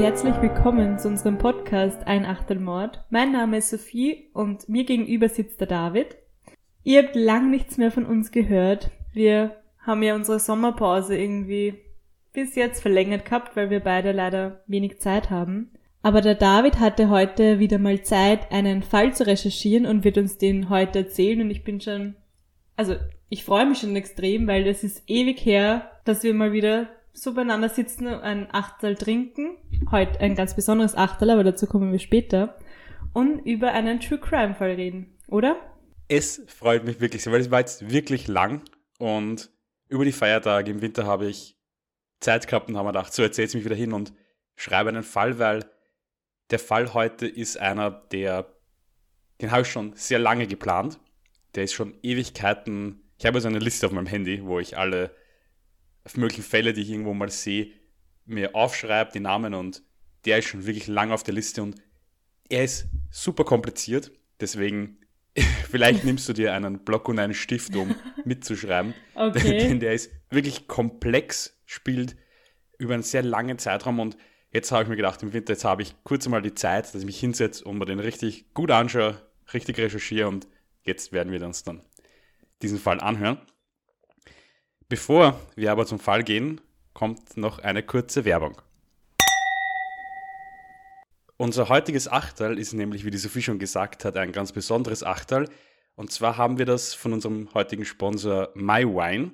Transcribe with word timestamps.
herzlich 0.00 0.40
willkommen 0.40 0.98
zu 0.98 1.08
unserem 1.08 1.36
Podcast 1.36 2.06
Ein 2.06 2.24
Achtelmord. 2.24 3.04
Mein 3.10 3.32
Name 3.32 3.58
ist 3.58 3.68
Sophie 3.68 4.30
und 4.32 4.66
mir 4.66 4.84
gegenüber 4.84 5.28
sitzt 5.28 5.60
der 5.60 5.66
David. 5.66 6.16
Ihr 6.82 7.02
habt 7.02 7.14
lang 7.14 7.50
nichts 7.50 7.76
mehr 7.76 7.90
von 7.90 8.06
uns 8.06 8.30
gehört. 8.30 8.90
Wir 9.12 9.56
haben 9.78 10.02
ja 10.02 10.14
unsere 10.14 10.40
Sommerpause 10.40 11.18
irgendwie 11.18 11.74
bis 12.32 12.54
jetzt 12.54 12.80
verlängert 12.80 13.26
gehabt, 13.26 13.56
weil 13.56 13.68
wir 13.68 13.80
beide 13.80 14.12
leider 14.12 14.64
wenig 14.66 15.00
Zeit 15.00 15.28
haben. 15.28 15.70
Aber 16.00 16.22
der 16.22 16.34
David 16.34 16.80
hatte 16.80 17.10
heute 17.10 17.58
wieder 17.58 17.78
mal 17.78 18.00
Zeit, 18.00 18.50
einen 18.50 18.82
Fall 18.82 19.12
zu 19.12 19.26
recherchieren 19.26 19.84
und 19.84 20.02
wird 20.02 20.16
uns 20.16 20.38
den 20.38 20.70
heute 20.70 21.00
erzählen 21.00 21.42
und 21.42 21.50
ich 21.50 21.62
bin 21.62 21.78
schon, 21.78 22.16
also 22.74 22.96
ich 23.28 23.44
freue 23.44 23.66
mich 23.66 23.80
schon 23.80 23.94
extrem, 23.96 24.46
weil 24.46 24.66
es 24.66 24.82
ist 24.82 25.02
ewig 25.08 25.44
her, 25.44 25.90
dass 26.06 26.22
wir 26.22 26.32
mal 26.32 26.54
wieder 26.54 26.88
so 27.12 27.34
beieinander 27.34 27.68
sitzen 27.68 28.06
und 28.06 28.20
ein 28.20 28.48
Achtel 28.52 28.96
trinken. 28.96 29.56
Heute 29.90 30.20
ein 30.20 30.34
ganz 30.34 30.54
besonderes 30.54 30.94
Achtel, 30.94 31.30
aber 31.30 31.44
dazu 31.44 31.66
kommen 31.66 31.92
wir 31.92 31.98
später. 31.98 32.56
Und 33.12 33.40
über 33.40 33.72
einen 33.72 34.00
True 34.00 34.18
Crime 34.18 34.54
Fall 34.54 34.72
reden, 34.72 35.18
oder? 35.28 35.56
Es 36.08 36.42
freut 36.46 36.84
mich 36.84 37.00
wirklich 37.00 37.22
sehr, 37.22 37.32
weil 37.32 37.40
es 37.40 37.50
war 37.50 37.60
jetzt 37.60 37.90
wirklich 37.90 38.28
lang 38.28 38.62
und 38.98 39.50
über 39.88 40.04
die 40.04 40.12
Feiertage 40.12 40.70
im 40.70 40.82
Winter 40.82 41.06
habe 41.06 41.26
ich 41.26 41.56
Zeit 42.20 42.46
gehabt 42.46 42.68
und 42.68 42.76
habe 42.76 42.86
mir 42.86 42.92
gedacht, 42.92 43.12
so 43.12 43.22
jetzt 43.22 43.36
setze 43.36 43.56
ich 43.56 43.62
mich 43.62 43.64
wieder 43.64 43.80
hin 43.80 43.92
und 43.92 44.12
schreibe 44.56 44.90
einen 44.90 45.02
Fall, 45.02 45.38
weil 45.38 45.64
der 46.50 46.58
Fall 46.58 46.94
heute 46.94 47.26
ist 47.26 47.58
einer, 47.58 47.90
der, 47.90 48.46
den 49.40 49.50
habe 49.50 49.62
ich 49.62 49.68
schon 49.68 49.94
sehr 49.94 50.18
lange 50.18 50.46
geplant. 50.46 51.00
Der 51.54 51.64
ist 51.64 51.72
schon 51.72 51.94
Ewigkeiten. 52.02 53.02
Ich 53.18 53.26
habe 53.26 53.40
so 53.40 53.48
eine 53.48 53.58
Liste 53.58 53.86
auf 53.86 53.92
meinem 53.92 54.06
Handy, 54.06 54.44
wo 54.44 54.58
ich 54.60 54.76
alle 54.76 55.14
möglichen 56.16 56.42
Fälle, 56.42 56.72
die 56.72 56.82
ich 56.82 56.90
irgendwo 56.90 57.14
mal 57.14 57.30
sehe, 57.30 57.72
mir 58.26 58.54
aufschreibe, 58.54 59.12
die 59.12 59.20
Namen 59.20 59.54
und 59.54 59.82
der 60.24 60.38
ist 60.38 60.46
schon 60.46 60.66
wirklich 60.66 60.86
lang 60.86 61.10
auf 61.10 61.22
der 61.22 61.34
Liste 61.34 61.62
und 61.62 61.76
er 62.48 62.64
ist 62.64 62.88
super 63.10 63.44
kompliziert. 63.44 64.12
Deswegen, 64.40 64.98
vielleicht 65.70 66.04
nimmst 66.04 66.28
du 66.28 66.32
dir 66.32 66.52
einen 66.52 66.84
Block 66.84 67.08
und 67.08 67.18
einen 67.18 67.34
Stift, 67.34 67.74
um 67.76 67.94
mitzuschreiben. 68.24 68.94
Okay. 69.14 69.58
Denn 69.68 69.80
der 69.80 69.94
ist 69.94 70.10
wirklich 70.30 70.68
komplex, 70.68 71.60
spielt 71.66 72.16
über 72.78 72.94
einen 72.94 73.02
sehr 73.02 73.22
langen 73.22 73.58
Zeitraum 73.58 74.00
und 74.00 74.16
jetzt 74.52 74.72
habe 74.72 74.84
ich 74.84 74.88
mir 74.88 74.96
gedacht, 74.96 75.22
im 75.22 75.32
Winter, 75.32 75.52
jetzt 75.52 75.64
habe 75.64 75.82
ich 75.82 75.94
kurz 76.02 76.26
einmal 76.26 76.42
die 76.42 76.54
Zeit, 76.54 76.86
dass 76.86 77.00
ich 77.00 77.06
mich 77.06 77.20
hinsetze 77.20 77.64
und 77.64 77.78
mir 77.78 77.84
den 77.84 78.00
richtig 78.00 78.52
gut 78.54 78.70
anschaue, 78.70 79.20
richtig 79.52 79.78
recherchiere 79.78 80.28
und 80.28 80.48
jetzt 80.82 81.12
werden 81.12 81.32
wir 81.32 81.44
uns 81.44 81.62
dann 81.62 81.82
diesen 82.62 82.78
Fall 82.78 83.00
anhören. 83.00 83.38
Bevor 84.90 85.38
wir 85.54 85.70
aber 85.70 85.86
zum 85.86 86.00
Fall 86.00 86.24
gehen, 86.24 86.60
kommt 86.94 87.36
noch 87.36 87.60
eine 87.60 87.84
kurze 87.84 88.24
Werbung. 88.24 88.60
Unser 91.36 91.68
heutiges 91.68 92.08
Achtel 92.08 92.58
ist 92.58 92.72
nämlich, 92.72 93.04
wie 93.04 93.12
die 93.12 93.18
Sophie 93.18 93.40
schon 93.40 93.60
gesagt 93.60 94.04
hat, 94.04 94.16
ein 94.16 94.32
ganz 94.32 94.50
besonderes 94.50 95.04
Achtel. 95.04 95.48
Und 95.94 96.10
zwar 96.10 96.36
haben 96.36 96.58
wir 96.58 96.66
das 96.66 96.92
von 96.92 97.12
unserem 97.12 97.54
heutigen 97.54 97.84
Sponsor 97.84 98.48
MyWine. 98.56 99.30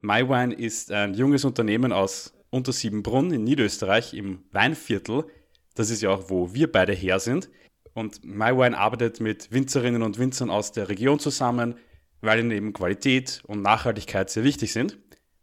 MyWine 0.00 0.54
ist 0.54 0.90
ein 0.90 1.12
junges 1.12 1.44
Unternehmen 1.44 1.92
aus 1.92 2.32
Untersiebenbrunn 2.48 3.34
in 3.34 3.44
Niederösterreich 3.44 4.14
im 4.14 4.44
Weinviertel. 4.52 5.26
Das 5.74 5.90
ist 5.90 6.00
ja 6.00 6.08
auch, 6.08 6.30
wo 6.30 6.54
wir 6.54 6.72
beide 6.72 6.94
her 6.94 7.20
sind. 7.20 7.50
Und 7.92 8.24
MyWine 8.24 8.78
arbeitet 8.78 9.20
mit 9.20 9.52
Winzerinnen 9.52 10.02
und 10.02 10.18
Winzern 10.18 10.48
aus 10.48 10.72
der 10.72 10.88
Region 10.88 11.18
zusammen, 11.18 11.74
weil 12.20 12.40
ihnen 12.40 12.50
eben 12.50 12.72
Qualität 12.72 13.42
und 13.46 13.62
Nachhaltigkeit 13.62 14.30
sehr 14.30 14.44
wichtig 14.44 14.72
sind. 14.72 14.98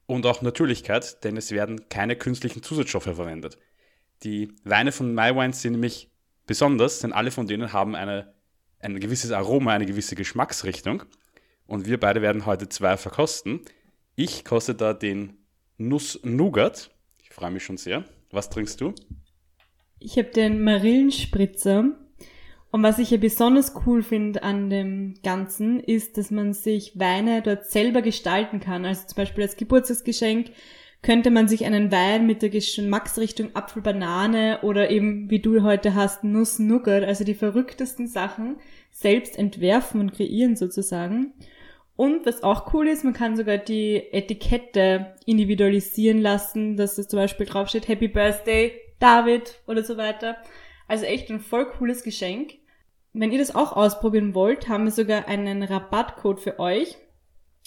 Und 0.06 0.25
auch 0.25 0.42
Natürlichkeit, 0.42 1.24
denn 1.24 1.38
es 1.38 1.52
werden 1.52 1.88
keine 1.88 2.18
künstlichen 2.18 2.62
Zusatzstoffe 2.62 3.03
verwendet. 3.03 3.58
Die 4.24 4.50
Weine 4.64 4.92
von 4.92 5.14
MyWine 5.14 5.53
sind 5.53 5.74
nämlich 5.74 6.12
besonders, 6.46 7.00
denn 7.00 7.14
alle 7.14 7.31
von 7.31 7.48
denen 7.48 7.72
haben 7.72 7.96
eine, 7.96 8.34
ein 8.80 9.00
gewisses 9.00 9.31
Aroma, 9.31 9.74
eine 9.74 9.86
gewisse 9.86 10.16
Geschmacksrichtung. 10.16 11.03
Und 11.66 11.86
wir 11.88 12.00
beide 12.00 12.22
werden 12.22 12.46
heute 12.46 12.68
zwei 12.68 12.98
verkosten. 12.98 13.62
Ich 14.16 14.44
koste 14.44 14.75
da 14.75 14.94
den 14.94 15.38
Nuss 15.78 16.19
Nougat. 16.24 16.92
Ich 17.22 17.30
freue 17.30 17.52
mich 17.52 17.64
schon 17.64 17.78
sehr. 17.78 18.03
Was 18.31 18.50
trinkst 18.50 18.81
du? 18.81 18.94
Ich 20.00 20.18
habe 20.18 20.30
den 20.30 20.64
Marillenspritzer. 20.64 21.92
Und 22.74 22.82
was 22.82 22.98
ich 22.98 23.12
ja 23.12 23.18
besonders 23.18 23.76
cool 23.86 24.02
finde 24.02 24.42
an 24.42 24.72
dem 24.72 25.14
Ganzen, 25.22 25.80
ist, 25.80 26.18
dass 26.18 26.32
man 26.32 26.54
sich 26.54 27.00
Weine 27.00 27.44
dort 27.44 27.68
selber 27.68 28.02
gestalten 28.02 28.60
kann. 28.60 28.84
Also 28.84 29.06
zum 29.06 29.16
Beispiel 29.16 29.44
als 29.44 29.58
Geburtstagsgeschenk 29.58 30.50
könnte 31.04 31.30
man 31.30 31.48
sich 31.48 31.66
einen 31.66 31.92
Wein 31.92 32.26
mit 32.26 32.42
der 32.42 32.50
Geschmacksrichtung 32.50 33.56
Apfel, 33.56 33.84
Banane 33.84 34.62
oder 34.64 34.90
eben, 34.90 35.30
wie 35.30 35.38
du 35.38 35.62
heute 35.62 35.94
hast, 35.94 36.24
Nuss, 36.24 36.58
Nougat, 36.58 37.04
also 37.04 37.24
die 37.24 37.36
verrücktesten 37.36 38.08
Sachen 38.08 38.56
selbst 38.90 39.38
entwerfen 39.38 40.02
und 40.02 40.16
kreieren 40.16 40.56
sozusagen. 40.56 41.34
Und 41.96 42.26
was 42.26 42.42
auch 42.42 42.74
cool 42.74 42.88
ist, 42.88 43.04
man 43.04 43.14
kann 43.14 43.38
sogar 43.38 43.60
die 43.60 43.98
Etikette 44.12 45.14
individualisieren 45.28 46.24
lassen, 46.24 46.76
dass 46.76 46.98
es 46.98 47.08
zum 47.08 47.20
Beispiel 47.20 47.46
draufsteht 47.46 47.88
Happy 47.88 48.08
Birthday 48.08 48.72
David 48.98 49.62
oder 49.68 49.84
so 49.84 49.96
weiter. 49.96 50.38
Also 50.88 51.06
echt 51.06 51.30
ein 51.30 51.40
voll 51.40 51.68
cooles 51.68 52.02
Geschenk. 52.02 52.62
Wenn 53.13 53.31
ihr 53.31 53.38
das 53.38 53.53
auch 53.53 53.74
ausprobieren 53.74 54.34
wollt, 54.34 54.68
haben 54.68 54.85
wir 54.85 54.91
sogar 54.91 55.28
einen 55.28 55.62
Rabattcode 55.62 56.40
für 56.40 56.59
euch. 56.59 56.97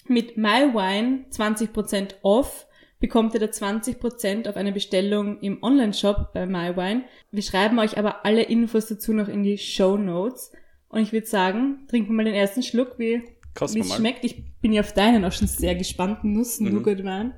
Mit 0.05 0.37
MyWine 0.37 1.25
20% 1.31 2.15
off 2.21 2.67
bekommt 2.99 3.33
ihr 3.33 3.39
da 3.39 3.45
20% 3.45 4.49
auf 4.49 4.57
eine 4.57 4.73
Bestellung 4.73 5.39
im 5.39 5.63
Online-Shop 5.63 6.33
bei 6.33 6.45
MyWine. 6.45 7.05
Wir 7.31 7.43
schreiben 7.43 7.79
euch 7.79 7.97
aber 7.97 8.25
alle 8.25 8.43
Infos 8.43 8.87
dazu 8.87 9.13
noch 9.13 9.29
in 9.29 9.43
die 9.43 9.57
Show 9.57 9.97
Notes. 9.97 10.51
Und 10.89 11.01
ich 11.01 11.13
würde 11.13 11.27
sagen, 11.27 11.85
trinken 11.87 12.09
wir 12.09 12.15
mal 12.15 12.25
den 12.25 12.33
ersten 12.33 12.63
Schluck, 12.63 12.99
wie 12.99 13.23
es 13.59 13.95
schmeckt. 13.95 14.25
Ich 14.25 14.43
bin 14.59 14.73
ja 14.73 14.81
auf 14.81 14.93
deinen 14.93 15.23
auch 15.23 15.31
schon 15.31 15.47
sehr 15.47 15.75
gespannt. 15.75 16.25
Nussen, 16.25 16.73
mhm. 16.73 16.85
Wein. 16.85 17.33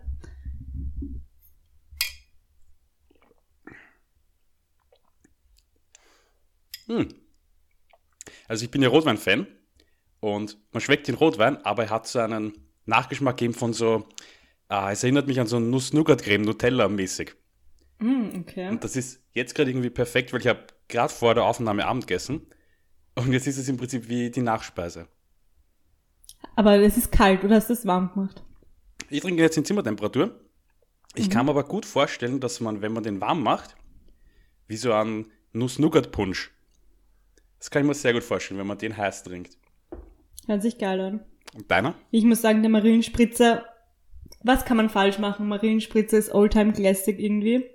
Hm. 6.87 7.07
Also 8.49 8.65
ich 8.65 8.71
bin 8.71 8.81
ja 8.81 8.89
Rotwein-Fan 8.89 9.47
und 10.19 10.57
man 10.71 10.81
schmeckt 10.81 11.07
den 11.07 11.15
Rotwein, 11.15 11.63
aber 11.63 11.83
er 11.83 11.89
hat 11.91 12.07
so 12.07 12.19
einen 12.19 12.53
Nachgeschmack 12.85 13.37
gegeben 13.37 13.53
von 13.53 13.73
so, 13.73 14.07
ah, 14.67 14.91
es 14.91 15.03
erinnert 15.03 15.27
mich 15.27 15.39
an 15.39 15.47
so 15.47 15.59
Nuss-Nougat-Creme, 15.59 16.43
Nutella-mäßig. 16.43 17.35
Mm, 17.99 18.39
okay. 18.39 18.69
Und 18.69 18.83
das 18.83 18.95
ist 18.95 19.21
jetzt 19.33 19.53
gerade 19.53 19.69
irgendwie 19.69 19.91
perfekt, 19.91 20.33
weil 20.33 20.41
ich 20.41 20.47
habe 20.47 20.65
gerade 20.88 21.13
vor 21.13 21.35
der 21.35 21.43
Aufnahme 21.43 21.85
Abend 21.85 22.07
gegessen 22.07 22.47
und 23.15 23.31
jetzt 23.31 23.45
ist 23.45 23.59
es 23.59 23.69
im 23.69 23.77
Prinzip 23.77 24.09
wie 24.09 24.31
die 24.31 24.41
Nachspeise. 24.41 25.07
Aber 26.55 26.79
es 26.79 26.97
ist 26.97 27.11
kalt 27.11 27.43
oder 27.43 27.55
hast 27.55 27.69
du 27.69 27.73
es 27.73 27.85
warm 27.85 28.11
gemacht? 28.13 28.43
Ich 29.09 29.21
trinke 29.21 29.43
jetzt 29.43 29.57
in 29.57 29.65
Zimmertemperatur. 29.65 30.39
Ich 31.13 31.27
mhm. 31.27 31.31
kann 31.31 31.45
mir 31.45 31.51
aber 31.51 31.65
gut 31.65 31.85
vorstellen, 31.85 32.39
dass 32.39 32.61
man, 32.61 32.81
wenn 32.81 32.93
man 32.93 33.03
den 33.03 33.21
warm 33.21 33.43
macht, 33.43 33.75
wie 34.67 34.77
so 34.77 34.91
ein 34.91 35.27
Nuss-Nougat-Punsch. 35.53 36.51
Das 37.59 37.69
kann 37.69 37.81
ich 37.81 37.87
mir 37.87 37.93
sehr 37.93 38.13
gut 38.13 38.23
vorstellen, 38.23 38.59
wenn 38.59 38.67
man 38.67 38.77
den 38.77 38.95
heiß 38.95 39.23
trinkt. 39.23 39.57
Hört 40.47 40.61
sich 40.61 40.77
geil 40.77 40.99
an. 40.99 41.19
Und 41.55 41.69
deiner? 41.69 41.95
Ich 42.11 42.23
muss 42.23 42.41
sagen, 42.41 42.61
der 42.61 42.71
Marillenspritzer, 42.71 43.65
was 44.43 44.65
kann 44.65 44.77
man 44.77 44.89
falsch 44.89 45.19
machen? 45.19 45.47
Marillenspritzer 45.47 46.17
ist 46.17 46.33
Oldtime 46.33 46.73
Classic 46.73 47.19
irgendwie. 47.19 47.65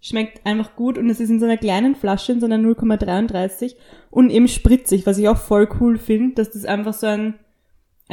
Schmeckt 0.00 0.44
einfach 0.46 0.74
gut 0.76 0.98
und 0.98 1.08
es 1.10 1.20
ist 1.20 1.30
in 1.30 1.38
so 1.38 1.46
einer 1.46 1.56
kleinen 1.56 1.94
Flasche, 1.94 2.32
in 2.32 2.40
so 2.40 2.46
einer 2.46 2.58
0,33 2.58 3.76
und 4.10 4.30
eben 4.30 4.48
spritzig, 4.48 5.06
was 5.06 5.18
ich 5.18 5.28
auch 5.28 5.38
voll 5.38 5.68
cool 5.80 5.98
finde, 5.98 6.34
dass 6.34 6.50
das 6.50 6.64
einfach 6.64 6.94
so 6.94 7.06
ein 7.06 7.38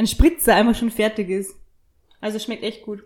ein 0.00 0.06
Spritzer 0.06 0.54
einfach 0.54 0.74
schon 0.74 0.90
fertig 0.90 1.28
ist. 1.28 1.54
Also 2.20 2.38
schmeckt 2.38 2.62
echt 2.62 2.82
gut. 2.84 3.04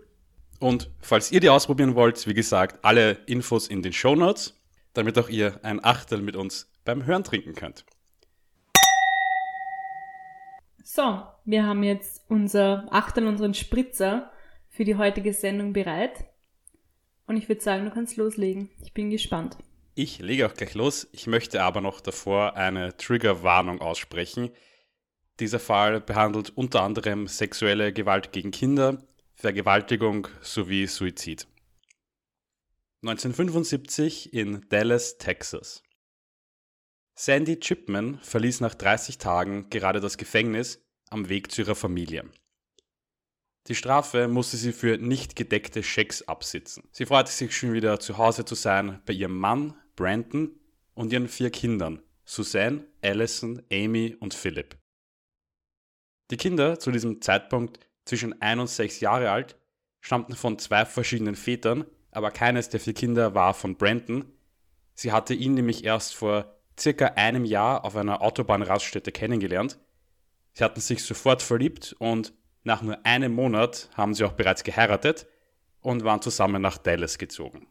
Und 0.59 0.89
falls 1.01 1.31
ihr 1.31 1.41
die 1.41 1.49
ausprobieren 1.49 1.95
wollt, 1.95 2.25
wie 2.25 2.33
gesagt, 2.33 2.83
alle 2.83 3.17
Infos 3.25 3.67
in 3.67 3.81
den 3.81 3.91
Show 3.91 4.15
Notes, 4.15 4.53
damit 4.93 5.17
auch 5.19 5.27
ihr 5.27 5.59
ein 5.63 5.83
Achtel 5.83 6.21
mit 6.21 6.37
uns 6.37 6.71
beim 6.85 7.05
Hören 7.05 7.25
trinken 7.25 7.53
könnt. 7.53 7.85
So, 10.95 11.21
wir 11.43 11.65
haben 11.65 11.83
jetzt 11.83 12.23
unser 12.29 12.87
Achtel, 12.89 13.27
unseren 13.27 13.53
Spritzer 13.53 14.31
für 14.69 14.85
die 14.85 14.95
heutige 14.95 15.33
Sendung 15.33 15.73
bereit. 15.73 16.23
Und 17.27 17.35
ich 17.35 17.49
würde 17.49 17.59
sagen, 17.59 17.83
du 17.83 17.91
kannst 17.91 18.15
loslegen. 18.15 18.69
Ich 18.81 18.93
bin 18.93 19.09
gespannt. 19.09 19.57
Ich 19.95 20.19
lege 20.19 20.45
auch 20.45 20.53
gleich 20.53 20.73
los. 20.73 21.09
Ich 21.11 21.27
möchte 21.27 21.63
aber 21.63 21.81
noch 21.81 21.99
davor 21.99 22.55
eine 22.55 22.95
Triggerwarnung 22.95 23.81
aussprechen. 23.81 24.51
Dieser 25.41 25.59
Fall 25.59 25.99
behandelt 25.99 26.51
unter 26.55 26.83
anderem 26.83 27.27
sexuelle 27.27 27.91
Gewalt 27.91 28.31
gegen 28.31 28.51
Kinder, 28.51 29.03
Vergewaltigung 29.33 30.29
sowie 30.39 30.87
Suizid. 30.87 31.45
1975 33.01 34.33
in 34.33 34.65
Dallas, 34.69 35.17
Texas. 35.17 35.83
Sandy 37.15 37.59
Chipman 37.59 38.17
verließ 38.19 38.61
nach 38.61 38.75
30 38.75 39.17
Tagen 39.17 39.69
gerade 39.69 39.99
das 39.99 40.17
Gefängnis 40.17 40.84
am 41.15 41.29
Weg 41.29 41.51
zu 41.51 41.61
ihrer 41.61 41.75
Familie. 41.75 42.25
Die 43.67 43.75
Strafe 43.75 44.27
musste 44.27 44.57
sie 44.57 44.73
für 44.73 44.97
nicht 44.97 45.35
gedeckte 45.35 45.81
Schecks 45.81 46.21
absitzen. 46.21 46.83
Sie 46.91 47.05
freute 47.05 47.31
sich 47.31 47.55
schon 47.57 47.73
wieder 47.73 47.99
zu 47.99 48.17
Hause 48.19 48.45
zu 48.45 48.53
sein 48.53 49.01
bei 49.05 49.13
ihrem 49.13 49.39
Mann, 49.39 49.73
Brandon 49.95 50.51
und 50.93 51.11
ihren 51.11 51.27
vier 51.27 51.49
Kindern, 51.49 52.01
Suzanne, 52.25 52.85
Allison, 53.01 53.63
Amy 53.71 54.15
und 54.19 54.33
Philip. 54.33 54.77
Die 56.31 56.37
Kinder, 56.37 56.79
zu 56.79 56.91
diesem 56.91 57.21
Zeitpunkt 57.21 57.79
zwischen 58.03 58.39
ein 58.41 58.59
und 58.59 58.69
sechs 58.69 58.99
Jahre 58.99 59.31
alt, 59.31 59.57
stammten 60.01 60.35
von 60.35 60.59
zwei 60.59 60.85
verschiedenen 60.85 61.35
Vätern, 61.35 61.85
aber 62.11 62.29
keines 62.29 62.69
der 62.69 62.79
vier 62.79 62.93
Kinder 62.93 63.33
war 63.33 63.53
von 63.53 63.77
Brandon. 63.77 64.25
Sie 64.93 65.11
hatte 65.11 65.33
ihn 65.33 65.55
nämlich 65.55 65.83
erst 65.83 66.13
vor 66.13 66.55
circa 66.79 67.07
einem 67.15 67.45
Jahr 67.45 67.83
auf 67.85 67.95
einer 67.95 68.21
Autobahnraststätte 68.21 69.11
kennengelernt. 69.11 69.79
Sie 70.55 70.63
hatten 70.63 70.79
sich 70.79 71.03
sofort 71.03 71.41
verliebt 71.41 71.95
und 71.99 72.33
nach 72.63 72.81
nur 72.81 73.05
einem 73.05 73.33
Monat 73.33 73.89
haben 73.93 74.13
sie 74.13 74.23
auch 74.23 74.31
bereits 74.31 74.63
geheiratet 74.63 75.27
und 75.81 76.05
waren 76.05 76.21
zusammen 76.21 76.61
nach 76.61 76.77
Dallas 76.77 77.17
gezogen. 77.17 77.67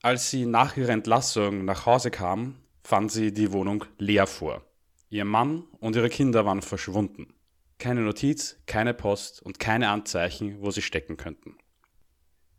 Als 0.00 0.30
sie 0.30 0.46
nach 0.46 0.76
ihrer 0.76 0.90
Entlassung 0.92 1.64
nach 1.64 1.86
Hause 1.86 2.12
kam, 2.12 2.56
fand 2.84 3.10
sie 3.10 3.32
die 3.32 3.52
Wohnung 3.52 3.84
leer 3.98 4.28
vor. 4.28 4.64
Ihr 5.10 5.24
Mann 5.24 5.64
und 5.80 5.96
ihre 5.96 6.08
Kinder 6.08 6.46
waren 6.46 6.62
verschwunden. 6.62 7.34
Keine 7.78 8.02
Notiz, 8.02 8.56
keine 8.66 8.94
Post 8.94 9.42
und 9.42 9.58
keine 9.58 9.90
Anzeichen, 9.90 10.60
wo 10.60 10.70
sie 10.70 10.82
stecken 10.82 11.16
könnten. 11.16 11.58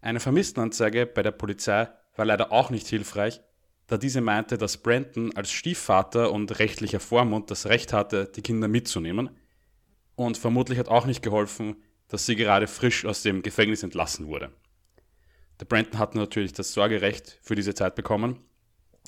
Eine 0.01 0.19
Vermisstenanzeige 0.19 1.05
bei 1.05 1.23
der 1.23 1.31
Polizei 1.31 1.87
war 2.15 2.25
leider 2.25 2.51
auch 2.51 2.69
nicht 2.69 2.87
hilfreich, 2.87 3.41
da 3.87 3.97
diese 3.97 4.21
meinte, 4.21 4.57
dass 4.57 4.77
Brandon 4.77 5.35
als 5.35 5.51
Stiefvater 5.51 6.31
und 6.31 6.59
rechtlicher 6.59 6.99
Vormund 6.99 7.51
das 7.51 7.65
Recht 7.65 7.93
hatte, 7.93 8.31
die 8.33 8.41
Kinder 8.41 8.67
mitzunehmen. 8.67 9.29
Und 10.15 10.37
vermutlich 10.37 10.79
hat 10.79 10.87
auch 10.87 11.05
nicht 11.05 11.21
geholfen, 11.21 11.75
dass 12.07 12.25
sie 12.25 12.35
gerade 12.35 12.67
frisch 12.67 13.05
aus 13.05 13.23
dem 13.23 13.41
Gefängnis 13.41 13.83
entlassen 13.83 14.27
wurde. 14.27 14.51
Der 15.59 15.65
Brandon 15.65 15.99
hat 15.99 16.15
natürlich 16.15 16.53
das 16.53 16.73
Sorgerecht 16.73 17.39
für 17.41 17.55
diese 17.55 17.73
Zeit 17.73 17.95
bekommen 17.95 18.39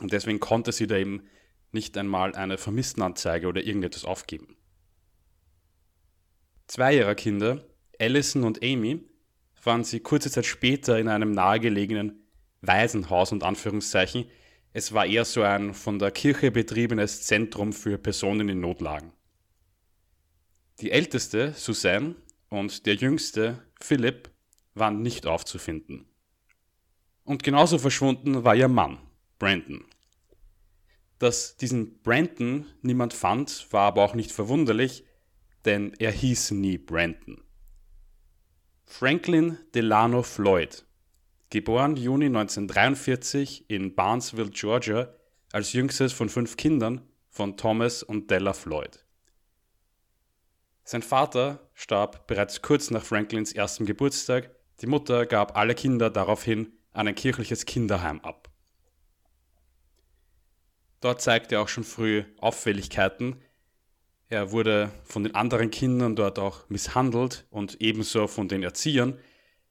und 0.02 0.12
deswegen 0.12 0.40
konnte 0.40 0.72
sie 0.72 0.88
da 0.88 0.98
eben 0.98 1.24
nicht 1.72 1.98
einmal 1.98 2.36
eine 2.36 2.58
Vermisstenanzeige 2.58 3.48
oder 3.48 3.64
irgendetwas 3.64 4.06
aufgeben. 4.06 4.56
Zwei 6.68 6.96
ihrer 6.96 7.16
Kinder, 7.16 7.64
Allison 8.00 8.44
und 8.44 8.64
Amy, 8.64 9.04
waren 9.64 9.84
sie 9.84 10.00
kurze 10.00 10.32
Zeit 10.32 10.46
später 10.46 10.98
in 11.00 11.08
einem 11.08 11.32
nahegelegenen 11.32 12.24
Waisenhaus 12.62 13.32
und 13.32 13.44
Anführungszeichen. 13.44 14.26
Es 14.78 14.92
war 14.92 15.06
eher 15.06 15.24
so 15.24 15.42
ein 15.42 15.74
von 15.74 16.00
der 16.00 16.12
Kirche 16.12 16.52
betriebenes 16.52 17.22
Zentrum 17.24 17.72
für 17.72 17.98
Personen 17.98 18.50
in 18.50 18.60
Notlagen. 18.60 19.14
Die 20.82 20.92
älteste, 20.92 21.54
Suzanne, 21.54 22.16
und 22.50 22.86
der 22.86 22.96
jüngste, 22.96 23.64
Philipp, 23.80 24.30
waren 24.74 25.02
nicht 25.02 25.28
aufzufinden. 25.28 26.10
Und 27.24 27.42
genauso 27.42 27.78
verschwunden 27.78 28.44
war 28.44 28.54
ihr 28.54 28.68
Mann, 28.68 28.98
Brandon. 29.40 29.86
Dass 31.20 31.56
diesen 31.56 32.02
Brandon 32.02 32.66
niemand 32.82 33.14
fand, 33.14 33.72
war 33.72 33.84
aber 33.84 34.04
auch 34.04 34.14
nicht 34.14 34.34
verwunderlich, 34.34 35.06
denn 35.64 35.94
er 36.00 36.12
hieß 36.12 36.52
nie 36.52 36.78
Brandon. 36.78 37.42
Franklin 38.84 39.58
Delano 39.74 40.22
Floyd, 40.22 40.86
geboren 41.50 41.96
Juni 41.96 42.26
1943 42.26 43.70
in 43.70 43.96
Barnesville, 43.96 44.50
Georgia, 44.50 45.14
als 45.52 45.74
jüngstes 45.74 46.14
von 46.14 46.30
fünf 46.30 46.58
Kindern 46.58 47.02
von 47.30 47.58
Thomas 47.58 48.04
und 48.04 48.30
Della 48.32 48.54
Floyd. 48.54 49.06
Sein 50.84 51.02
Vater 51.02 51.70
starb 51.74 52.28
bereits 52.28 52.62
kurz 52.62 52.92
nach 52.92 53.04
Franklins 53.04 53.52
ersten 53.54 53.86
Geburtstag, 53.86 54.52
die 54.82 54.88
Mutter 54.88 55.26
gab 55.26 55.58
alle 55.58 55.74
Kinder 55.74 56.10
daraufhin 56.10 56.74
an 56.92 57.08
ein 57.08 57.16
kirchliches 57.16 57.66
Kinderheim 57.66 58.20
ab. 58.22 58.50
Dort 61.02 61.22
zeigte 61.22 61.56
er 61.56 61.62
auch 61.62 61.68
schon 61.68 61.84
früh 61.84 62.24
Auffälligkeiten. 62.40 63.42
Er 64.28 64.52
wurde 64.52 64.92
von 65.04 65.24
den 65.24 65.36
anderen 65.36 65.70
Kindern 65.70 66.16
dort 66.16 66.40
auch 66.40 66.68
misshandelt 66.70 67.46
und 67.52 67.80
ebenso 67.80 68.28
von 68.28 68.48
den 68.48 68.64
Erziehern. 68.64 69.20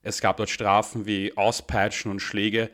Es 0.04 0.20
gab 0.20 0.36
dort 0.36 0.50
Strafen 0.50 1.06
wie 1.06 1.34
Auspeitschen 1.34 2.10
und 2.10 2.20
Schläge. 2.20 2.70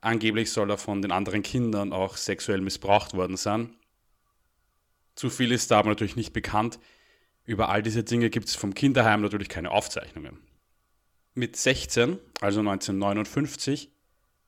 Angeblich 0.00 0.50
soll 0.50 0.68
er 0.70 0.76
von 0.76 1.02
den 1.02 1.12
anderen 1.12 1.44
Kindern 1.44 1.92
auch 1.92 2.16
sexuell 2.16 2.60
missbraucht 2.60 3.14
worden 3.14 3.36
sein. 3.36 3.76
Zu 5.14 5.30
viel 5.30 5.52
ist 5.52 5.70
da 5.70 5.78
aber 5.78 5.90
natürlich 5.90 6.16
nicht 6.16 6.32
bekannt. 6.32 6.80
Über 7.44 7.68
all 7.68 7.84
diese 7.84 8.02
Dinge 8.02 8.28
gibt 8.28 8.48
es 8.48 8.56
vom 8.56 8.74
Kinderheim 8.74 9.20
natürlich 9.20 9.48
keine 9.48 9.70
Aufzeichnungen. 9.70 10.40
Mit 11.34 11.54
16, 11.54 12.18
also 12.40 12.58
1959, 12.58 13.92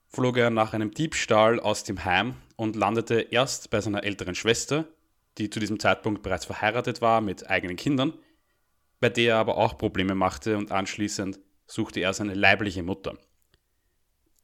flog 0.08 0.36
er 0.36 0.50
nach 0.50 0.72
einem 0.72 0.90
Diebstahl 0.90 1.60
aus 1.60 1.84
dem 1.84 2.04
Heim 2.04 2.34
und 2.56 2.74
landete 2.74 3.20
erst 3.20 3.70
bei 3.70 3.80
seiner 3.80 4.02
älteren 4.02 4.34
Schwester, 4.34 4.88
die 5.38 5.48
zu 5.48 5.60
diesem 5.60 5.78
Zeitpunkt 5.78 6.22
bereits 6.24 6.46
verheiratet 6.46 7.00
war 7.00 7.20
mit 7.20 7.48
eigenen 7.48 7.76
Kindern, 7.76 8.14
bei 8.98 9.10
der 9.10 9.34
er 9.34 9.38
aber 9.38 9.58
auch 9.58 9.78
Probleme 9.78 10.16
machte 10.16 10.56
und 10.56 10.72
anschließend 10.72 11.38
suchte 11.66 12.00
er 12.00 12.12
seine 12.14 12.34
leibliche 12.34 12.82
Mutter. 12.82 13.18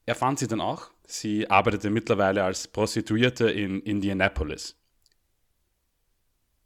Er 0.06 0.14
fand 0.14 0.38
sie 0.38 0.48
dann 0.48 0.60
auch. 0.60 0.90
Sie 1.06 1.48
arbeitete 1.48 1.90
mittlerweile 1.90 2.44
als 2.44 2.68
Prostituierte 2.68 3.50
in 3.50 3.80
Indianapolis. 3.82 4.76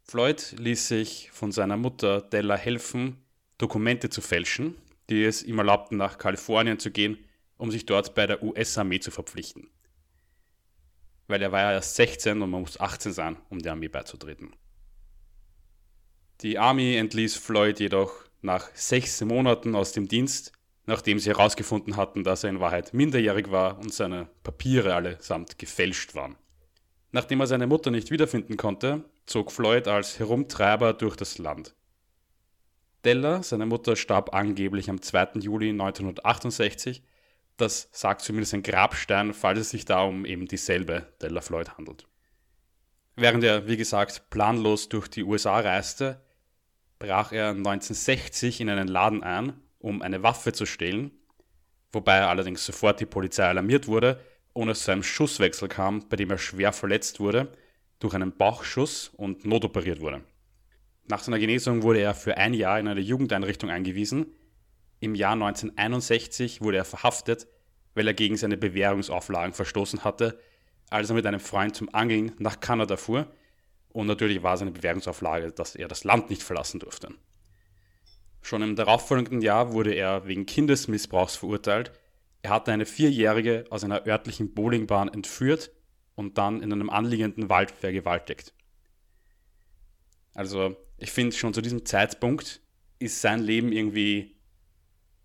Floyd 0.02 0.54
ließ 0.58 0.88
sich 0.88 1.30
von 1.32 1.52
seiner 1.52 1.76
Mutter 1.76 2.20
Della 2.20 2.56
helfen, 2.56 3.24
Dokumente 3.58 4.08
zu 4.08 4.20
fälschen, 4.20 4.76
die 5.10 5.24
es 5.24 5.42
ihm 5.42 5.58
erlaubten, 5.58 5.96
nach 5.96 6.18
Kalifornien 6.18 6.78
zu 6.78 6.90
gehen, 6.90 7.18
um 7.56 7.70
sich 7.70 7.86
dort 7.86 8.14
bei 8.14 8.26
der 8.26 8.42
US-Armee 8.42 9.00
zu 9.00 9.10
verpflichten. 9.10 9.68
Weil 11.26 11.42
er 11.42 11.50
war 11.50 11.62
ja 11.62 11.72
erst 11.72 11.96
16 11.96 12.40
und 12.40 12.50
man 12.50 12.60
muss 12.60 12.78
18 12.78 13.12
sein, 13.12 13.36
um 13.50 13.58
der 13.58 13.72
Armee 13.72 13.88
beizutreten. 13.88 14.54
Die 16.42 16.58
Armee 16.58 16.96
entließ 16.98 17.36
Floyd 17.36 17.80
jedoch 17.80 18.25
nach 18.42 18.68
sechs 18.74 19.20
Monaten 19.22 19.74
aus 19.74 19.92
dem 19.92 20.08
Dienst, 20.08 20.52
nachdem 20.86 21.18
sie 21.18 21.30
herausgefunden 21.30 21.96
hatten, 21.96 22.24
dass 22.24 22.44
er 22.44 22.50
in 22.50 22.60
Wahrheit 22.60 22.94
minderjährig 22.94 23.50
war 23.50 23.78
und 23.78 23.92
seine 23.92 24.28
Papiere 24.42 24.94
allesamt 24.94 25.58
gefälscht 25.58 26.14
waren. 26.14 26.36
Nachdem 27.12 27.40
er 27.40 27.46
seine 27.46 27.66
Mutter 27.66 27.90
nicht 27.90 28.10
wiederfinden 28.10 28.56
konnte, 28.56 29.04
zog 29.26 29.50
Floyd 29.50 29.88
als 29.88 30.18
Herumtreiber 30.18 30.92
durch 30.92 31.16
das 31.16 31.38
Land. 31.38 31.74
Della, 33.04 33.42
seine 33.42 33.66
Mutter, 33.66 33.96
starb 33.96 34.34
angeblich 34.34 34.90
am 34.90 35.00
2. 35.00 35.40
Juli 35.40 35.70
1968. 35.70 37.02
Das 37.56 37.88
sagt 37.92 38.20
zumindest 38.20 38.54
ein 38.54 38.62
Grabstein, 38.62 39.32
falls 39.32 39.60
es 39.60 39.70
sich 39.70 39.84
da 39.84 40.02
um 40.02 40.26
eben 40.26 40.46
dieselbe 40.46 41.06
Della 41.22 41.40
Floyd 41.40 41.78
handelt. 41.78 42.06
Während 43.14 43.44
er, 43.44 43.66
wie 43.66 43.76
gesagt, 43.76 44.28
planlos 44.28 44.88
durch 44.88 45.08
die 45.08 45.22
USA 45.22 45.58
reiste, 45.58 46.20
brach 46.98 47.32
er 47.32 47.50
1960 47.50 48.60
in 48.60 48.70
einen 48.70 48.88
Laden 48.88 49.22
ein, 49.22 49.54
um 49.78 50.02
eine 50.02 50.22
Waffe 50.22 50.52
zu 50.52 50.66
stehlen, 50.66 51.10
wobei 51.92 52.22
allerdings 52.22 52.64
sofort 52.64 53.00
die 53.00 53.06
Polizei 53.06 53.44
alarmiert 53.44 53.86
wurde 53.86 54.20
und 54.52 54.68
es 54.68 54.84
zu 54.84 54.92
einem 54.92 55.02
Schusswechsel 55.02 55.68
kam, 55.68 56.08
bei 56.08 56.16
dem 56.16 56.30
er 56.30 56.38
schwer 56.38 56.72
verletzt 56.72 57.20
wurde 57.20 57.52
durch 57.98 58.14
einen 58.14 58.36
Bauchschuss 58.36 59.08
und 59.16 59.44
notoperiert 59.44 60.00
wurde. 60.00 60.22
Nach 61.08 61.22
seiner 61.22 61.38
Genesung 61.38 61.82
wurde 61.82 62.00
er 62.00 62.14
für 62.14 62.36
ein 62.36 62.52
Jahr 62.52 62.80
in 62.80 62.88
eine 62.88 63.00
Jugendeinrichtung 63.00 63.70
eingewiesen. 63.70 64.26
Im 64.98 65.14
Jahr 65.14 65.32
1961 65.32 66.60
wurde 66.60 66.78
er 66.78 66.84
verhaftet, 66.84 67.46
weil 67.94 68.06
er 68.06 68.14
gegen 68.14 68.36
seine 68.36 68.56
Bewährungsauflagen 68.56 69.54
verstoßen 69.54 70.04
hatte, 70.04 70.38
als 70.90 71.10
er 71.10 71.14
mit 71.14 71.26
einem 71.26 71.40
Freund 71.40 71.76
zum 71.76 71.94
Angeln 71.94 72.32
nach 72.38 72.60
Kanada 72.60 72.96
fuhr. 72.96 73.32
Und 73.96 74.08
natürlich 74.08 74.42
war 74.42 74.58
seine 74.58 74.72
Bewährungsauflage, 74.72 75.52
dass 75.52 75.74
er 75.74 75.88
das 75.88 76.04
Land 76.04 76.28
nicht 76.28 76.42
verlassen 76.42 76.80
durfte. 76.80 77.14
Schon 78.42 78.60
im 78.60 78.76
darauffolgenden 78.76 79.40
Jahr 79.40 79.72
wurde 79.72 79.94
er 79.94 80.26
wegen 80.26 80.44
Kindesmissbrauchs 80.44 81.36
verurteilt. 81.36 81.92
Er 82.42 82.50
hatte 82.50 82.72
eine 82.72 82.84
Vierjährige 82.84 83.64
aus 83.70 83.84
einer 83.84 84.06
örtlichen 84.06 84.52
Bowlingbahn 84.52 85.08
entführt 85.08 85.70
und 86.14 86.36
dann 86.36 86.60
in 86.60 86.74
einem 86.74 86.90
anliegenden 86.90 87.48
Wald 87.48 87.70
vergewaltigt. 87.70 88.52
Also 90.34 90.76
ich 90.98 91.10
finde 91.10 91.34
schon 91.34 91.54
zu 91.54 91.62
diesem 91.62 91.86
Zeitpunkt 91.86 92.60
ist 92.98 93.22
sein 93.22 93.40
Leben 93.40 93.72
irgendwie 93.72 94.36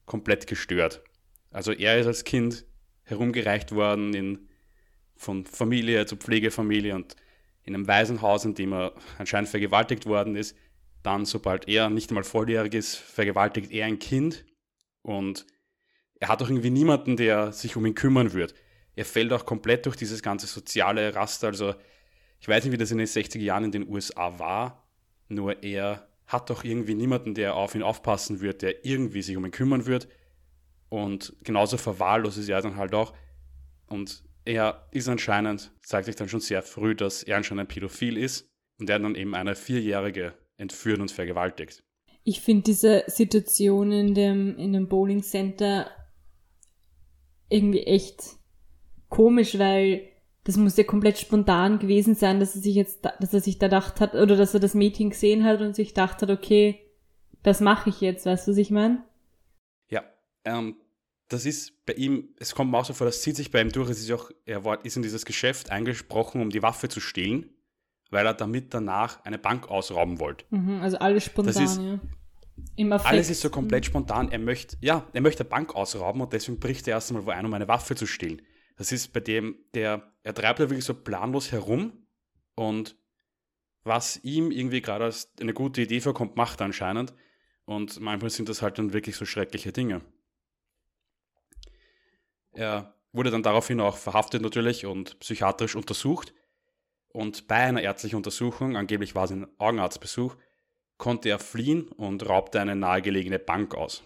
komplett 0.06 0.48
gestört. 0.48 1.04
Also 1.50 1.74
er 1.74 2.00
ist 2.00 2.08
als 2.08 2.24
Kind 2.24 2.64
herumgereicht 3.04 3.74
worden 3.74 4.14
in, 4.14 4.48
von 5.18 5.46
Familie 5.46 6.06
zu 6.06 6.16
Pflegefamilie 6.16 6.96
und 6.96 7.18
in 7.72 7.76
einem 7.76 7.88
Waisenhaus, 7.88 8.46
in 8.46 8.54
dem 8.54 8.74
er 8.74 8.94
anscheinend 9.18 9.50
vergewaltigt 9.50 10.06
worden 10.06 10.36
ist. 10.36 10.56
Dann, 11.04 11.26
sobald 11.26 11.68
er 11.68 11.90
nicht 11.90 12.12
einmal 12.12 12.24
volljährig 12.24 12.74
ist, 12.74 12.96
vergewaltigt 12.96 13.72
er 13.72 13.86
ein 13.86 13.98
Kind 13.98 14.46
und 15.02 15.48
er 16.20 16.28
hat 16.28 16.44
auch 16.44 16.50
irgendwie 16.50 16.70
niemanden, 16.70 17.16
der 17.18 17.52
sich 17.52 17.76
um 17.76 17.86
ihn 17.86 17.96
kümmern 17.96 18.34
wird. 18.34 18.54
Er 18.96 19.06
fällt 19.06 19.34
auch 19.34 19.46
komplett 19.46 19.86
durch 19.86 19.96
dieses 19.96 20.22
ganze 20.22 20.46
soziale 20.46 21.16
Raster. 21.16 21.48
Also 21.48 21.74
ich 22.40 22.48
weiß 22.48 22.64
nicht, 22.64 22.74
wie 22.74 22.78
das 22.78 22.92
in 22.92 23.00
den 23.00 23.08
60er 23.08 23.40
Jahren 23.40 23.64
in 23.64 23.72
den 23.72 23.90
USA 23.90 24.38
war, 24.38 24.88
nur 25.30 25.64
er 25.64 26.08
hat 26.28 26.50
doch 26.50 26.64
irgendwie 26.64 26.94
niemanden, 26.94 27.34
der 27.34 27.56
auf 27.56 27.74
ihn 27.74 27.84
aufpassen 27.84 28.42
wird, 28.42 28.62
der 28.62 28.86
irgendwie 28.86 29.22
sich 29.22 29.36
um 29.36 29.46
ihn 29.46 29.52
kümmern 29.52 29.86
wird. 29.86 30.08
Und 30.90 31.34
genauso 31.44 31.78
verwahrlos 31.78 32.38
ist 32.38 32.50
er 32.50 32.62
dann 32.62 32.76
halt 32.76 32.94
auch. 32.94 33.14
Und 33.88 34.24
er 34.46 34.88
ist 34.92 35.08
anscheinend, 35.08 35.72
zeigt 35.82 36.06
sich 36.06 36.16
dann 36.16 36.30
schon 36.30 36.40
sehr 36.40 36.62
früh, 36.64 36.96
dass 36.96 37.24
er 37.24 37.38
anscheinend 37.38 37.62
ein 37.62 37.68
Pädophil 37.68 38.18
ist 38.18 38.50
und 38.80 38.90
er 38.90 39.00
dann 39.00 39.16
eben 39.16 39.36
eine 39.36 39.56
Vierjährige 39.56 40.34
entführt 40.58 41.00
und 41.00 41.12
vergewaltigt. 41.12 41.84
Ich 42.24 42.42
finde 42.42 42.64
diese 42.64 43.04
Situation 43.08 43.92
in 43.92 44.14
dem, 44.14 44.58
in 44.58 44.74
dem 44.74 44.88
Bowling 44.88 45.24
Center 45.24 45.90
irgendwie 47.50 47.84
echt 47.84 48.38
komisch, 49.10 49.58
weil 49.58 50.08
das 50.44 50.58
muss 50.58 50.78
ja 50.78 50.84
komplett 50.84 51.20
spontan 51.20 51.80
gewesen 51.80 52.16
sein, 52.16 52.40
dass 52.40 52.56
er 52.56 52.62
sich 52.62 52.76
jetzt, 52.76 53.06
dass 53.06 53.34
er 53.34 53.42
sich 53.42 53.60
da 53.60 53.68
gedacht 53.68 54.00
hat, 54.02 54.16
oder 54.16 54.36
dass 54.38 54.54
er 54.54 54.60
das 54.60 54.74
Mädchen 54.74 55.12
gesehen 55.12 55.44
hat 55.44 55.62
und 55.62 55.76
sich 55.76 55.90
gedacht 55.90 56.22
hat, 56.22 56.30
okay, 56.30 56.80
das 57.44 57.62
mache 57.62 57.90
ich 57.90 58.02
jetzt, 58.02 58.26
weißt 58.26 58.48
du, 58.48 58.52
was 58.52 58.58
ich 58.58 58.72
meine? 58.72 59.04
Ja, 59.90 60.04
ähm, 60.46 60.76
das 61.32 61.46
ist 61.46 61.86
bei 61.86 61.94
ihm, 61.94 62.30
es 62.40 62.54
kommt 62.54 62.72
mir 62.72 62.78
auch 62.78 62.86
so 62.86 62.94
vor, 62.94 63.06
das 63.06 63.22
zieht 63.22 63.38
sich 63.38 63.52
bei 63.52 63.62
ihm 63.62 63.72
durch, 63.72 63.90
es 63.90 64.02
ist 64.02 64.12
auch, 64.12 64.30
er 64.46 64.66
war, 64.66 64.84
ist 64.84 64.98
in 64.98 65.02
dieses 65.02 65.26
Geschäft 65.26 65.70
eingesprochen, 65.70 66.42
um 66.42 66.50
die 66.50 66.62
Waffe 66.62 66.90
zu 66.90 67.00
stehlen, 67.00 67.50
weil 68.10 68.26
er 68.26 68.34
damit 68.34 68.74
danach 68.74 69.24
eine 69.24 69.38
Bank 69.38 69.70
ausrauben 69.70 70.20
wollte. 70.20 70.46
Mhm, 70.50 70.82
also 70.82 70.98
alles 70.98 71.26
spontan, 71.26 71.64
ist, 71.64 71.78
ja. 71.78 72.00
Im 72.76 72.92
Affekt. 72.92 73.10
Alles 73.10 73.30
ist 73.30 73.42
so 73.42 73.50
komplett 73.50 73.86
spontan. 73.86 74.32
Er 74.32 74.40
möchte, 74.40 74.78
ja, 74.82 75.08
er 75.14 75.22
möchte 75.22 75.44
eine 75.44 75.50
Bank 75.50 75.74
ausrauben 75.74 76.22
und 76.22 76.34
deswegen 76.34 76.60
bricht 76.60 76.88
er 76.88 76.96
erst 76.96 77.10
einmal 77.10 77.26
wo 77.26 77.32
ein, 77.32 77.46
um 77.46 77.54
eine 77.54 77.68
Waffe 77.68 77.96
zu 77.96 78.06
stehlen. 78.06 78.42
Das 78.76 78.92
ist 78.92 79.14
bei 79.14 79.22
dem, 79.22 79.56
der, 79.74 80.12
er 80.24 80.34
treibt 80.34 80.60
da 80.60 80.70
wirklich 80.70 80.86
so 80.86 80.94
planlos 80.94 81.52
herum 81.52 81.94
und 82.56 82.98
was 83.84 84.20
ihm 84.24 84.52
irgendwie 84.52 84.82
gerade 84.82 85.06
als 85.06 85.32
eine 85.40 85.54
gute 85.54 85.82
Idee 85.82 86.02
vorkommt, 86.02 86.36
macht 86.36 86.62
er 86.62 86.66
anscheinend. 86.66 87.14
Und 87.66 88.00
manchmal 88.02 88.30
sind 88.30 88.50
das 88.50 88.62
halt 88.62 88.78
dann 88.78 88.94
wirklich 88.94 89.16
so 89.16 89.26
schreckliche 89.26 89.72
Dinge. 89.72 90.02
Er 92.54 92.94
wurde 93.14 93.32
dann 93.32 93.44
daraufhin 93.44 93.80
auch 93.80 93.98
verhaftet 93.98 94.42
natürlich 94.42 94.86
und 94.86 95.20
psychiatrisch 95.20 95.76
untersucht. 95.76 96.34
Und 97.10 97.48
bei 97.48 97.56
einer 97.56 97.82
ärztlichen 97.82 98.16
Untersuchung, 98.16 98.78
angeblich 98.78 99.16
war 99.16 99.26
es 99.26 99.32
ein 99.32 99.48
Augenarztbesuch, 99.58 100.36
konnte 100.98 101.30
er 101.30 101.40
fliehen 101.40 101.88
und 101.90 102.28
raubte 102.28 102.62
eine 102.62 102.76
nahegelegene 102.76 103.40
Bank 103.40 103.76
aus. 103.76 104.04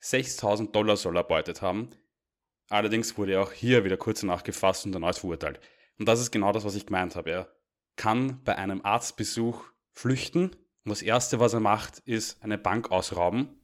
6000 0.00 0.74
Dollar 0.74 0.96
soll 0.96 1.16
er 1.16 1.20
erbeutet 1.20 1.62
haben. 1.62 1.90
Allerdings 2.68 3.16
wurde 3.16 3.32
er 3.32 3.42
auch 3.42 3.52
hier 3.52 3.84
wieder 3.84 3.96
kurz 3.96 4.20
danach 4.20 4.44
gefasst 4.44 4.84
und 4.84 4.94
erneut 4.94 5.16
verurteilt. 5.16 5.60
Und 5.98 6.06
das 6.06 6.20
ist 6.20 6.30
genau 6.30 6.52
das, 6.52 6.64
was 6.64 6.74
ich 6.74 6.86
gemeint 6.86 7.16
habe. 7.16 7.30
Er 7.30 7.48
kann 7.96 8.42
bei 8.44 8.56
einem 8.56 8.84
Arztbesuch 8.84 9.64
flüchten 9.92 10.50
und 10.84 10.90
das 10.90 11.02
Erste, 11.02 11.40
was 11.40 11.54
er 11.54 11.60
macht, 11.60 11.98
ist 12.00 12.42
eine 12.42 12.58
Bank 12.58 12.90
ausrauben. 12.90 13.57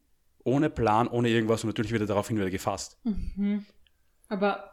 Ohne 0.45 0.71
Plan, 0.71 1.09
ohne 1.09 1.31
irgendwas 1.31 1.65
und 1.65 1.69
natürlich 1.69 1.93
wird 1.93 2.03
er 2.03 2.09
daraufhin 2.09 2.37
wieder 2.37 2.51
gefasst. 2.51 2.99
Mhm. 3.05 3.65
Aber 4.29 4.71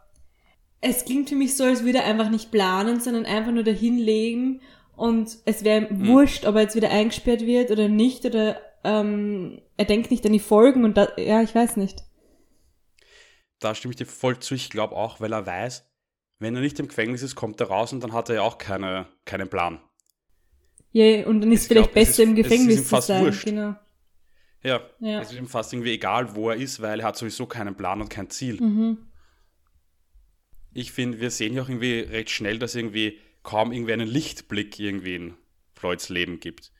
es 0.81 1.05
klingt 1.05 1.29
für 1.29 1.35
mich 1.35 1.55
so, 1.55 1.63
als 1.63 1.83
würde 1.83 1.99
er 1.99 2.05
einfach 2.05 2.29
nicht 2.29 2.51
planen, 2.51 2.99
sondern 2.99 3.25
einfach 3.25 3.51
nur 3.51 3.63
dahin 3.63 3.97
legen 3.97 4.61
und 4.95 5.37
es 5.45 5.63
wäre 5.63 5.81
mhm. 5.81 6.07
wurscht, 6.07 6.45
ob 6.45 6.55
er 6.55 6.61
jetzt 6.61 6.75
wieder 6.75 6.91
eingesperrt 6.91 7.41
wird 7.45 7.71
oder 7.71 7.87
nicht 7.87 8.25
oder 8.25 8.59
ähm, 8.83 9.61
er 9.77 9.85
denkt 9.85 10.11
nicht 10.11 10.25
an 10.25 10.33
die 10.33 10.39
Folgen 10.39 10.83
und 10.83 10.97
da, 10.97 11.07
ja, 11.17 11.41
ich 11.41 11.53
weiß 11.53 11.77
nicht. 11.77 12.03
Da 13.59 13.75
stimme 13.75 13.91
ich 13.91 13.97
dir 13.97 14.05
voll 14.05 14.39
zu. 14.39 14.55
Ich 14.55 14.69
glaube 14.69 14.95
auch, 14.95 15.19
weil 15.21 15.33
er 15.33 15.45
weiß, 15.45 15.87
wenn 16.39 16.55
er 16.55 16.61
nicht 16.61 16.79
im 16.79 16.87
Gefängnis 16.87 17.21
ist, 17.21 17.35
kommt 17.35 17.61
er 17.61 17.67
raus 17.67 17.93
und 17.93 18.03
dann 18.03 18.13
hat 18.13 18.29
er 18.29 18.35
ja 18.35 18.41
auch 18.41 18.57
keine, 18.57 19.07
keinen 19.25 19.47
Plan. 19.47 19.79
Ja, 20.91 21.25
und 21.27 21.41
dann 21.41 21.51
ist 21.51 21.61
es 21.61 21.67
vielleicht 21.67 21.93
glaub, 21.93 21.93
besser 21.93 22.23
ist, 22.23 22.29
im 22.29 22.35
Gefängnis 22.35 22.87
zu 22.87 22.99
sein. 23.01 23.25
Wurscht. 23.25 23.45
Genau. 23.45 23.75
Ja, 24.63 24.81
ja, 24.99 25.21
es 25.21 25.31
ist 25.31 25.39
ihm 25.39 25.47
fast 25.47 25.73
irgendwie 25.73 25.93
egal, 25.93 26.35
wo 26.35 26.49
er 26.49 26.55
ist, 26.55 26.81
weil 26.81 26.99
er 26.99 27.07
hat 27.07 27.17
sowieso 27.17 27.47
keinen 27.47 27.75
Plan 27.75 28.01
und 28.01 28.09
kein 28.09 28.29
Ziel. 28.29 28.61
Mhm. 28.61 28.97
Ich 30.73 30.91
finde, 30.91 31.19
wir 31.19 31.31
sehen 31.31 31.53
ja 31.53 31.63
auch 31.63 31.69
irgendwie 31.69 31.99
recht 31.99 32.29
schnell, 32.29 32.59
dass 32.59 32.75
irgendwie 32.75 33.19
kaum 33.43 33.71
irgendwie 33.71 33.93
einen 33.93 34.07
Lichtblick 34.07 34.79
irgendwie 34.79 35.15
in 35.15 35.33
Floyds 35.73 36.09
Leben 36.09 36.39
gibt. 36.39 36.71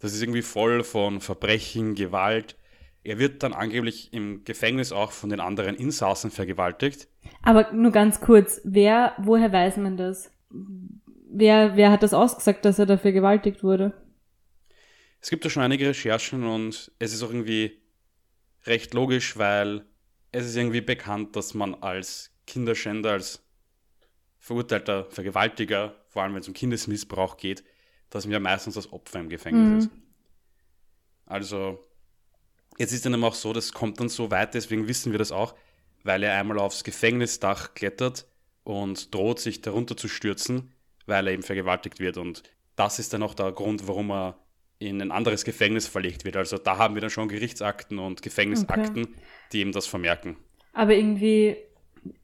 Das 0.00 0.12
ist 0.12 0.22
irgendwie 0.22 0.42
voll 0.42 0.82
von 0.84 1.20
Verbrechen, 1.20 1.94
Gewalt. 1.94 2.56
Er 3.04 3.18
wird 3.18 3.42
dann 3.42 3.52
angeblich 3.52 4.12
im 4.12 4.44
Gefängnis 4.44 4.92
auch 4.92 5.12
von 5.12 5.30
den 5.30 5.40
anderen 5.40 5.76
Insassen 5.76 6.30
vergewaltigt. 6.30 7.08
Aber 7.42 7.72
nur 7.72 7.92
ganz 7.92 8.20
kurz, 8.20 8.60
wer, 8.64 9.14
woher 9.18 9.52
weiß 9.52 9.76
man 9.78 9.96
das? 9.96 10.30
Wer, 11.30 11.76
wer 11.76 11.90
hat 11.90 12.02
das 12.02 12.14
ausgesagt, 12.14 12.64
dass 12.64 12.78
er 12.78 12.86
da 12.86 12.98
vergewaltigt 12.98 13.62
wurde? 13.62 13.92
Es 15.20 15.30
gibt 15.30 15.44
da 15.44 15.50
schon 15.50 15.62
einige 15.62 15.88
Recherchen 15.88 16.44
und 16.44 16.92
es 16.98 17.12
ist 17.12 17.22
auch 17.22 17.30
irgendwie 17.30 17.80
recht 18.64 18.94
logisch, 18.94 19.36
weil 19.36 19.84
es 20.32 20.46
ist 20.46 20.56
irgendwie 20.56 20.80
bekannt, 20.80 21.34
dass 21.36 21.54
man 21.54 21.74
als 21.74 22.30
Kinderschänder, 22.46 23.12
als 23.12 23.42
verurteilter 24.38 25.06
Vergewaltiger, 25.10 25.96
vor 26.08 26.22
allem 26.22 26.34
wenn 26.34 26.40
es 26.40 26.48
um 26.48 26.54
Kindesmissbrauch 26.54 27.36
geht, 27.36 27.64
dass 28.10 28.24
man 28.24 28.32
ja 28.32 28.40
meistens 28.40 28.74
das 28.74 28.92
Opfer 28.92 29.20
im 29.20 29.28
Gefängnis 29.28 29.68
mhm. 29.68 29.78
ist. 29.78 29.90
Also, 31.26 31.84
jetzt 32.78 32.92
ist 32.92 33.04
dann 33.04 33.22
auch 33.22 33.34
so, 33.34 33.52
das 33.52 33.72
kommt 33.72 34.00
dann 34.00 34.08
so 34.08 34.30
weit, 34.30 34.54
deswegen 34.54 34.88
wissen 34.88 35.12
wir 35.12 35.18
das 35.18 35.32
auch, 35.32 35.54
weil 36.04 36.22
er 36.22 36.38
einmal 36.38 36.58
aufs 36.58 36.84
Gefängnisdach 36.84 37.74
klettert 37.74 38.26
und 38.64 39.14
droht, 39.14 39.40
sich 39.40 39.60
darunter 39.60 39.96
zu 39.96 40.08
stürzen, 40.08 40.72
weil 41.06 41.26
er 41.26 41.34
eben 41.34 41.42
vergewaltigt 41.42 42.00
wird. 42.00 42.16
Und 42.16 42.42
das 42.76 42.98
ist 42.98 43.12
dann 43.12 43.22
auch 43.22 43.34
der 43.34 43.52
Grund, 43.52 43.86
warum 43.88 44.10
er 44.10 44.38
in 44.78 45.00
ein 45.02 45.10
anderes 45.10 45.44
Gefängnis 45.44 45.86
verlegt 45.86 46.24
wird. 46.24 46.36
Also 46.36 46.58
da 46.58 46.78
haben 46.78 46.94
wir 46.94 47.00
dann 47.00 47.10
schon 47.10 47.28
Gerichtsakten 47.28 47.98
und 47.98 48.22
Gefängnisakten, 48.22 49.04
okay. 49.04 49.14
die 49.52 49.60
eben 49.60 49.72
das 49.72 49.86
vermerken. 49.86 50.36
Aber 50.72 50.94
irgendwie 50.94 51.56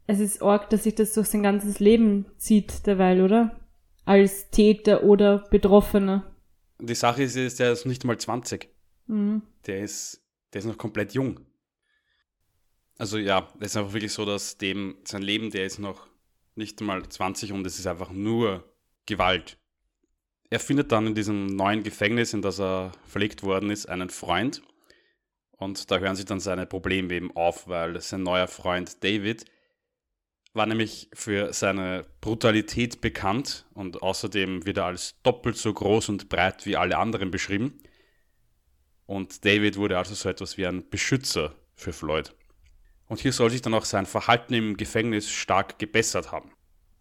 es 0.07 0.21
ist 0.21 0.43
arg, 0.43 0.69
dass 0.71 0.85
sich 0.85 0.95
das 0.95 1.15
durch 1.15 1.29
sein 1.29 1.43
ganzes 1.43 1.81
Leben 1.81 2.27
zieht 2.37 2.87
derweil, 2.87 3.23
oder? 3.23 3.59
Als 4.05 4.51
Täter 4.51 5.03
oder 5.05 5.39
Betroffener. 5.51 6.31
Die 6.79 6.95
Sache 6.95 7.23
ist, 7.23 7.37
ist 7.37 7.59
der 7.59 7.73
ist 7.73 7.87
nicht 7.87 8.05
mal 8.05 8.19
20. 8.19 8.69
Mhm. 9.07 9.43
Der 9.67 9.81
ist, 9.81 10.23
der 10.53 10.59
ist 10.61 10.67
noch 10.67 10.77
komplett 10.77 11.15
jung. 11.15 11.41
Also 12.99 13.19
ja, 13.19 13.49
es 13.61 13.69
ist 13.69 13.77
einfach 13.77 13.95
wirklich 13.95 14.13
so, 14.13 14.25
dass 14.25 14.59
dem 14.59 14.97
sein 15.05 15.23
Leben, 15.23 15.51
der 15.51 15.65
ist 15.65 15.79
noch 15.79 16.07
nicht 16.55 16.81
mal 16.81 17.09
20 17.09 17.53
und 17.53 17.67
es 17.67 17.79
ist 17.79 17.87
einfach 17.87 18.11
nur 18.11 18.71
Gewalt. 19.07 19.59
Er 20.55 20.61
findet 20.61 20.93
dann 20.93 21.09
in 21.09 21.17
diesem 21.17 21.47
neuen 21.47 21.83
Gefängnis, 21.83 22.33
in 22.33 22.41
das 22.41 22.61
er 22.61 22.93
verlegt 23.09 23.43
worden 23.43 23.71
ist, 23.71 23.87
einen 23.87 24.09
Freund. 24.09 24.63
Und 25.51 25.91
da 25.91 25.99
hören 25.99 26.15
sich 26.15 26.27
dann 26.27 26.39
seine 26.39 26.65
Probleme 26.65 27.13
eben 27.13 27.35
auf, 27.35 27.67
weil 27.67 28.01
sein 28.01 28.23
neuer 28.23 28.47
Freund 28.47 29.03
David 29.03 29.47
war 30.53 30.67
nämlich 30.67 31.11
für 31.13 31.53
seine 31.53 32.07
Brutalität 32.21 33.01
bekannt 33.01 33.67
und 33.75 34.01
außerdem 34.01 34.65
wird 34.65 34.77
er 34.77 34.85
als 34.85 35.21
doppelt 35.25 35.57
so 35.57 35.75
groß 35.75 36.11
und 36.11 36.29
breit 36.29 36.65
wie 36.67 36.77
alle 36.77 36.99
anderen 36.99 37.33
beschrieben. 37.33 37.77
Und 39.07 39.45
David 39.45 39.77
wurde 39.77 39.99
also 39.99 40.15
so 40.15 40.29
etwas 40.29 40.57
wie 40.57 40.69
ein 40.69 40.89
Beschützer 40.89 41.53
für 41.75 41.93
Floyd. 41.93 42.33
Und 43.09 43.19
hier 43.19 43.33
soll 43.33 43.51
sich 43.51 43.63
dann 43.63 43.75
auch 43.75 43.85
sein 43.85 44.07
Verhalten 44.07 44.55
im 44.55 44.77
Gefängnis 44.77 45.29
stark 45.29 45.81
gebessert 45.81 46.31
haben. 46.31 46.53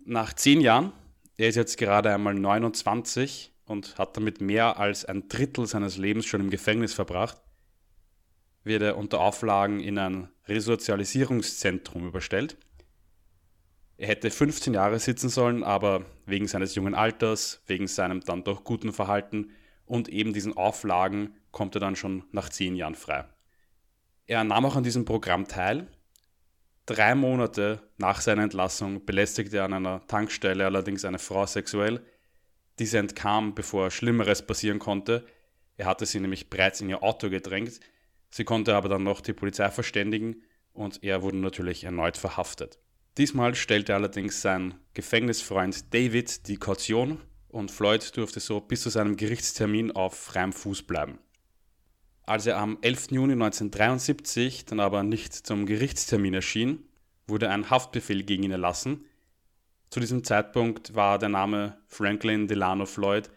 Nach 0.04 0.34
zehn 0.34 0.60
Jahren, 0.60 0.92
er 1.38 1.50
ist 1.50 1.56
jetzt 1.56 1.78
gerade 1.78 2.14
einmal 2.14 2.34
29 2.34 3.54
und 3.66 3.98
hat 3.98 4.18
damit 4.18 4.42
mehr 4.42 4.78
als 4.80 5.06
ein 5.06 5.28
Drittel 5.28 5.66
seines 5.68 5.98
Lebens 5.98 6.26
schon 6.26 6.42
im 6.42 6.50
Gefängnis 6.50 6.94
verbracht, 6.94 7.42
wird 8.64 8.82
er 8.82 8.98
unter 8.98 9.20
Auflagen 9.20 9.80
in 9.80 9.98
ein 9.98 10.30
Resozialisierungszentrum 10.48 12.08
überstellt– 12.08 12.58
er 13.98 14.08
hätte 14.08 14.32
15 14.32 14.74
Jahre 14.74 15.00
sitzen 15.00 15.30
sollen, 15.30 15.64
aber 15.64 16.06
wegen 16.26 16.48
seines 16.48 16.76
jungen 16.76 16.96
Alters, 16.96 17.62
wegen 17.68 17.88
seinem 17.88 18.22
dann 18.22 18.44
doch 18.44 18.64
guten 18.64 18.92
Verhalten 18.92 19.52
und 19.86 20.10
eben 20.10 20.34
diesen 20.34 20.58
Auflagen 20.58 21.36
kommt 21.52 21.76
er 21.76 21.82
dann 21.82 21.96
schon 21.96 22.24
nach 22.32 22.50
10 22.50 22.76
Jahren 22.76 22.96
frei. 22.96 23.26
Er 24.26 24.44
nahm 24.44 24.66
auch 24.66 24.76
an 24.76 24.84
diesem 24.84 25.06
Programm 25.06 25.48
teil. 25.48 25.88
Drei 26.86 27.16
Monate 27.16 27.82
nach 27.98 28.20
seiner 28.20 28.44
Entlassung 28.44 29.06
belästigte 29.06 29.58
er 29.58 29.66
an 29.66 29.74
einer 29.74 30.06
Tankstelle 30.08 30.66
allerdings 30.66 31.06
eine 31.06 31.20
Frau 31.20 31.46
sexuell. 31.46 32.02
Diese 32.78 32.98
entkam, 32.98 33.56
bevor 33.56 33.90
Schlimmeres 33.90 34.46
passieren 34.46 34.80
konnte. 34.80 35.26
Er 35.78 35.86
hatte 35.86 36.06
sie 36.06 36.20
nämlich 36.20 36.50
bereits 36.50 36.82
in 36.82 36.90
ihr 36.90 37.02
Auto 37.02 37.30
gedrängt. 37.30 37.80
Sie 38.30 38.44
konnte 38.44 38.76
aber 38.76 38.90
dann 38.90 39.04
noch 39.04 39.22
die 39.22 39.32
Polizei 39.32 39.70
verständigen 39.72 40.44
und 40.74 41.04
er 41.04 41.22
wurde 41.22 41.38
natürlich 41.38 41.86
erneut 41.86 42.18
verhaftet. 42.18 42.80
Diesmal 43.18 43.56
stellte 43.56 43.96
allerdings 43.96 44.42
sein 44.42 44.74
Gefängnisfreund 44.94 45.94
David 45.94 46.48
die 46.48 46.58
Kaution 46.58 47.22
und 47.48 47.72
Floyd 47.72 48.18
durfte 48.18 48.40
so 48.40 48.60
bis 48.60 48.82
zu 48.82 48.90
seinem 48.90 49.16
Gerichtstermin 49.16 49.92
auf 49.92 50.16
freiem 50.16 50.52
Fuß 50.52 50.84
bleiben. 50.84 51.20
Als 52.26 52.46
er 52.46 52.58
am 52.58 52.78
11. 52.82 53.12
Juni 53.12 53.34
1973 53.34 54.66
dann 54.66 54.80
aber 54.80 55.04
nicht 55.04 55.34
zum 55.34 55.66
Gerichtstermin 55.66 56.34
erschien, 56.34 56.86
wurde 57.28 57.50
ein 57.50 57.70
Haftbefehl 57.70 58.24
gegen 58.24 58.44
ihn 58.44 58.52
erlassen. 58.52 59.06
Zu 59.90 60.00
diesem 60.00 60.24
Zeitpunkt 60.24 60.96
war 60.96 61.20
der 61.20 61.30
Name 61.30 61.78
Franklin 61.88 62.48
Delano 62.48 62.86
Floyd 62.86 63.30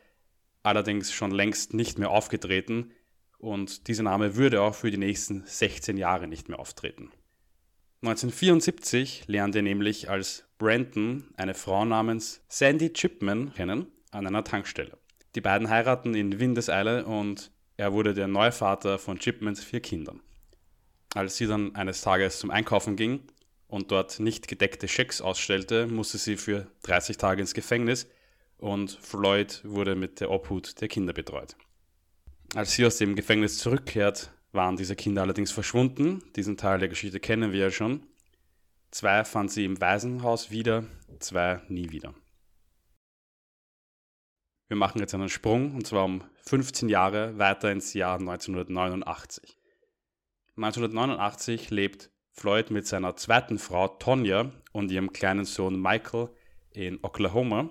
allerdings 0.62 1.12
schon 1.12 1.30
längst 1.30 1.74
nicht 1.74 1.98
mehr 1.98 2.10
aufgetreten 2.10 2.92
und 3.38 3.88
dieser 3.88 4.02
Name 4.02 4.36
würde 4.36 4.62
auch 4.62 4.74
für 4.74 4.90
die 4.90 4.98
nächsten 4.98 5.44
16 5.44 5.96
Jahre 5.96 6.26
nicht 6.26 6.48
mehr 6.48 6.58
auftreten. 6.58 7.10
1974 8.02 9.24
lernt 9.26 9.56
er 9.56 9.62
nämlich 9.62 10.10
als 10.10 10.44
Brandon 10.58 11.24
eine 11.36 11.54
Frau 11.54 11.84
namens 11.84 12.42
Sandy 12.48 12.92
Chipman 12.92 13.52
kennen 13.54 13.86
an 14.10 14.26
einer 14.26 14.44
Tankstelle. 14.44 14.96
Die 15.34 15.40
beiden 15.40 15.68
heiraten 15.68 16.14
in 16.14 16.38
Windeseile 16.38 17.04
und 17.04 17.50
er 17.76 17.92
wurde 17.92 18.14
der 18.14 18.28
neue 18.28 18.52
Vater 18.52 18.98
von 18.98 19.18
Chipmans 19.18 19.62
vier 19.62 19.80
Kindern. 19.80 20.20
Als 21.14 21.36
sie 21.36 21.46
dann 21.46 21.74
eines 21.74 22.00
Tages 22.00 22.38
zum 22.38 22.50
Einkaufen 22.50 22.96
ging 22.96 23.20
und 23.68 23.90
dort 23.90 24.20
nicht 24.20 24.48
gedeckte 24.48 24.88
Schecks 24.88 25.20
ausstellte, 25.20 25.86
musste 25.86 26.18
sie 26.18 26.36
für 26.36 26.66
30 26.82 27.16
Tage 27.16 27.40
ins 27.40 27.54
Gefängnis 27.54 28.06
und 28.58 28.90
Floyd 28.90 29.60
wurde 29.64 29.94
mit 29.94 30.20
der 30.20 30.30
Obhut 30.30 30.80
der 30.80 30.88
Kinder 30.88 31.12
betreut. 31.12 31.56
Als 32.54 32.72
sie 32.72 32.86
aus 32.86 32.98
dem 32.98 33.16
Gefängnis 33.16 33.58
zurückkehrt, 33.58 34.30
waren 34.52 34.76
diese 34.76 34.96
Kinder 34.96 35.22
allerdings 35.22 35.52
verschwunden. 35.52 36.22
Diesen 36.36 36.56
Teil 36.56 36.78
der 36.78 36.88
Geschichte 36.88 37.20
kennen 37.20 37.52
wir 37.52 37.60
ja 37.60 37.70
schon. 37.70 38.02
Zwei 38.90 39.24
fand 39.24 39.50
sie 39.50 39.64
im 39.64 39.80
Waisenhaus 39.80 40.50
wieder, 40.50 40.84
zwei 41.18 41.60
nie 41.68 41.90
wieder. 41.90 42.14
Wir 44.68 44.76
machen 44.76 45.00
jetzt 45.00 45.14
einen 45.14 45.28
Sprung 45.28 45.74
und 45.74 45.86
zwar 45.86 46.04
um 46.04 46.24
15 46.42 46.88
Jahre 46.88 47.38
weiter 47.38 47.70
ins 47.70 47.94
Jahr 47.94 48.18
1989. 48.18 49.58
1989 50.56 51.70
lebt 51.70 52.10
Floyd 52.32 52.70
mit 52.70 52.86
seiner 52.86 53.14
zweiten 53.16 53.58
Frau 53.58 53.88
Tonya 53.88 54.50
und 54.72 54.90
ihrem 54.90 55.12
kleinen 55.12 55.44
Sohn 55.44 55.80
Michael 55.80 56.30
in 56.70 56.98
Oklahoma, 57.02 57.70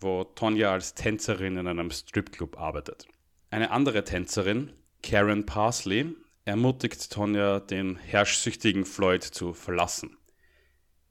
wo 0.00 0.24
Tonya 0.24 0.72
als 0.72 0.94
Tänzerin 0.94 1.56
in 1.56 1.66
einem 1.66 1.90
Stripclub 1.90 2.58
arbeitet. 2.58 3.06
Eine 3.50 3.70
andere 3.70 4.02
Tänzerin, 4.02 4.72
Karen 5.02 5.46
Parsley, 5.46 6.14
ermutigt 6.44 7.10
Tonya, 7.12 7.60
den 7.60 7.96
herrschsüchtigen 7.96 8.84
Floyd 8.84 9.22
zu 9.22 9.54
verlassen. 9.54 10.16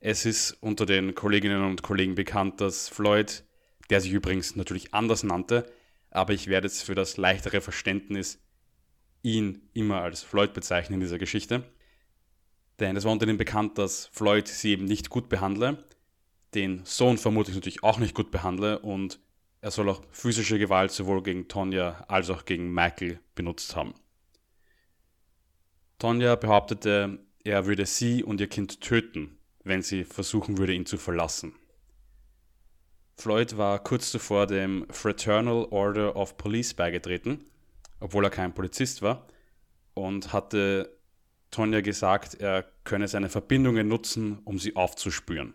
Es 0.00 0.26
ist 0.26 0.52
unter 0.60 0.86
den 0.86 1.14
Kolleginnen 1.14 1.64
und 1.64 1.82
Kollegen 1.82 2.14
bekannt, 2.14 2.60
dass 2.60 2.88
Floyd, 2.88 3.44
der 3.90 4.00
sich 4.00 4.12
übrigens 4.12 4.56
natürlich 4.56 4.94
anders 4.94 5.22
nannte, 5.22 5.70
aber 6.10 6.32
ich 6.32 6.46
werde 6.46 6.66
jetzt 6.66 6.82
für 6.82 6.94
das 6.94 7.16
leichtere 7.16 7.60
Verständnis 7.60 8.40
ihn 9.22 9.68
immer 9.74 10.00
als 10.00 10.22
Floyd 10.22 10.54
bezeichnen 10.54 10.94
in 10.94 11.00
dieser 11.00 11.18
Geschichte. 11.18 11.64
Denn 12.78 12.96
es 12.96 13.04
war 13.04 13.12
unter 13.12 13.26
ihnen 13.26 13.36
bekannt, 13.36 13.76
dass 13.76 14.06
Floyd 14.06 14.48
sie 14.48 14.70
eben 14.70 14.86
nicht 14.86 15.10
gut 15.10 15.28
behandle, 15.28 15.84
den 16.54 16.84
Sohn 16.84 17.18
vermutlich 17.18 17.54
natürlich 17.54 17.82
auch 17.82 17.98
nicht 17.98 18.14
gut 18.14 18.30
behandle 18.30 18.78
und 18.78 19.20
er 19.60 19.70
soll 19.70 19.90
auch 19.90 20.02
physische 20.10 20.58
Gewalt 20.58 20.90
sowohl 20.90 21.22
gegen 21.22 21.48
Tonja 21.48 22.04
als 22.08 22.30
auch 22.30 22.46
gegen 22.46 22.72
Michael 22.72 23.20
benutzt 23.34 23.76
haben. 23.76 23.94
Tonja 25.98 26.34
behauptete, 26.36 27.18
er 27.44 27.66
würde 27.66 27.84
sie 27.84 28.24
und 28.24 28.40
ihr 28.40 28.48
Kind 28.48 28.80
töten, 28.80 29.38
wenn 29.64 29.82
sie 29.82 30.04
versuchen 30.04 30.56
würde, 30.56 30.72
ihn 30.72 30.86
zu 30.86 30.96
verlassen. 30.96 31.54
Floyd 33.20 33.58
war 33.58 33.84
kurz 33.84 34.10
zuvor 34.10 34.46
dem 34.46 34.86
Fraternal 34.88 35.66
Order 35.70 36.16
of 36.16 36.38
Police 36.38 36.72
beigetreten, 36.72 37.44
obwohl 38.00 38.24
er 38.24 38.30
kein 38.30 38.54
Polizist 38.54 39.02
war, 39.02 39.26
und 39.92 40.32
hatte 40.32 40.98
Tonja 41.50 41.82
gesagt, 41.82 42.36
er 42.40 42.64
könne 42.84 43.08
seine 43.08 43.28
Verbindungen 43.28 43.88
nutzen, 43.88 44.38
um 44.44 44.58
sie 44.58 44.74
aufzuspüren. 44.74 45.52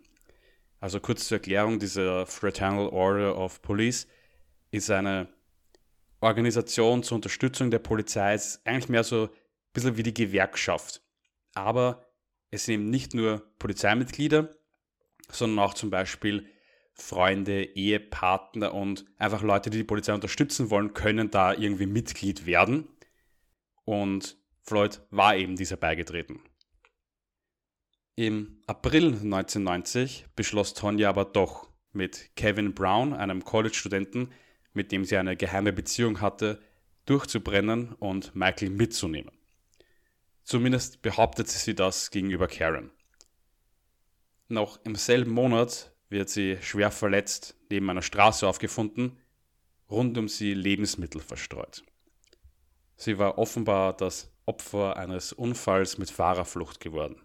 Also 0.79 1.00
kurz 1.00 1.27
zur 1.27 1.38
Erklärung, 1.38 1.79
dieser 1.79 2.27
Fraternal 2.27 2.89
Order 2.89 3.36
of 3.36 3.63
Police 3.63 4.07
ist 4.69 4.91
eine 4.91 5.27
Organisation 6.22 7.01
zur 7.01 7.15
Unterstützung 7.15 7.71
der 7.71 7.80
Polizei. 7.80 8.36
Es 8.36 8.45
ist 8.45 8.67
eigentlich 8.67 8.89
mehr 8.89 9.04
so 9.04 9.23
ein 9.23 9.30
bisschen 9.73 9.97
wie 9.97 10.04
die 10.04 10.13
Gewerkschaft. 10.13 11.01
Aber 11.56 12.06
es 12.51 12.65
sind 12.65 12.75
eben 12.75 12.89
nicht 12.91 13.15
nur 13.15 13.41
Polizeimitglieder, 13.58 14.56
sondern 15.32 15.65
auch 15.65 15.73
zum 15.73 15.89
Beispiel 15.89 16.47
Freunde, 16.95 17.63
Ehepartner 17.75 18.73
und 18.73 19.05
einfach 19.17 19.41
Leute, 19.41 19.69
die 19.69 19.79
die 19.79 19.84
Polizei 19.84 20.13
unterstützen 20.13 20.69
wollen, 20.69 20.93
können 20.93 21.29
da 21.29 21.53
irgendwie 21.53 21.86
Mitglied 21.86 22.45
werden. 22.45 22.88
Und 23.84 24.38
Floyd 24.63 25.01
war 25.12 25.36
eben 25.36 25.55
dieser 25.58 25.77
beigetreten. 25.77 26.41
Im 28.15 28.62
April 28.65 29.08
1990 29.08 30.25
beschloss 30.36 30.73
Tonya 30.73 31.10
aber 31.10 31.25
doch, 31.25 31.69
mit 31.91 32.36
Kevin 32.36 32.73
Brown, 32.73 33.13
einem 33.13 33.43
College-Studenten, 33.43 34.31
mit 34.73 34.91
dem 34.91 35.05
sie 35.05 35.17
eine 35.17 35.36
geheime 35.36 35.73
Beziehung 35.73 36.21
hatte, 36.21 36.62
durchzubrennen 37.05 37.93
und 37.93 38.36
Michael 38.36 38.69
mitzunehmen. 38.69 39.31
Zumindest 40.43 41.01
behauptete 41.01 41.51
sie 41.51 41.75
das 41.75 42.12
gegenüber 42.12 42.47
Karen. 42.47 42.91
Noch 44.47 44.79
im 44.86 44.95
selben 44.95 45.31
Monat 45.31 45.94
wird 46.15 46.30
sie 46.30 46.58
schwer 46.62 46.89
verletzt 46.89 47.56
neben 47.69 47.89
einer 47.89 48.01
Straße 48.01 48.47
aufgefunden, 48.47 49.19
rund 49.91 50.17
um 50.17 50.28
sie 50.28 50.54
Lebensmittel 50.54 51.21
verstreut. 51.21 51.84
Sie 52.95 53.19
war 53.19 53.38
offenbar 53.38 53.95
das 53.95 54.32
Opfer 54.45 54.95
eines 54.95 55.34
Unfalls 55.34 55.97
mit 55.97 56.10
Fahrerflucht 56.10 56.80
geworden. 56.80 57.21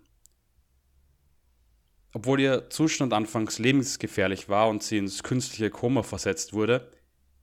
Obwohl 2.13 2.41
ihr 2.41 2.69
Zustand 2.71 3.13
anfangs 3.13 3.61
lebensgefährlich 3.61 4.49
war 4.49 4.69
und 4.69 4.83
sie 4.83 4.99
ins 4.99 5.23
künstliche 5.23 5.71
Koma 5.71 6.03
versetzt 6.03 6.53
wurde, 6.53 6.91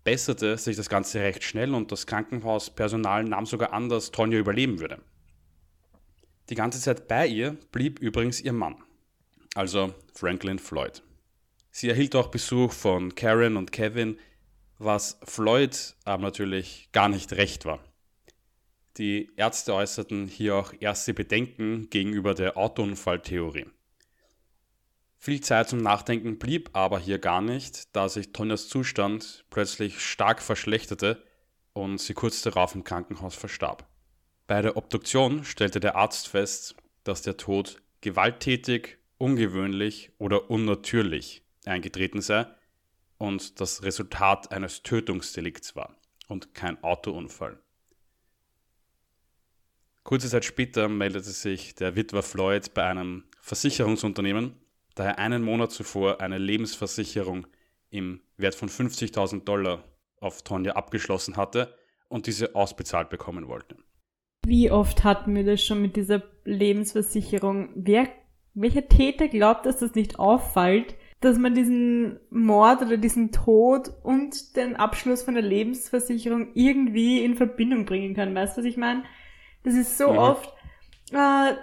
besserte 0.04 0.58
sich 0.58 0.76
das 0.76 0.90
Ganze 0.90 1.22
recht 1.22 1.44
schnell 1.44 1.74
und 1.74 1.92
das 1.94 2.06
Krankenhauspersonal 2.08 3.24
nahm 3.24 3.46
sogar 3.46 3.72
an, 3.72 3.88
dass 3.88 4.12
Tonja 4.12 4.38
überleben 4.38 4.80
würde. 4.82 5.02
Die 6.50 6.56
ganze 6.56 6.82
Zeit 6.82 7.08
bei 7.08 7.26
ihr 7.28 7.58
blieb 7.72 8.00
übrigens 8.00 8.42
ihr 8.42 8.54
Mann, 8.54 8.76
also 9.56 9.94
Franklin 10.14 10.60
Floyd. 10.60 11.02
Sie 11.80 11.90
erhielt 11.90 12.16
auch 12.16 12.30
Besuch 12.30 12.74
von 12.74 13.14
Karen 13.14 13.56
und 13.56 13.72
Kevin, 13.72 14.18
was 14.80 15.20
Floyd 15.26 15.96
aber 16.06 16.24
natürlich 16.24 16.90
gar 16.92 17.08
nicht 17.08 17.34
recht 17.34 17.66
war. 17.66 17.84
Die 18.98 19.30
Ärzte 19.36 19.76
äußerten 19.76 20.28
hier 20.28 20.56
auch 20.56 20.74
erste 20.80 21.14
Bedenken 21.14 21.88
gegenüber 21.92 22.34
der 22.34 22.58
Autounfalltheorie. 22.58 23.68
Viel 25.20 25.42
Zeit 25.42 25.70
zum 25.70 25.78
Nachdenken 25.78 26.40
blieb 26.40 26.72
aber 26.74 26.98
hier 26.98 27.20
gar 27.20 27.42
nicht, 27.42 27.96
da 27.96 28.10
sich 28.10 28.34
Tonjas 28.34 28.70
Zustand 28.70 29.46
plötzlich 29.52 30.00
stark 30.00 30.42
verschlechterte 30.42 31.24
und 31.74 32.00
sie 32.00 32.16
kurz 32.16 32.42
darauf 32.42 32.74
im 32.74 32.86
Krankenhaus 32.86 33.36
verstarb. 33.36 33.88
Bei 34.48 34.64
der 34.64 34.78
Obduktion 34.78 35.44
stellte 35.44 35.80
der 35.80 35.96
Arzt 35.96 36.28
fest, 36.28 36.76
dass 37.04 37.22
der 37.22 37.38
Tod 37.38 37.84
gewalttätig, 38.02 38.98
ungewöhnlich 39.20 40.10
oder 40.18 40.50
unnatürlich 40.50 41.44
eingetreten 41.68 42.22
sei 42.22 42.48
und 43.18 43.60
das 43.60 43.84
Resultat 43.84 44.52
eines 44.52 44.84
Tötungsdelikts 44.84 45.76
war 45.76 45.96
und 46.28 46.54
kein 46.54 46.84
Autounfall. 46.84 47.60
Kurze 50.04 50.30
Zeit 50.30 50.46
später 50.46 50.88
meldete 50.88 51.32
sich 51.32 51.76
der 51.76 51.96
Witwer 51.96 52.24
Floyd 52.24 52.74
bei 52.74 52.84
einem 52.86 53.26
Versicherungsunternehmen 53.42 54.56
da 54.98 55.06
er 55.06 55.20
einen 55.20 55.44
Monat 55.44 55.72
zuvor 55.72 56.22
eine 56.22 56.38
Lebensversicherung 56.38 57.48
im 57.90 58.22
Wert 58.36 58.56
von 58.56 58.68
50.000 58.68 59.44
Dollar 59.44 59.84
auf 60.20 60.42
Tonja 60.42 60.74
abgeschlossen 60.74 61.38
hatte 61.38 61.76
und 62.10 62.26
diese 62.26 62.56
ausbezahlt 62.56 63.10
bekommen 63.10 63.48
wollte. 63.48 63.78
Wie 64.46 64.72
oft 64.72 65.04
hatten 65.04 65.36
wir 65.36 65.44
das 65.44 65.64
schon 65.64 65.82
mit 65.82 65.96
dieser 65.96 66.24
Lebensversicherung? 66.46 67.70
Wer, 67.76 68.10
welcher 68.56 68.88
Täter 68.88 69.28
glaubt, 69.28 69.66
dass 69.66 69.78
das 69.78 69.94
nicht 69.94 70.18
auffällt, 70.18 70.96
dass 71.20 71.38
man 71.38 71.56
diesen 71.56 72.20
Mord 72.30 72.82
oder 72.82 72.98
diesen 72.98 73.32
Tod 73.32 73.90
und 74.04 74.56
den 74.56 74.76
Abschluss 74.76 75.24
von 75.24 75.34
der 75.34 75.44
Lebensversicherung 75.44 76.52
irgendwie 76.54 77.24
in 77.24 77.36
Verbindung 77.36 77.86
bringen 77.86 78.16
kann? 78.16 78.36
Weißt 78.36 78.56
du, 78.56 78.62
was 78.62 78.68
ich 78.68 78.78
meine? 78.78 79.04
Das 79.64 79.74
ist 79.74 79.98
so 79.98 80.12
mhm. 80.12 80.18
oft, 80.18 80.54
äh, 81.12 81.54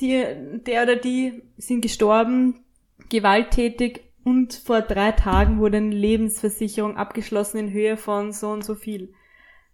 die, 0.00 0.60
der 0.66 0.82
oder 0.82 0.96
die 0.96 1.42
sind 1.56 1.80
gestorben, 1.82 2.64
gewalttätig 3.08 4.12
und 4.24 4.54
vor 4.54 4.82
drei 4.82 5.12
Tagen 5.12 5.58
wurde 5.58 5.78
eine 5.78 5.94
Lebensversicherung 5.94 6.96
abgeschlossen 6.96 7.58
in 7.58 7.72
Höhe 7.72 7.96
von 7.96 8.32
so 8.32 8.50
und 8.50 8.64
so 8.64 8.74
viel. 8.74 9.14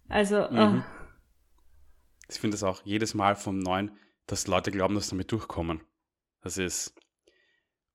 Also, 0.07 0.47
mhm. 0.49 0.57
oh. 0.57 0.83
ich 2.27 2.39
finde 2.39 2.55
das 2.55 2.63
auch 2.63 2.81
jedes 2.83 3.13
Mal 3.13 3.35
vom 3.35 3.59
Neuen, 3.59 3.91
dass 4.25 4.47
Leute 4.47 4.71
glauben, 4.71 4.95
dass 4.95 5.05
sie 5.05 5.11
damit 5.11 5.31
durchkommen. 5.31 5.81
Das 6.41 6.57
ist. 6.57 6.95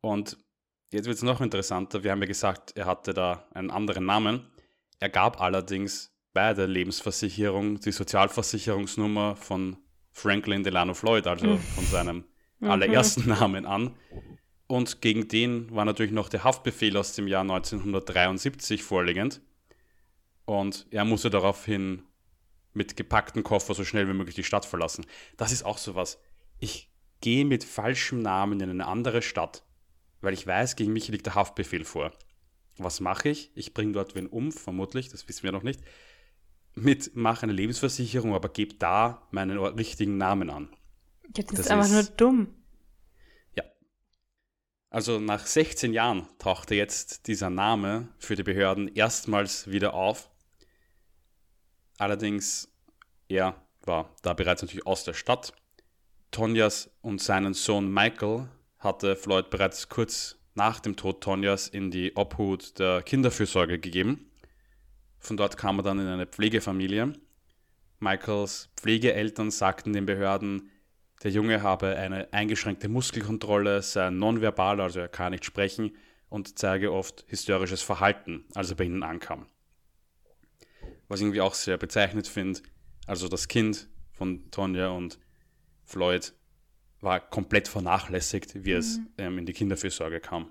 Und 0.01 0.39
jetzt 0.91 1.07
wird 1.07 1.17
es 1.17 1.23
noch 1.23 1.41
interessanter. 1.41 2.05
Wir 2.05 2.13
haben 2.13 2.21
ja 2.21 2.29
gesagt, 2.29 2.77
er 2.77 2.87
hatte 2.87 3.15
da 3.15 3.47
einen 3.53 3.71
anderen 3.71 4.07
Namen. 4.07 4.47
Er 5.01 5.09
gab 5.09 5.41
allerdings 5.41 6.13
bei 6.33 6.55
der 6.55 6.67
Lebensversicherung 6.67 7.81
die 7.81 7.93
Sozialversicherungsnummer 7.93 9.37
von 9.37 9.77
Franklin 10.11 10.63
Delano 10.63 10.95
Floyd, 10.95 11.27
also 11.27 11.47
mhm. 11.47 11.59
von 11.59 11.85
seinem 11.87 12.25
mhm. 12.61 12.71
allerersten 12.71 13.29
Namen 13.29 13.67
an. 13.67 13.95
Und 14.67 15.01
gegen 15.03 15.29
den 15.29 15.75
war 15.75 15.85
natürlich 15.85 16.13
noch 16.13 16.29
der 16.29 16.45
Haftbefehl 16.45 16.97
aus 16.97 17.15
dem 17.15 17.29
Jahr 17.29 17.43
1973 17.43 18.83
vorliegend. 18.83 19.41
Und 20.47 20.87
er 20.91 21.05
musste 21.05 21.31
daraufhin 21.31 22.03
mit 22.73 22.97
gepackten 22.97 23.43
Koffer 23.43 23.75
so 23.75 23.85
schnell 23.85 24.09
wie 24.09 24.15
möglich 24.15 24.35
die 24.35 24.45
Stadt 24.45 24.65
verlassen. 24.65 25.07
Das 25.37 25.53
ist 25.53 25.65
auch 25.65 25.79
sowas. 25.79 26.21
Ich 26.59 26.91
gehe 27.21 27.45
mit 27.45 27.65
falschem 27.65 28.21
Namen 28.21 28.61
in 28.61 28.71
eine 28.71 28.87
andere 28.87 29.23
Stadt, 29.23 29.64
weil 30.25 30.35
ich 30.35 30.47
weiß, 30.47 30.77
gegen 30.77 30.93
mich 30.93 31.09
liegt 31.09 31.27
der 31.27 31.35
Haftbefehl 31.35 31.85
vor. 31.85 32.13
Was 32.77 33.01
mache 33.01 33.29
ich? 33.29 33.53
Ich 33.55 33.75
bringe 33.75 33.93
dort 33.93 34.15
wen 34.15 34.27
um, 34.27 34.51
vermutlich, 34.51 35.09
das 35.09 35.29
wissen 35.29 35.45
wir 35.45 35.53
noch 35.53 35.63
nicht. 35.63 35.81
Mit 36.75 37.15
mache 37.15 37.45
eine 37.45 37.53
Lebensversicherung, 37.53 38.35
aber 38.35 38.49
gebe 38.49 38.75
da 38.75 39.29
meinen 39.31 39.59
richtigen 39.59 40.17
Namen 40.17 40.51
an. 40.51 40.69
Ja, 41.37 41.45
das, 41.45 41.47
das 41.47 41.59
ist 41.61 41.71
einfach 41.71 41.89
nur 41.89 42.03
dumm. 42.03 42.55
Ja. 43.55 43.63
Also 44.91 45.21
nach 45.21 45.47
16 45.47 45.93
Jahren 45.93 46.27
tauchte 46.39 46.75
jetzt 46.75 47.29
dieser 47.29 47.51
Name 47.51 48.09
für 48.19 48.35
die 48.35 48.43
Behörden 48.43 48.89
erstmals 48.89 49.71
wieder 49.71 49.95
auf. 49.95 50.31
Allerdings, 51.99 52.69
er 53.29 53.63
war 53.83 54.11
da 54.23 54.35
bereits 54.35 54.63
natürlich 54.63 54.87
aus 54.87 55.05
der 55.05 55.15
Stadt. 55.15 55.53
Tonjas 56.33 56.91
und 57.01 57.21
seinen 57.21 57.55
Sohn 57.55 57.93
Michael 57.93 58.49
hatte 58.85 59.17
Floyd 59.17 59.51
bereits 59.51 59.89
kurz 59.89 60.37
nach 60.55 60.79
dem 60.81 60.97
Tod 60.97 61.23
Tonjas 61.23 61.69
in 61.69 61.91
die 61.91 62.15
Obhut 62.17 62.79
der 62.79 63.03
Kinderfürsorge 63.03 63.79
gegeben. 63.79 64.31
Von 65.19 65.37
dort 65.37 65.57
kam 65.57 65.79
er 65.79 65.83
dann 65.83 65.99
in 65.99 66.07
eine 66.07 66.27
Pflegefamilie. 66.27 67.15
Michaels 67.99 68.71
Pflegeeltern 68.77 69.51
sagten 69.51 69.93
den 69.93 70.07
Behörden, 70.07 70.71
der 71.23 71.31
Junge 71.31 71.63
habe 71.63 71.97
eine 71.97 72.33
eingeschränkte 72.33 72.89
Muskelkontrolle, 72.89 73.81
sei 73.83 74.11
nonverbal, 74.11 74.81
also 74.81 75.01
er 75.01 75.09
kann 75.09 75.33
nicht 75.33 75.45
sprechen 75.45 75.97
und 76.29 76.59
zeige 76.59 76.93
oft 76.93 77.25
hysterisches 77.29 77.81
Verhalten, 77.81 78.45
als 78.55 78.71
er 78.71 78.77
bei 78.77 78.85
ihnen 78.85 79.03
ankam. 79.03 79.47
Was 81.09 81.21
ich 81.21 81.25
irgendwie 81.25 81.41
auch 81.41 81.55
sehr 81.55 81.79
bezeichnet 81.79 82.29
finde, 82.29 82.61
also 83.07 83.29
das 83.29 83.49
Kind 83.49 83.89
von 84.13 84.51
Tonja 84.51 84.89
und 84.89 85.19
Floyd 85.85 86.35
war 87.05 87.21
komplett 87.21 87.69
vernachlässigt, 87.69 88.65
wie 88.65 88.73
mhm. 88.73 88.79
es 88.79 89.01
ähm, 89.19 89.39
in 89.39 89.47
die 89.47 89.53
Kinderfürsorge 89.53 90.21
kam. 90.21 90.51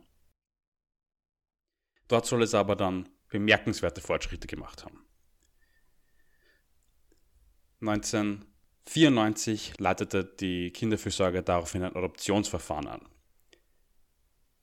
Dort 2.07 2.25
soll 2.25 2.43
es 2.43 2.53
aber 2.53 2.75
dann 2.75 3.09
bemerkenswerte 3.29 4.01
Fortschritte 4.01 4.47
gemacht 4.47 4.85
haben. 4.85 5.03
1994 7.81 9.79
leitete 9.79 10.23
die 10.23 10.71
Kinderfürsorge 10.71 11.43
daraufhin 11.43 11.83
ein 11.83 11.95
Adoptionsverfahren 11.95 12.87
an. 12.87 13.01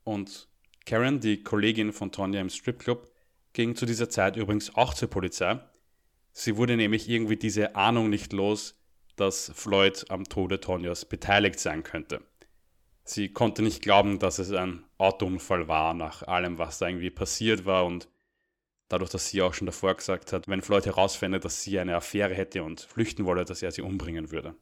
Und 0.04 0.48
Karen, 0.86 1.20
die 1.20 1.42
Kollegin 1.42 1.92
von 1.92 2.10
Tonja 2.12 2.40
im 2.40 2.48
Stripclub, 2.48 3.12
ging 3.52 3.76
zu 3.76 3.84
dieser 3.84 4.08
Zeit 4.08 4.36
übrigens 4.36 4.74
auch 4.74 4.94
zur 4.94 5.10
Polizei. 5.10 5.60
Sie 6.32 6.56
wurde 6.56 6.76
nämlich 6.76 7.08
irgendwie 7.08 7.36
diese 7.36 7.74
Ahnung 7.74 8.08
nicht 8.08 8.32
los, 8.32 8.79
dass 9.20 9.52
Floyd 9.54 10.06
am 10.08 10.24
Tode 10.24 10.60
Tonjas 10.60 11.04
beteiligt 11.04 11.60
sein 11.60 11.82
könnte. 11.82 12.22
Sie 13.04 13.32
konnte 13.32 13.62
nicht 13.62 13.82
glauben, 13.82 14.18
dass 14.18 14.38
es 14.38 14.52
ein 14.52 14.84
Autounfall 14.98 15.68
war, 15.68 15.94
nach 15.94 16.22
allem, 16.22 16.58
was 16.58 16.78
da 16.78 16.88
irgendwie 16.88 17.10
passiert 17.10 17.66
war 17.66 17.84
und 17.84 18.08
dadurch, 18.88 19.10
dass 19.10 19.28
sie 19.28 19.42
auch 19.42 19.54
schon 19.54 19.66
davor 19.66 19.94
gesagt 19.94 20.32
hat, 20.32 20.48
wenn 20.48 20.62
Floyd 20.62 20.86
herausfände, 20.86 21.40
dass 21.40 21.62
sie 21.62 21.78
eine 21.78 21.96
Affäre 21.96 22.34
hätte 22.34 22.62
und 22.62 22.80
flüchten 22.80 23.24
wolle, 23.24 23.44
dass 23.44 23.62
er 23.62 23.72
sie 23.72 23.82
umbringen 23.82 24.30
würde. 24.30 24.54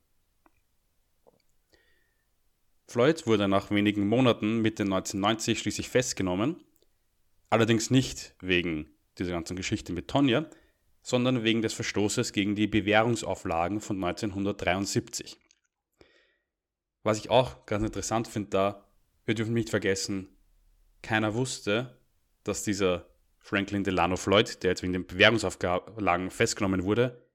Floyd 2.88 3.26
wurde 3.26 3.48
nach 3.48 3.70
wenigen 3.70 4.08
Monaten 4.08 4.62
Mitte 4.62 4.82
1990 4.82 5.58
schließlich 5.58 5.88
festgenommen, 5.88 6.56
allerdings 7.50 7.90
nicht 7.90 8.34
wegen 8.40 8.88
dieser 9.18 9.32
ganzen 9.32 9.56
Geschichte 9.56 9.92
mit 9.92 10.08
Tonja, 10.08 10.48
sondern 11.02 11.44
wegen 11.44 11.62
des 11.62 11.74
Verstoßes 11.74 12.32
gegen 12.32 12.54
die 12.54 12.66
Bewährungsauflagen 12.66 13.80
von 13.80 13.96
1973. 13.96 15.38
Was 17.02 17.18
ich 17.18 17.30
auch 17.30 17.64
ganz 17.66 17.84
interessant 17.84 18.28
finde, 18.28 18.50
da, 18.50 18.84
wir 19.24 19.34
dürfen 19.34 19.54
nicht 19.54 19.70
vergessen, 19.70 20.28
keiner 21.02 21.34
wusste, 21.34 21.98
dass 22.44 22.64
dieser 22.64 23.06
Franklin 23.38 23.84
Delano 23.84 24.16
Floyd, 24.16 24.62
der 24.62 24.70
jetzt 24.70 24.82
wegen 24.82 24.92
den 24.92 25.06
Bewährungsauflagen 25.06 26.30
festgenommen 26.30 26.84
wurde, 26.84 27.26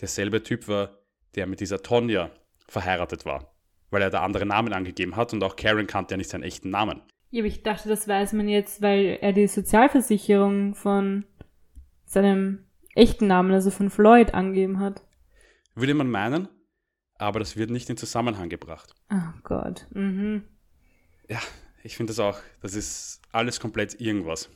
derselbe 0.00 0.42
Typ 0.42 0.68
war, 0.68 0.98
der 1.34 1.46
mit 1.46 1.60
dieser 1.60 1.82
Tonja 1.82 2.30
verheiratet 2.68 3.24
war, 3.24 3.54
weil 3.90 4.02
er 4.02 4.10
da 4.10 4.22
andere 4.22 4.46
Namen 4.46 4.72
angegeben 4.72 5.16
hat 5.16 5.32
und 5.32 5.42
auch 5.42 5.56
Karen 5.56 5.86
kannte 5.86 6.14
ja 6.14 6.18
nicht 6.18 6.30
seinen 6.30 6.42
echten 6.42 6.70
Namen. 6.70 7.02
Ja, 7.30 7.40
aber 7.40 7.48
ich 7.48 7.62
dachte, 7.62 7.88
das 7.88 8.06
weiß 8.06 8.32
man 8.34 8.48
jetzt, 8.48 8.82
weil 8.82 9.18
er 9.20 9.32
die 9.32 9.46
Sozialversicherung 9.46 10.74
von 10.74 11.24
seinem 12.04 12.63
echten 12.94 13.26
Namen, 13.26 13.52
also 13.52 13.70
von 13.70 13.90
Floyd, 13.90 14.34
angegeben 14.34 14.80
hat. 14.80 15.02
Würde 15.74 15.94
man 15.94 16.10
meinen, 16.10 16.48
aber 17.18 17.38
das 17.38 17.56
wird 17.56 17.70
nicht 17.70 17.90
in 17.90 17.96
Zusammenhang 17.96 18.48
gebracht. 18.48 18.94
Oh 19.10 19.38
Gott. 19.42 19.86
Mhm. 19.90 20.44
Ja, 21.28 21.40
ich 21.82 21.96
finde 21.96 22.12
das 22.12 22.20
auch, 22.20 22.38
das 22.60 22.74
ist 22.74 23.20
alles 23.32 23.60
komplett 23.60 24.00
irgendwas. 24.00 24.50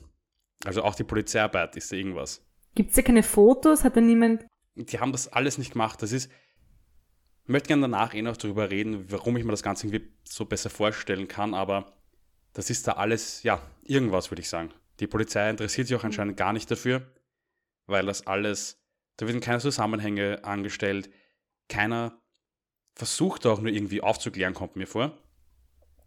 Also 0.64 0.83
auch 0.83 0.94
die 0.94 1.05
Polizeiarbeit 1.05 1.77
ist 1.77 1.92
da 1.92 1.96
irgendwas. 1.96 2.44
Gibt 2.74 2.90
es 2.90 2.96
da 2.96 3.03
keine 3.03 3.22
Fotos? 3.22 3.85
Hat 3.85 3.96
da 3.96 4.01
niemand. 4.01 4.46
Die 4.74 5.01
haben 5.01 5.12
das 5.12 5.29
alles 5.29 5.59
nicht 5.59 5.72
gemacht. 5.72 6.03
Das 6.03 6.12
ist. 6.12 6.31
Ich 7.44 7.48
möchte 7.48 7.68
gerne 7.68 7.83
danach 7.83 8.12
eh 8.12 8.20
noch 8.20 8.37
darüber 8.37 8.70
reden, 8.70 9.11
warum 9.11 9.37
ich 9.37 9.44
mir 9.44 9.53
das 9.53 9.62
Ganze 9.62 9.87
irgendwie 9.87 10.12
so 10.22 10.44
besser 10.44 10.68
vorstellen 10.68 11.29
kann, 11.29 11.55
aber 11.55 11.94
das 12.53 12.68
ist 12.68 12.87
da 12.87 12.92
alles, 12.92 13.42
ja, 13.42 13.62
irgendwas, 13.85 14.31
würde 14.31 14.42
ich 14.42 14.51
sagen. 14.51 14.70
Die 15.01 15.07
Polizei 15.07 15.48
interessiert 15.48 15.87
sich 15.87 15.96
auch 15.96 16.05
anscheinend 16.05 16.37
gar 16.37 16.53
nicht 16.53 16.70
dafür 16.70 17.07
weil 17.88 18.07
das 18.07 18.27
alles, 18.27 18.81
da 19.16 19.27
werden 19.27 19.40
keine 19.40 19.59
Zusammenhänge 19.59 20.44
angestellt, 20.44 21.11
keiner 21.68 22.22
versucht 22.94 23.46
auch 23.46 23.61
nur 23.61 23.72
irgendwie 23.72 24.01
aufzuklären, 24.01 24.55
kommt 24.55 24.77
mir 24.77 24.87
vor. 24.87 25.18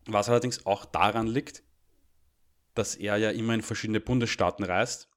Was 0.06 0.30
allerdings 0.30 0.66
auch 0.66 0.86
daran 0.86 1.28
liegt, 1.28 1.64
dass 2.74 2.96
er 2.96 3.18
ja 3.18 3.32
immer 3.32 3.54
in 3.54 3.62
verschiedene 3.62 4.00
Bundesstaaten 4.00 4.64
reist 4.64 5.10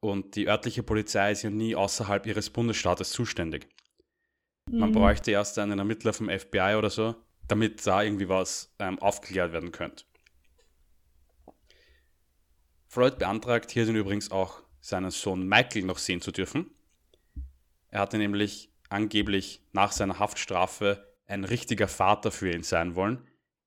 und 0.00 0.36
die 0.36 0.48
örtliche 0.48 0.82
Polizei 0.82 1.32
ist 1.32 1.42
ja 1.42 1.50
nie 1.50 1.74
außerhalb 1.74 2.26
ihres 2.26 2.50
Bundesstaates 2.50 3.10
zuständig. 3.10 3.68
Mhm. 4.70 4.78
Man 4.78 4.92
bräuchte 4.92 5.30
erst 5.30 5.58
einen 5.58 5.78
Ermittler 5.78 6.12
vom 6.12 6.28
FBI 6.28 6.74
oder 6.76 6.90
so, 6.90 7.14
damit 7.48 7.86
da 7.86 8.02
irgendwie 8.02 8.28
was 8.28 8.74
ähm, 8.78 8.98
aufgeklärt 8.98 9.52
werden 9.52 9.72
könnte. 9.72 10.04
Freud 12.86 13.16
beantragt 13.16 13.70
hier 13.70 13.86
dann 13.86 13.96
übrigens 13.96 14.30
auch 14.30 14.63
seinen 14.84 15.10
Sohn 15.10 15.48
Michael 15.48 15.84
noch 15.84 15.96
sehen 15.96 16.20
zu 16.20 16.30
dürfen. 16.30 16.70
Er 17.88 18.00
hatte 18.00 18.18
nämlich 18.18 18.70
angeblich 18.90 19.62
nach 19.72 19.92
seiner 19.92 20.18
Haftstrafe 20.18 21.10
ein 21.26 21.44
richtiger 21.44 21.88
Vater 21.88 22.30
für 22.30 22.52
ihn 22.52 22.62
sein 22.62 22.94
wollen. 22.94 23.26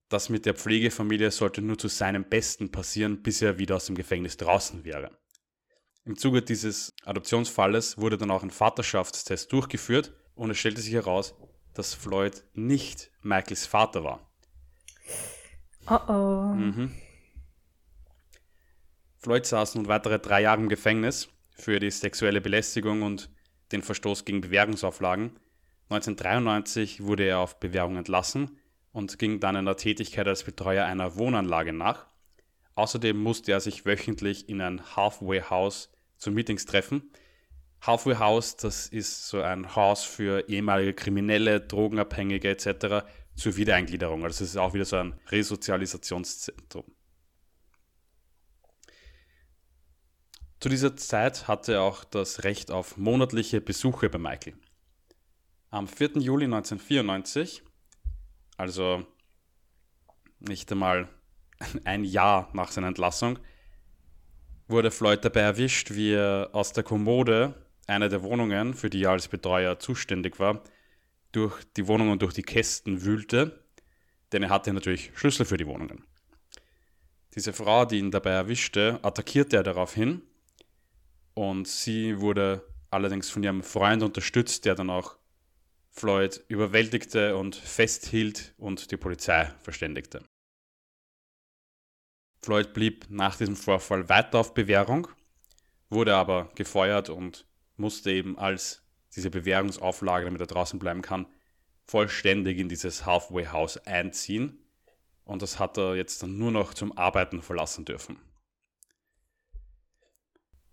Das 0.09 0.29
mit 0.29 0.45
der 0.45 0.53
Pflegefamilie 0.53 1.31
sollte 1.31 1.63
nur 1.63 1.79
zu 1.79 1.87
seinem 1.87 2.23
Besten 2.23 2.71
passieren, 2.71 3.23
bis 3.23 3.41
er 3.41 3.57
wieder 3.57 3.77
aus 3.77 3.87
dem 3.87 3.95
Gefängnis 3.95 4.37
draußen 4.37 4.85
wäre. 4.85 5.09
Im 6.05 6.17
Zuge 6.17 6.43
dieses 6.43 6.93
Adoptionsfalles 7.03 7.97
wurde 7.97 8.19
dann 8.19 8.29
auch 8.29 8.43
ein 8.43 8.51
Vaterschaftstest 8.51 9.51
durchgeführt 9.51 10.13
und 10.35 10.51
es 10.51 10.59
stellte 10.59 10.81
sich 10.81 10.93
heraus, 10.93 11.33
dass 11.73 11.95
Floyd 11.95 12.43
nicht 12.53 13.09
Michaels 13.23 13.65
Vater 13.65 14.03
war. 14.03 14.31
Oh 15.89 15.99
oh. 16.07 16.53
Mhm. 16.53 16.91
Floyd 19.17 19.45
saß 19.45 19.75
nun 19.75 19.87
weitere 19.87 20.19
drei 20.19 20.41
Jahre 20.41 20.61
im 20.61 20.69
Gefängnis 20.69 21.29
für 21.51 21.79
die 21.79 21.91
sexuelle 21.91 22.41
Belästigung 22.41 23.01
und 23.01 23.29
den 23.71 23.81
Verstoß 23.81 24.25
gegen 24.25 24.41
Bewährungsauflagen. 24.41 25.39
1993 25.89 27.03
wurde 27.03 27.23
er 27.23 27.39
auf 27.39 27.59
Bewährung 27.59 27.97
entlassen 27.97 28.59
und 28.91 29.19
ging 29.19 29.39
dann 29.39 29.55
einer 29.55 29.75
Tätigkeit 29.75 30.27
als 30.27 30.43
Betreuer 30.43 30.85
einer 30.85 31.15
Wohnanlage 31.15 31.73
nach. 31.73 32.05
Außerdem 32.75 33.17
musste 33.17 33.51
er 33.51 33.59
sich 33.59 33.85
wöchentlich 33.85 34.49
in 34.49 34.61
ein 34.61 34.95
Halfway 34.95 35.41
House 35.41 35.89
zu 36.17 36.31
Meetings 36.31 36.65
treffen. 36.65 37.11
Halfway 37.81 38.15
House, 38.15 38.55
das 38.55 38.87
ist 38.87 39.27
so 39.27 39.41
ein 39.41 39.75
Haus 39.75 40.03
für 40.03 40.47
ehemalige 40.49 40.93
Kriminelle, 40.93 41.61
Drogenabhängige 41.61 42.49
etc. 42.49 43.05
zur 43.35 43.55
Wiedereingliederung. 43.55 44.23
Also 44.23 44.43
es 44.43 44.51
ist 44.51 44.57
auch 44.57 44.73
wieder 44.73 44.85
so 44.85 44.97
ein 44.97 45.15
Resozialisationszentrum. 45.29 46.85
Zu 50.59 50.69
dieser 50.69 50.97
Zeit 50.97 51.47
hatte 51.47 51.73
er 51.73 51.83
auch 51.83 52.03
das 52.03 52.43
Recht 52.43 52.71
auf 52.71 52.97
monatliche 52.97 53.61
Besuche 53.61 54.09
bei 54.09 54.17
Michael. 54.17 54.55
Am 55.69 55.87
4. 55.87 56.13
Juli 56.17 56.45
1994, 56.45 57.61
also 58.57 59.05
nicht 60.39 60.71
einmal 60.71 61.09
ein 61.83 62.03
Jahr 62.03 62.49
nach 62.53 62.71
seiner 62.71 62.87
Entlassung, 62.87 63.37
wurde 64.67 64.89
Floyd 64.89 65.23
dabei 65.23 65.41
erwischt, 65.41 65.91
wie 65.91 66.13
er 66.13 66.49
aus 66.53 66.73
der 66.73 66.83
Kommode 66.83 67.53
einer 67.85 68.09
der 68.09 68.23
Wohnungen, 68.23 68.73
für 68.73 68.89
die 68.89 69.03
er 69.03 69.11
als 69.11 69.27
Betreuer 69.27 69.77
zuständig 69.77 70.39
war, 70.39 70.63
durch 71.33 71.63
die 71.75 71.87
Wohnung 71.87 72.09
und 72.09 72.23
durch 72.23 72.33
die 72.33 72.41
Kästen 72.41 73.03
wühlte, 73.03 73.63
denn 74.31 74.41
er 74.41 74.49
hatte 74.49 74.73
natürlich 74.73 75.11
Schlüssel 75.13 75.45
für 75.45 75.57
die 75.57 75.67
Wohnungen. 75.67 76.03
Diese 77.35 77.53
Frau, 77.53 77.85
die 77.85 77.99
ihn 77.99 78.09
dabei 78.09 78.31
erwischte, 78.31 78.99
attackierte 79.03 79.57
er 79.57 79.63
daraufhin 79.63 80.23
und 81.37 81.67
sie 81.67 82.19
wurde 82.19 82.67
allerdings 82.89 83.29
von 83.29 83.43
ihrem 83.43 83.61
Freund 83.61 84.01
unterstützt, 84.01 84.65
der 84.65 84.73
dann 84.73 84.89
auch 84.89 85.17
Floyd 85.91 86.43
überwältigte 86.47 87.37
und 87.37 87.55
festhielt 87.55 88.55
und 88.57 88.89
die 88.89 88.97
Polizei 88.97 89.53
verständigte. 89.61 90.23
Floyd 92.41 92.73
blieb 92.73 93.05
nach 93.09 93.35
diesem 93.35 93.55
Vorfall 93.55 94.09
weiter 94.09 94.39
auf 94.39 94.55
Bewährung, 94.55 95.09
wurde 95.91 96.15
aber 96.15 96.49
gefeuert 96.55 97.11
und 97.11 97.45
musste 97.75 98.09
eben 98.09 98.35
als 98.39 98.81
diese 99.15 99.29
Bewährungsauflage, 99.29 100.25
damit 100.25 100.41
er 100.41 100.47
draußen 100.47 100.79
bleiben 100.79 101.03
kann, 101.03 101.27
vollständig 101.85 102.57
in 102.57 102.67
dieses 102.67 103.05
Halfway 103.05 103.45
House 103.45 103.77
einziehen. 103.85 104.57
Und 105.23 105.43
das 105.43 105.59
hat 105.59 105.77
er 105.77 105.95
jetzt 105.95 106.23
dann 106.23 106.39
nur 106.39 106.51
noch 106.51 106.73
zum 106.73 106.97
Arbeiten 106.97 107.43
verlassen 107.43 107.85
dürfen. 107.85 108.17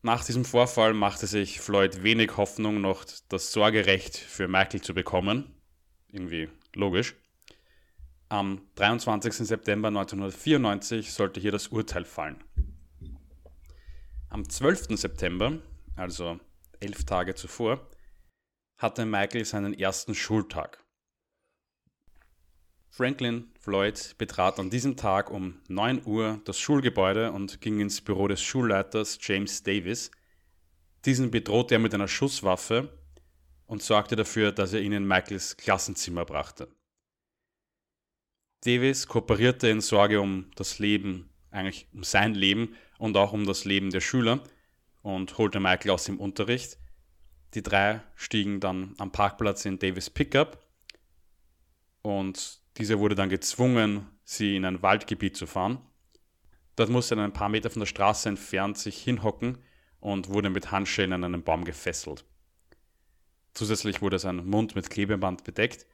Nach 0.05 0.23
diesem 0.23 0.45
Vorfall 0.45 0.93
machte 0.93 1.27
sich 1.27 1.61
Floyd 1.63 2.03
wenig 2.03 2.37
Hoffnung, 2.37 2.83
noch 2.83 3.07
das 3.31 3.53
Sorgerecht 3.53 4.19
für 4.19 4.49
Michael 4.49 4.83
zu 4.83 4.93
bekommen. 4.93 5.51
Irgendwie 6.09 6.51
logisch. 6.75 7.15
Am 8.29 8.61
23. 8.75 9.33
September 9.33 9.89
1994 9.89 11.11
sollte 11.11 11.41
hier 11.41 11.53
das 11.53 11.69
Urteil 11.69 12.05
fallen. 12.05 12.45
Am 14.29 14.47
12. 14.47 14.89
September, 14.99 15.59
also 15.97 16.39
elf 16.81 17.05
Tage 17.05 17.35
zuvor, 17.35 17.89
hatte 18.77 19.07
Michael 19.07 19.47
seinen 19.47 19.73
ersten 19.73 20.15
Schultag. 20.15 20.84
Franklin 22.97 23.51
Floyd 23.59 24.15
betrat 24.19 24.61
an 24.61 24.71
diesem 24.71 24.97
Tag 24.97 25.29
um 25.29 25.61
9 25.67 26.07
Uhr 26.07 26.41
das 26.45 26.61
Schulgebäude 26.61 27.33
und 27.33 27.61
ging 27.61 27.81
ins 27.81 28.01
Büro 28.01 28.29
des 28.29 28.41
Schulleiters 28.41 29.19
James 29.21 29.65
Davis. 29.65 30.13
Diesen 31.05 31.33
bedrohte 31.33 31.75
er 31.75 31.81
mit 31.81 31.93
einer 31.93 32.07
Schusswaffe 32.07 32.97
und 33.67 33.83
sorgte 33.83 34.15
dafür, 34.15 34.53
dass 34.53 34.75
er 34.75 34.81
ihn 34.81 34.93
in 34.93 35.09
Michaels 35.09 35.57
Klassenzimmer 35.57 36.25
brachte. 36.25 36.69
Davis 38.65 39.09
kooperierte 39.09 39.67
in 39.67 39.81
Sorge 39.81 40.21
um 40.21 40.53
das 40.55 40.79
Leben, 40.79 41.31
eigentlich 41.51 41.89
um 41.93 42.05
sein 42.05 42.37
Leben 42.37 42.77
und 42.99 43.17
auch 43.17 43.33
um 43.33 43.45
das 43.45 43.65
Leben 43.65 43.91
der 43.91 44.03
Schüler 44.03 44.45
und 45.03 45.37
holte 45.37 45.59
Michael 45.59 45.91
aus 45.91 46.05
dem 46.05 46.21
Unterricht. 46.21 46.79
Die 47.55 47.63
drei 47.65 48.03
stiegen 48.15 48.61
dann 48.61 48.95
am 48.99 49.11
Parkplatz 49.11 49.65
in 49.65 49.81
Davis 49.81 50.11
Pickup 50.11 50.65
und 52.03 52.63
dieser 52.77 52.99
wurde 52.99 53.15
dann 53.15 53.29
gezwungen, 53.29 54.07
sie 54.25 54.57
in 54.57 54.65
ein 54.65 54.83
Waldgebiet 54.83 55.37
zu 55.37 55.47
fahren. 55.47 55.79
Dort 56.77 56.91
musste 56.91 57.15
er 57.15 57.25
ein 57.25 57.33
paar 57.33 57.49
Meter 57.49 57.71
von 57.71 57.81
der 57.81 57.87
Straße 57.87 58.29
entfernt 58.29 58.79
sich 58.79 59.03
hinhocken 59.03 59.59
und 60.01 60.29
wurde 60.29 60.51
mit 60.51 60.73
Handschellen 60.73 61.13
an 61.13 61.25
einen 61.25 61.45
Baum 61.45 61.65
gefesselt. 61.65 62.25
Zusätzlich 63.55 64.03
wurde 64.03 64.19
sein 64.19 64.45
Mund 64.45 64.75
mit 64.75 64.91
Klebeband 64.91 65.45
bedeckt 65.45 65.87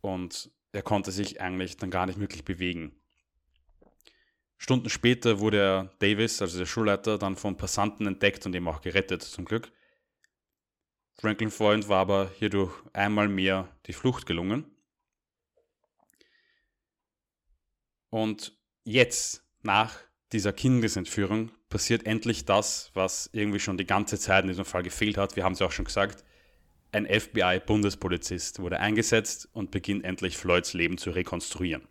und 0.00 0.50
er 0.70 0.82
konnte 0.82 1.10
sich 1.10 1.40
eigentlich 1.40 1.76
dann 1.76 1.90
gar 1.90 2.06
nicht 2.06 2.20
wirklich 2.20 2.44
bewegen. 2.44 2.94
Stunden 4.56 4.88
später 4.88 5.40
wurde 5.40 5.58
er 5.58 5.84
Davis, 5.98 6.40
also 6.40 6.56
der 6.56 6.66
Schulleiter, 6.66 7.18
dann 7.18 7.34
von 7.34 7.56
Passanten 7.56 8.06
entdeckt 8.06 8.46
und 8.46 8.54
eben 8.54 8.68
auch 8.68 8.80
gerettet, 8.80 9.22
zum 9.22 9.44
Glück. 9.44 9.72
Franklin 11.14 11.50
Freund 11.50 11.88
war 11.88 11.98
aber 11.98 12.30
hierdurch 12.38 12.72
einmal 12.92 13.28
mehr 13.28 13.68
die 13.86 13.92
Flucht 13.92 14.24
gelungen. 14.24 14.64
Und 18.12 18.52
jetzt, 18.84 19.42
nach 19.62 19.98
dieser 20.32 20.52
Kindesentführung, 20.52 21.50
passiert 21.70 22.04
endlich 22.04 22.44
das, 22.44 22.90
was 22.92 23.30
irgendwie 23.32 23.58
schon 23.58 23.78
die 23.78 23.86
ganze 23.86 24.18
Zeit 24.18 24.44
in 24.44 24.48
diesem 24.48 24.66
Fall 24.66 24.82
gefehlt 24.82 25.16
hat. 25.16 25.34
Wir 25.34 25.44
haben 25.44 25.54
es 25.54 25.62
auch 25.62 25.72
schon 25.72 25.86
gesagt. 25.86 26.22
Ein 26.92 27.06
FBI-Bundespolizist 27.06 28.58
wurde 28.58 28.80
eingesetzt 28.80 29.48
und 29.54 29.70
beginnt 29.70 30.04
endlich 30.04 30.36
Floyds 30.36 30.74
Leben 30.74 30.98
zu 30.98 31.08
rekonstruieren. 31.08 31.88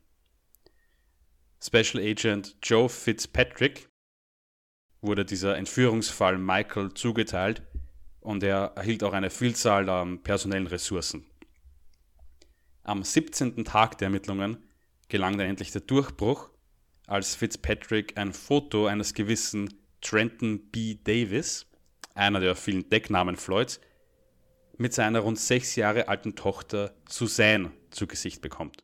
Special 1.59 2.03
Agent 2.03 2.55
Joe 2.61 2.87
Fitzpatrick 2.87 3.89
wurde 5.01 5.25
dieser 5.25 5.57
Entführungsfall 5.57 6.37
Michael 6.37 6.93
zugeteilt 6.93 7.63
und 8.19 8.43
er 8.43 8.73
erhielt 8.75 9.03
auch 9.03 9.13
eine 9.13 9.31
Vielzahl 9.31 9.89
an 9.89 10.21
personellen 10.21 10.67
Ressourcen. 10.67 11.25
Am 12.83 13.03
17. 13.03 13.65
Tag 13.65 13.97
der 13.97 14.05
Ermittlungen 14.05 14.63
gelang 15.11 15.37
dann 15.37 15.47
endlich 15.47 15.71
der 15.71 15.81
Durchbruch, 15.81 16.49
als 17.05 17.35
Fitzpatrick 17.35 18.17
ein 18.17 18.33
Foto 18.33 18.87
eines 18.87 19.13
gewissen 19.13 19.71
Trenton 19.99 20.71
B. 20.71 20.95
Davis, 20.95 21.67
einer 22.15 22.39
der 22.39 22.55
vielen 22.55 22.89
Decknamen 22.89 23.35
Floyds, 23.35 23.81
mit 24.77 24.93
seiner 24.93 25.19
rund 25.19 25.37
sechs 25.37 25.75
Jahre 25.75 26.07
alten 26.07 26.35
Tochter 26.35 26.95
Suzanne 27.07 27.71
zu 27.91 28.07
Gesicht 28.07 28.41
bekommt. 28.41 28.83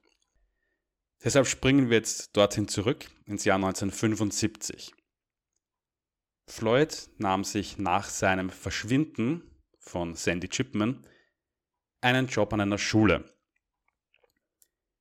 Deshalb 1.24 1.48
springen 1.48 1.90
wir 1.90 1.98
jetzt 1.98 2.36
dorthin 2.36 2.68
zurück 2.68 3.06
ins 3.26 3.46
Jahr 3.46 3.56
1975. 3.56 4.94
Floyd 6.50 7.10
nahm 7.18 7.46
sich 7.46 7.78
nach 7.78 8.10
seinem 8.10 8.50
Verschwinden 8.50 9.50
von 9.80 10.13
Sandy 10.13 10.50
Chipman 10.50 11.08
einen 12.02 12.28
Job 12.28 12.54
an 12.54 12.62
einer 12.62 12.78
Schule 12.78 13.37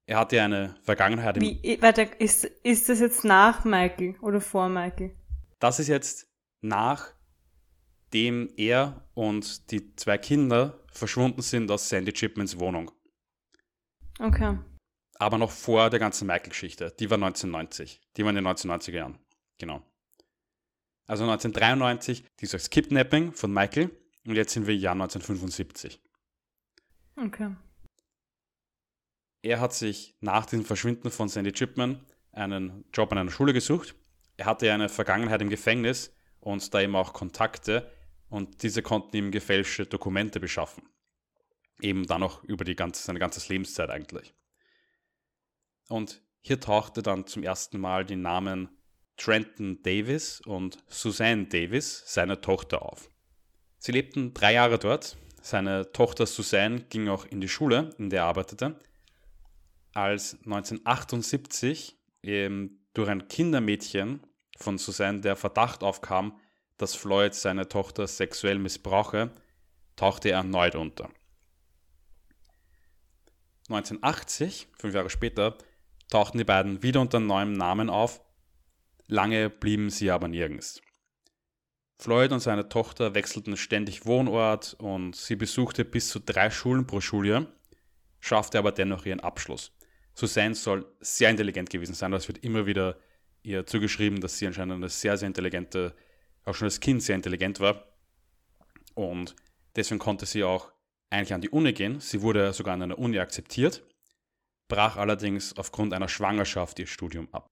er 0.07 0.19
hatte 0.19 0.41
eine 0.41 0.77
Vergangenheit. 0.83 1.41
Wie, 1.41 1.79
warte, 1.83 2.03
ist, 2.03 2.45
ist 2.45 2.89
das 2.89 3.01
jetzt 3.01 3.25
nach 3.25 3.65
Michael 3.65 4.17
oder 4.21 4.41
vor 4.41 4.69
Michael? 4.69 5.17
Das 5.59 5.81
ist 5.81 5.89
jetzt 5.89 6.29
nachdem 6.63 8.49
er 8.57 9.09
und 9.15 9.71
die 9.71 9.95
zwei 9.97 10.19
Kinder 10.19 10.81
verschwunden 10.93 11.43
sind 11.43 11.71
aus 11.71 11.89
Sandy 11.89 12.13
Chipmans 12.13 12.59
Wohnung. 12.59 12.91
Okay. 14.19 14.59
Aber 15.19 15.39
noch 15.39 15.51
vor 15.51 15.91
der 15.91 15.99
ganzen 15.99 16.27
Michael-Geschichte. 16.27 16.95
Die 16.99 17.11
war 17.11 17.17
1990. 17.17 18.01
Die 18.17 18.23
war 18.23 18.31
in 18.31 18.37
den 18.37 18.47
1990er 18.47 18.93
Jahren. 18.93 19.19
Genau. 19.59 19.83
Also 21.07 21.25
1993 21.25 22.25
dieses 22.41 22.71
Kidnapping 22.71 23.33
von 23.33 23.53
Michael 23.53 23.91
und 24.27 24.35
jetzt 24.35 24.53
sind 24.53 24.67
wir 24.67 24.75
im 24.75 24.81
Jahr 24.81 24.93
1975. 24.93 26.01
Okay. 27.17 27.55
Er 29.47 29.61
hat 29.61 29.73
sich 29.73 30.17
nach 30.19 30.45
dem 30.45 30.65
Verschwinden 30.65 31.09
von 31.09 31.29
Sandy 31.29 31.53
Chipman 31.53 32.05
einen 32.33 32.85
Job 32.93 33.13
an 33.13 33.19
einer 33.19 33.31
Schule 33.31 33.53
gesucht. 33.53 33.95
Er 34.37 34.47
hatte 34.47 34.73
eine 34.73 34.89
Vergangenheit 34.89 35.41
im 35.41 35.51
Gefängnis 35.51 36.13
und 36.41 36.75
da 36.75 36.81
eben 36.81 36.97
auch 36.97 37.13
Kontakte 37.13 37.89
und 38.29 38.65
diese 38.65 38.83
konnten 38.83 39.17
ihm 39.17 39.31
gefälschte 39.31 39.87
Dokumente 39.87 40.41
beschaffen. 40.41 40.83
Eben 41.81 42.09
dann 42.09 42.23
noch 42.23 42.43
über 42.43 42.65
die 42.65 42.75
ganze, 42.75 43.05
seine 43.05 43.21
ganze 43.21 43.49
Lebenszeit 43.49 43.89
eigentlich. 43.89 44.35
Und 45.89 46.25
hier 46.41 46.59
tauchte 46.59 47.05
dann 47.05 47.29
zum 47.29 47.45
ersten 47.45 47.79
Mal 47.79 48.05
die 48.05 48.17
Namen 48.17 48.69
Trenton 49.17 49.81
Davis 49.85 50.41
und 50.41 50.79
Suzanne 50.89 51.47
Davis, 51.47 52.03
seine 52.05 52.41
Tochter, 52.41 52.83
auf. 52.83 53.11
Sie 53.79 53.93
lebten 53.93 54.35
drei 54.35 54.55
Jahre 54.55 54.81
dort. 54.81 55.17
Seine 55.41 55.93
Tochter 55.93 56.27
Suzanne 56.27 56.81
ging 56.91 57.09
auch 57.09 57.25
in 57.27 57.41
die 57.41 57.49
Schule, 57.49 57.95
in 57.99 58.11
der 58.11 58.23
er 58.23 58.27
arbeitete 58.27 58.81
als 59.97 60.35
1978 60.45 61.99
ähm, 62.23 62.79
durch 62.95 63.09
ein 63.09 63.29
Kindermädchen 63.29 64.21
von 64.59 64.79
Suzanne 64.79 65.21
der 65.21 65.37
Verdacht 65.37 65.83
aufkam, 65.83 66.39
dass 66.77 66.95
Floyd 66.95 67.35
seine 67.35 67.69
Tochter 67.69 68.07
sexuell 68.07 68.59
missbrauche, 68.59 69.31
tauchte 69.97 70.31
er 70.31 70.39
erneut 70.39 70.75
unter. 70.75 71.11
1980, 73.69 74.69
fünf 74.79 74.95
Jahre 74.95 75.11
später, 75.11 75.57
tauchten 76.11 76.39
die 76.39 76.45
beiden 76.45 76.83
wieder 76.83 77.01
unter 77.01 77.19
neuem 77.19 77.55
Namen 77.55 77.91
auf, 77.91 78.21
lange 79.07 79.51
blieben 79.51 79.91
sie 79.91 80.11
aber 80.11 80.29
nirgends. 80.29 80.81
Floyd 81.99 82.33
und 82.33 82.41
seine 82.41 82.69
Tochter 82.69 83.15
wechselten 83.15 83.57
ständig 83.57 84.05
Wohnort 84.05 84.75
und 84.75 85.17
sie 85.17 85.35
besuchte 85.35 85.85
bis 85.85 86.11
zu 86.11 86.21
drei 86.21 86.51
Schulen 86.51 86.87
pro 86.87 87.01
Schuljahr, 87.01 87.47
schaffte 88.21 88.59
aber 88.59 88.73
dennoch 88.73 89.07
ihren 89.07 89.21
Abschluss. 89.21 89.76
Suzanne 90.17 90.55
soll 90.55 90.91
sehr 91.01 91.29
intelligent 91.29 91.69
gewesen 91.69 91.95
sein. 91.95 92.11
Das 92.11 92.27
wird 92.27 92.43
immer 92.43 92.65
wieder 92.65 92.99
ihr 93.43 93.67
zugeschrieben, 93.67 94.21
dass 94.21 94.39
sie 94.39 94.47
anscheinend 94.47 94.77
eine 94.77 94.89
sehr, 94.89 95.17
sehr 95.19 95.27
intelligente, 95.27 95.95
auch 96.45 96.55
schon 96.55 96.67
als 96.67 96.81
Kind 96.81 97.03
sehr 97.03 97.15
intelligent 97.15 97.61
war. 97.61 97.85
Und 98.95 99.37
deswegen 99.77 99.99
konnte 99.99 100.25
sie 100.25 100.43
auch 100.43 100.73
eigentlich 101.11 101.35
an 101.35 101.43
die 101.43 101.51
Uni 101.51 101.75
gehen. 101.75 102.01
Sie 102.01 102.23
wurde 102.23 102.55
sogar 102.55 102.75
an 102.75 102.83
einer 102.83 102.99
Uni 102.99 103.19
akzeptiert, 103.19 103.83
brach 104.69 104.97
allerdings 104.97 105.55
aufgrund 105.59 105.93
einer 105.93 106.09
Schwangerschaft 106.09 106.79
ihr 106.79 106.87
Studium 106.87 107.29
ab. 107.33 107.47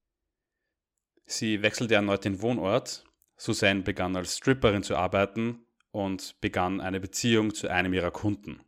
Sie 1.27 1.61
wechselte 1.61 1.95
erneut 1.95 2.25
den 2.25 2.41
Wohnort. 2.41 3.05
Suzanne 3.37 3.83
begann 3.83 4.17
als 4.17 4.39
Stripperin 4.39 4.83
zu 4.83 4.97
arbeiten 4.97 5.67
und 5.91 6.41
begann 6.41 6.81
eine 6.81 6.99
Beziehung 6.99 7.53
zu 7.53 7.69
einem 7.69 7.93
ihrer 7.93 8.11
Kunden. 8.11 8.61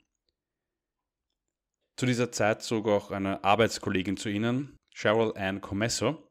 Zu 1.96 2.04
dieser 2.04 2.30
Zeit 2.30 2.62
zog 2.62 2.88
auch 2.88 3.10
eine 3.10 3.42
Arbeitskollegin 3.42 4.18
zu 4.18 4.28
ihnen, 4.28 4.78
Cheryl 4.94 5.32
Ann 5.34 5.62
Comesso. 5.62 6.22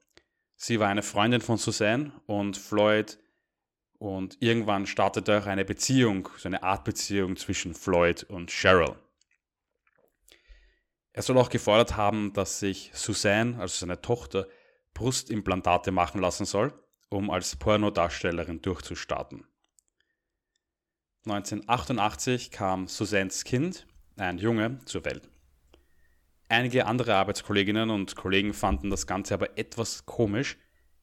Sie 0.56 0.80
war 0.80 0.90
eine 0.90 1.02
Freundin 1.02 1.42
von 1.42 1.58
Suzanne 1.58 2.12
und 2.28 2.56
Floyd 2.56 3.18
und 3.98 4.38
irgendwann 4.42 4.86
startete 4.86 5.40
auch 5.40 5.48
eine 5.48 5.66
Beziehung, 5.66 6.30
so 6.38 6.48
eine 6.50 6.62
Art 6.62 6.84
Beziehung 6.84 7.36
zwischen 7.36 7.74
Floyd 7.74 8.24
und 8.26 8.52
Cheryl. 8.52 8.96
Er 11.14 11.24
soll 11.24 11.38
auch 11.40 11.50
gefordert 11.50 11.98
haben, 11.98 12.32
dass 12.34 12.60
sich 12.60 12.92
Suzanne, 12.94 13.58
also 13.60 13.74
seine 13.80 14.02
Tochter, 14.02 14.48
Brustimplantate 14.94 15.92
machen 15.92 16.22
lassen 16.22 16.46
soll, 16.46 16.74
um 17.10 17.32
als 17.32 17.56
Pornodarstellerin 17.56 18.62
durchzustarten. 18.62 19.48
1988 21.26 22.52
kam 22.52 22.88
Suzannes 22.88 23.44
Kind, 23.44 23.88
ein 24.16 24.38
Junge, 24.38 24.80
zur 24.86 25.04
Welt. 25.06 25.28
Einige 26.48 26.86
andere 26.86 27.16
Arbeitskolleginnen 27.16 27.90
und 27.90 28.16
Kollegen 28.16 28.54
fanden 28.54 28.90
das 28.90 29.08
Ganze 29.08 29.34
aber 29.34 29.58
etwas 29.58 30.06
komisch. 30.06 30.58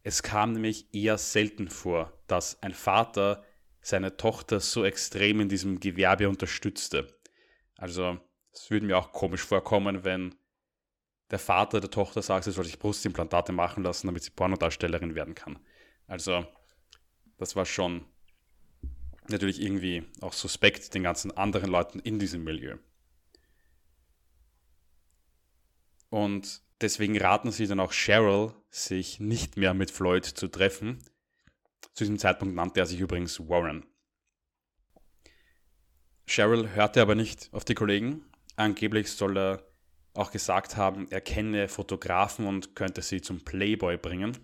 Es 0.04 0.22
kam 0.22 0.52
nämlich 0.52 0.92
eher 0.94 1.18
selten 1.18 1.68
vor, 1.68 2.12
dass 2.28 2.62
ein 2.62 2.74
Vater 2.74 3.44
seine 3.80 4.16
Tochter 4.16 4.60
so 4.60 4.84
extrem 4.84 5.40
in 5.40 5.48
diesem 5.48 5.80
Gewerbe 5.80 6.28
unterstützte. 6.28 7.18
Also 7.76 8.18
es 8.52 8.70
würde 8.70 8.86
mir 8.86 8.96
auch 8.96 9.12
komisch 9.12 9.42
vorkommen, 9.42 10.04
wenn 10.04 10.36
der 11.32 11.40
Vater 11.40 11.80
der 11.80 11.90
Tochter 11.90 12.22
sagt, 12.22 12.44
sie 12.44 12.52
soll 12.52 12.64
sich 12.64 12.78
Brustimplantate 12.78 13.52
machen 13.52 13.82
lassen, 13.82 14.06
damit 14.06 14.22
sie 14.22 14.30
Pornodarstellerin 14.30 15.14
werden 15.14 15.34
kann. 15.34 15.58
Also 16.06 16.46
das 17.38 17.56
war 17.56 17.64
schon 17.64 18.04
natürlich 19.28 19.60
irgendwie 19.60 20.04
auch 20.20 20.32
suspekt 20.32 20.94
den 20.94 21.02
ganzen 21.02 21.36
anderen 21.36 21.70
Leuten 21.70 21.98
in 22.00 22.18
diesem 22.18 22.44
Milieu. 22.44 22.76
Und 26.12 26.60
deswegen 26.82 27.16
raten 27.16 27.50
sie 27.52 27.66
dann 27.66 27.80
auch 27.80 27.92
Cheryl, 27.94 28.52
sich 28.68 29.18
nicht 29.18 29.56
mehr 29.56 29.72
mit 29.72 29.90
Floyd 29.90 30.26
zu 30.26 30.46
treffen. 30.48 31.02
Zu 31.94 32.04
diesem 32.04 32.18
Zeitpunkt 32.18 32.54
nannte 32.54 32.80
er 32.80 32.86
sich 32.86 33.00
übrigens 33.00 33.40
Warren. 33.48 33.86
Cheryl 36.26 36.68
hörte 36.74 37.00
aber 37.00 37.14
nicht 37.14 37.48
auf 37.54 37.64
die 37.64 37.74
Kollegen. 37.74 38.26
Angeblich 38.56 39.10
soll 39.10 39.38
er 39.38 39.66
auch 40.12 40.32
gesagt 40.32 40.76
haben, 40.76 41.10
er 41.10 41.22
kenne 41.22 41.66
Fotografen 41.68 42.46
und 42.46 42.76
könnte 42.76 43.00
sie 43.00 43.22
zum 43.22 43.42
Playboy 43.42 43.96
bringen. 43.96 44.36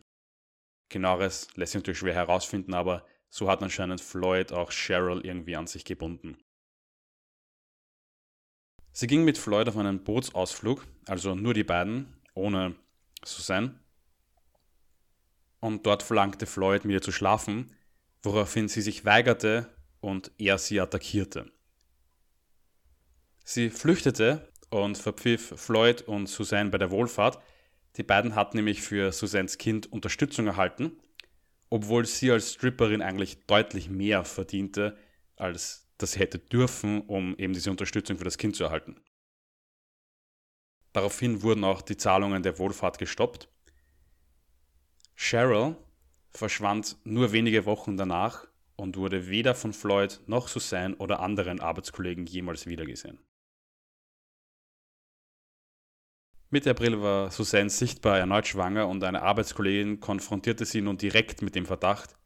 Genaueres 0.88 1.54
lässt 1.54 1.72
sich 1.72 1.80
natürlich 1.80 1.98
schwer 1.98 2.14
herausfinden, 2.14 2.72
aber 2.72 3.04
so 3.28 3.50
hat 3.50 3.62
anscheinend 3.62 4.00
Floyd 4.00 4.52
auch 4.52 4.72
Cheryl 4.72 5.20
irgendwie 5.22 5.54
an 5.54 5.66
sich 5.66 5.84
gebunden. 5.84 6.38
Sie 8.98 9.06
ging 9.06 9.22
mit 9.22 9.38
Floyd 9.38 9.68
auf 9.68 9.76
einen 9.76 10.02
Bootsausflug, 10.02 10.84
also 11.06 11.36
nur 11.36 11.54
die 11.54 11.62
beiden, 11.62 12.16
ohne 12.34 12.74
Suzanne. 13.24 13.78
Und 15.60 15.86
dort 15.86 16.02
verlangte 16.02 16.46
Floyd, 16.46 16.84
mit 16.84 16.94
ihr 16.94 17.00
zu 17.00 17.12
schlafen, 17.12 17.70
woraufhin 18.24 18.66
sie 18.66 18.80
sich 18.80 19.04
weigerte 19.04 19.72
und 20.00 20.32
er 20.36 20.58
sie 20.58 20.80
attackierte. 20.80 21.48
Sie 23.44 23.70
flüchtete 23.70 24.48
und 24.68 24.98
verpfiff 24.98 25.54
Floyd 25.54 26.02
und 26.02 26.26
Suzanne 26.26 26.70
bei 26.70 26.78
der 26.78 26.90
Wohlfahrt. 26.90 27.38
Die 27.98 28.02
beiden 28.02 28.34
hatten 28.34 28.56
nämlich 28.56 28.82
für 28.82 29.12
Suzannes 29.12 29.58
Kind 29.58 29.92
Unterstützung 29.92 30.48
erhalten, 30.48 30.90
obwohl 31.70 32.04
sie 32.04 32.32
als 32.32 32.54
Stripperin 32.54 33.02
eigentlich 33.02 33.46
deutlich 33.46 33.90
mehr 33.90 34.24
verdiente 34.24 34.98
als 35.36 35.87
das 35.98 36.12
sie 36.12 36.20
hätte 36.20 36.38
dürfen, 36.38 37.02
um 37.02 37.36
eben 37.36 37.52
diese 37.52 37.70
Unterstützung 37.70 38.16
für 38.16 38.24
das 38.24 38.38
Kind 38.38 38.56
zu 38.56 38.64
erhalten. 38.64 39.00
Daraufhin 40.92 41.42
wurden 41.42 41.64
auch 41.64 41.82
die 41.82 41.96
Zahlungen 41.96 42.42
der 42.42 42.58
Wohlfahrt 42.58 42.98
gestoppt. 42.98 43.48
Cheryl 45.16 45.76
verschwand 46.30 46.96
nur 47.04 47.32
wenige 47.32 47.66
Wochen 47.66 47.96
danach 47.96 48.46
und 48.76 48.96
wurde 48.96 49.28
weder 49.28 49.54
von 49.54 49.72
Floyd 49.72 50.20
noch 50.26 50.48
Suzanne 50.48 50.96
oder 50.96 51.20
anderen 51.20 51.60
Arbeitskollegen 51.60 52.26
jemals 52.26 52.66
wiedergesehen. 52.66 53.18
Mitte 56.50 56.70
April 56.70 57.02
war 57.02 57.30
Suzanne 57.30 57.68
sichtbar 57.68 58.18
erneut 58.18 58.46
schwanger 58.46 58.88
und 58.88 59.04
eine 59.04 59.22
Arbeitskollegin 59.22 60.00
konfrontierte 60.00 60.64
sie 60.64 60.80
nun 60.80 60.96
direkt 60.96 61.42
mit 61.42 61.54
dem 61.54 61.66
Verdacht, 61.66 62.16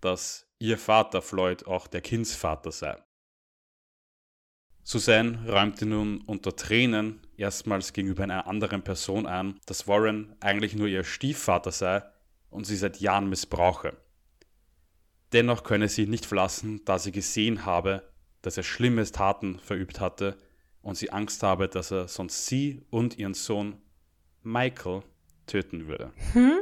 dass 0.00 0.46
ihr 0.60 0.78
Vater 0.78 1.20
Floyd 1.20 1.66
auch 1.66 1.88
der 1.88 2.00
Kindsvater 2.00 2.70
sei. 2.70 3.02
Suzanne 4.84 5.48
räumte 5.48 5.86
nun 5.86 6.22
unter 6.22 6.56
Tränen 6.56 7.20
erstmals 7.36 7.92
gegenüber 7.92 8.24
einer 8.24 8.46
anderen 8.46 8.82
Person 8.82 9.26
ein, 9.26 9.60
dass 9.66 9.86
Warren 9.86 10.34
eigentlich 10.40 10.74
nur 10.74 10.88
ihr 10.88 11.04
Stiefvater 11.04 11.70
sei 11.70 12.02
und 12.50 12.66
sie 12.66 12.76
seit 12.76 12.98
Jahren 12.98 13.28
missbrauche. 13.28 13.96
Dennoch 15.32 15.64
könne 15.64 15.88
sie 15.88 16.02
ihn 16.02 16.10
nicht 16.10 16.26
verlassen, 16.26 16.82
da 16.84 16.98
sie 16.98 17.12
gesehen 17.12 17.64
habe, 17.64 18.02
dass 18.42 18.56
er 18.56 18.64
schlimme 18.64 19.04
Taten 19.04 19.58
verübt 19.60 20.00
hatte 20.00 20.36
und 20.82 20.96
sie 20.96 21.10
Angst 21.10 21.42
habe, 21.42 21.68
dass 21.68 21.90
er 21.90 22.08
sonst 22.08 22.46
sie 22.46 22.82
und 22.90 23.18
ihren 23.18 23.34
Sohn 23.34 23.80
Michael 24.42 25.02
töten 25.46 25.86
würde. 25.86 26.12
Hm? 26.32 26.58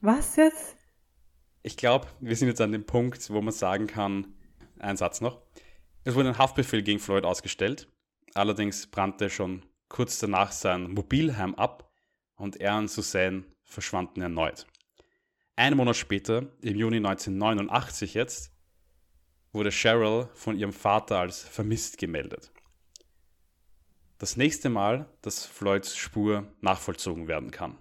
Was 0.00 0.36
jetzt? 0.36 0.76
Ich 1.62 1.76
glaube, 1.76 2.06
wir 2.20 2.36
sind 2.36 2.48
jetzt 2.48 2.60
an 2.60 2.72
dem 2.72 2.84
Punkt, 2.84 3.28
wo 3.30 3.40
man 3.40 3.52
sagen 3.52 3.86
kann, 3.86 4.34
ein 4.78 4.96
Satz 4.96 5.20
noch, 5.20 5.43
es 6.04 6.14
wurde 6.14 6.28
ein 6.28 6.38
Haftbefehl 6.38 6.82
gegen 6.82 6.98
Floyd 6.98 7.24
ausgestellt. 7.24 7.88
Allerdings 8.34 8.86
brannte 8.86 9.30
schon 9.30 9.64
kurz 9.88 10.18
danach 10.18 10.52
sein 10.52 10.90
Mobilheim 10.90 11.54
ab 11.54 11.90
und 12.36 12.60
er 12.60 12.76
und 12.76 12.90
Suzanne 12.90 13.44
verschwanden 13.64 14.20
erneut. 14.20 14.66
Einen 15.56 15.76
Monat 15.76 15.96
später, 15.96 16.46
im 16.60 16.76
Juni 16.76 16.96
1989 16.96 18.14
jetzt, 18.14 18.52
wurde 19.52 19.70
Cheryl 19.70 20.28
von 20.34 20.58
ihrem 20.58 20.72
Vater 20.72 21.20
als 21.20 21.42
vermisst 21.42 21.96
gemeldet. 21.96 22.52
Das 24.18 24.36
nächste 24.36 24.68
Mal, 24.68 25.08
dass 25.22 25.46
Floyds 25.46 25.96
Spur 25.96 26.52
nachvollzogen 26.60 27.28
werden 27.28 27.50
kann. 27.50 27.78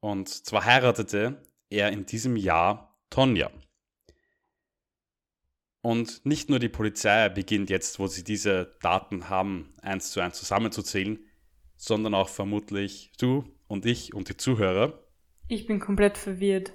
Und 0.00 0.28
zwar 0.28 0.64
heiratete 0.64 1.42
er 1.70 1.90
in 1.92 2.06
diesem 2.06 2.36
Jahr 2.36 2.96
Tonja. 3.10 3.50
Und 5.86 6.26
nicht 6.26 6.50
nur 6.50 6.58
die 6.58 6.68
Polizei 6.68 7.28
beginnt 7.28 7.70
jetzt, 7.70 8.00
wo 8.00 8.08
sie 8.08 8.24
diese 8.24 8.74
Daten 8.80 9.28
haben, 9.28 9.72
eins 9.82 10.10
zu 10.10 10.18
eins 10.18 10.36
zusammenzuzählen, 10.36 11.20
sondern 11.76 12.12
auch 12.12 12.28
vermutlich 12.28 13.12
du 13.18 13.44
und 13.68 13.86
ich 13.86 14.12
und 14.12 14.28
die 14.28 14.36
Zuhörer. 14.36 14.98
Ich 15.46 15.68
bin 15.68 15.78
komplett 15.78 16.18
verwirrt. 16.18 16.72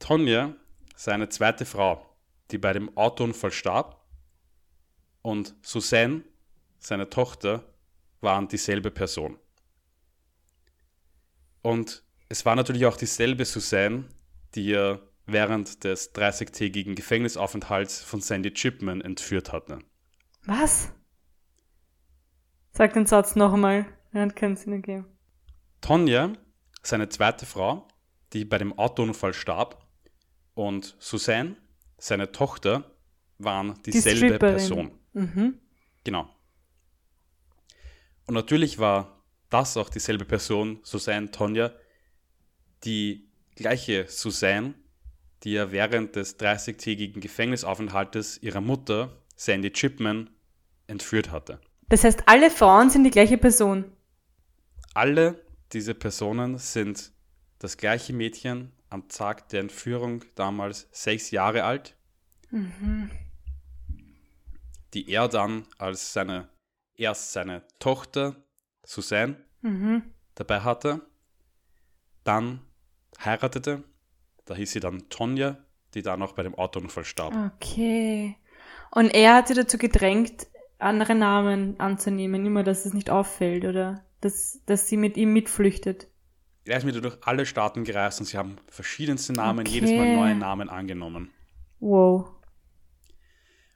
Tonja, 0.00 0.56
seine 0.96 1.28
zweite 1.28 1.64
Frau, 1.64 2.04
die 2.50 2.58
bei 2.58 2.72
dem 2.72 2.96
Autounfall 2.96 3.52
starb, 3.52 4.04
und 5.22 5.54
Suzanne, 5.62 6.24
seine 6.80 7.08
Tochter, 7.08 7.64
waren 8.20 8.48
dieselbe 8.48 8.90
Person. 8.90 9.38
Und 11.62 12.02
es 12.28 12.44
war 12.44 12.56
natürlich 12.56 12.86
auch 12.86 12.96
dieselbe 12.96 13.44
Suzanne, 13.44 14.06
die 14.56 14.72
er 14.72 15.07
während 15.28 15.84
des 15.84 16.14
30-tägigen 16.14 16.94
Gefängnisaufenthalts 16.94 18.00
von 18.00 18.20
Sandy 18.20 18.52
Chipman 18.52 19.00
entführt 19.00 19.52
hatte. 19.52 19.78
Was? 20.44 20.90
Sag 22.72 22.94
den 22.94 23.06
Satz 23.06 23.36
noch 23.36 23.52
einmal. 23.52 23.86
Er 24.12 24.22
hat 24.22 24.36
keinen 24.36 24.56
Sinn 24.56 24.72
ergeben. 24.72 25.06
Tonja, 25.80 26.32
seine 26.82 27.08
zweite 27.08 27.46
Frau, 27.46 27.86
die 28.32 28.44
bei 28.44 28.58
dem 28.58 28.76
Autounfall 28.78 29.34
starb, 29.34 29.86
und 30.54 30.96
Suzanne, 30.98 31.56
seine 31.98 32.32
Tochter, 32.32 32.90
waren 33.38 33.80
dieselbe 33.84 34.32
Die 34.32 34.38
Person. 34.38 34.90
Mhm. 35.12 35.60
Genau. 36.02 36.28
Und 38.26 38.34
natürlich 38.34 38.78
war 38.78 39.22
das 39.50 39.76
auch 39.76 39.88
dieselbe 39.88 40.24
Person, 40.24 40.80
Suzanne 40.82 41.30
Tonja, 41.30 41.72
die 42.84 43.30
gleiche 43.54 44.06
Suzanne, 44.08 44.74
die 45.44 45.54
er 45.54 45.72
während 45.72 46.16
des 46.16 46.38
30-tägigen 46.38 47.20
Gefängnisaufenthaltes 47.20 48.42
ihrer 48.42 48.60
Mutter, 48.60 49.16
Sandy 49.36 49.72
Chipman, 49.72 50.30
entführt 50.86 51.30
hatte. 51.30 51.60
Das 51.88 52.04
heißt, 52.04 52.24
alle 52.26 52.50
Frauen 52.50 52.90
sind 52.90 53.04
die 53.04 53.10
gleiche 53.10 53.38
Person? 53.38 53.84
Alle 54.94 55.44
diese 55.72 55.94
Personen 55.94 56.58
sind 56.58 57.12
das 57.58 57.76
gleiche 57.76 58.12
Mädchen 58.12 58.72
am 58.90 59.08
Tag 59.08 59.48
der 59.50 59.60
Entführung, 59.60 60.24
damals 60.34 60.88
sechs 60.92 61.30
Jahre 61.30 61.64
alt, 61.64 61.94
mhm. 62.50 63.10
die 64.94 65.10
er 65.10 65.28
dann 65.28 65.66
als 65.76 66.12
seine, 66.12 66.48
erst 66.96 67.32
seine 67.32 67.62
Tochter 67.78 68.36
Suzanne 68.84 69.36
mhm. 69.60 70.02
dabei 70.34 70.60
hatte, 70.60 71.02
dann 72.24 72.60
heiratete 73.22 73.84
da 74.48 74.54
hieß 74.54 74.72
sie 74.72 74.80
dann 74.80 75.08
Tonja, 75.10 75.58
die 75.94 76.02
dann 76.02 76.22
auch 76.22 76.32
bei 76.32 76.42
dem 76.42 76.54
Autounfall 76.54 77.04
starb. 77.04 77.34
Okay. 77.56 78.36
Und 78.90 79.10
er 79.14 79.34
hat 79.34 79.48
sie 79.48 79.54
dazu 79.54 79.76
gedrängt, 79.76 80.46
andere 80.78 81.14
Namen 81.14 81.78
anzunehmen, 81.78 82.46
immer, 82.46 82.62
dass 82.62 82.86
es 82.86 82.94
nicht 82.94 83.10
auffällt, 83.10 83.64
oder? 83.64 84.04
Dass, 84.20 84.60
dass 84.64 84.88
sie 84.88 84.96
mit 84.96 85.16
ihm 85.16 85.32
mitflüchtet. 85.32 86.08
Er 86.64 86.78
ist 86.78 86.84
mit 86.84 86.94
ihr 86.94 87.00
durch 87.00 87.18
alle 87.22 87.46
Staaten 87.46 87.84
gereist 87.84 88.20
und 88.20 88.26
sie 88.26 88.38
haben 88.38 88.56
verschiedenste 88.68 89.32
Namen, 89.32 89.60
okay. 89.60 89.72
jedes 89.72 89.90
Mal 89.90 90.16
neue 90.16 90.34
Namen 90.34 90.68
angenommen. 90.68 91.30
Wow. 91.80 92.30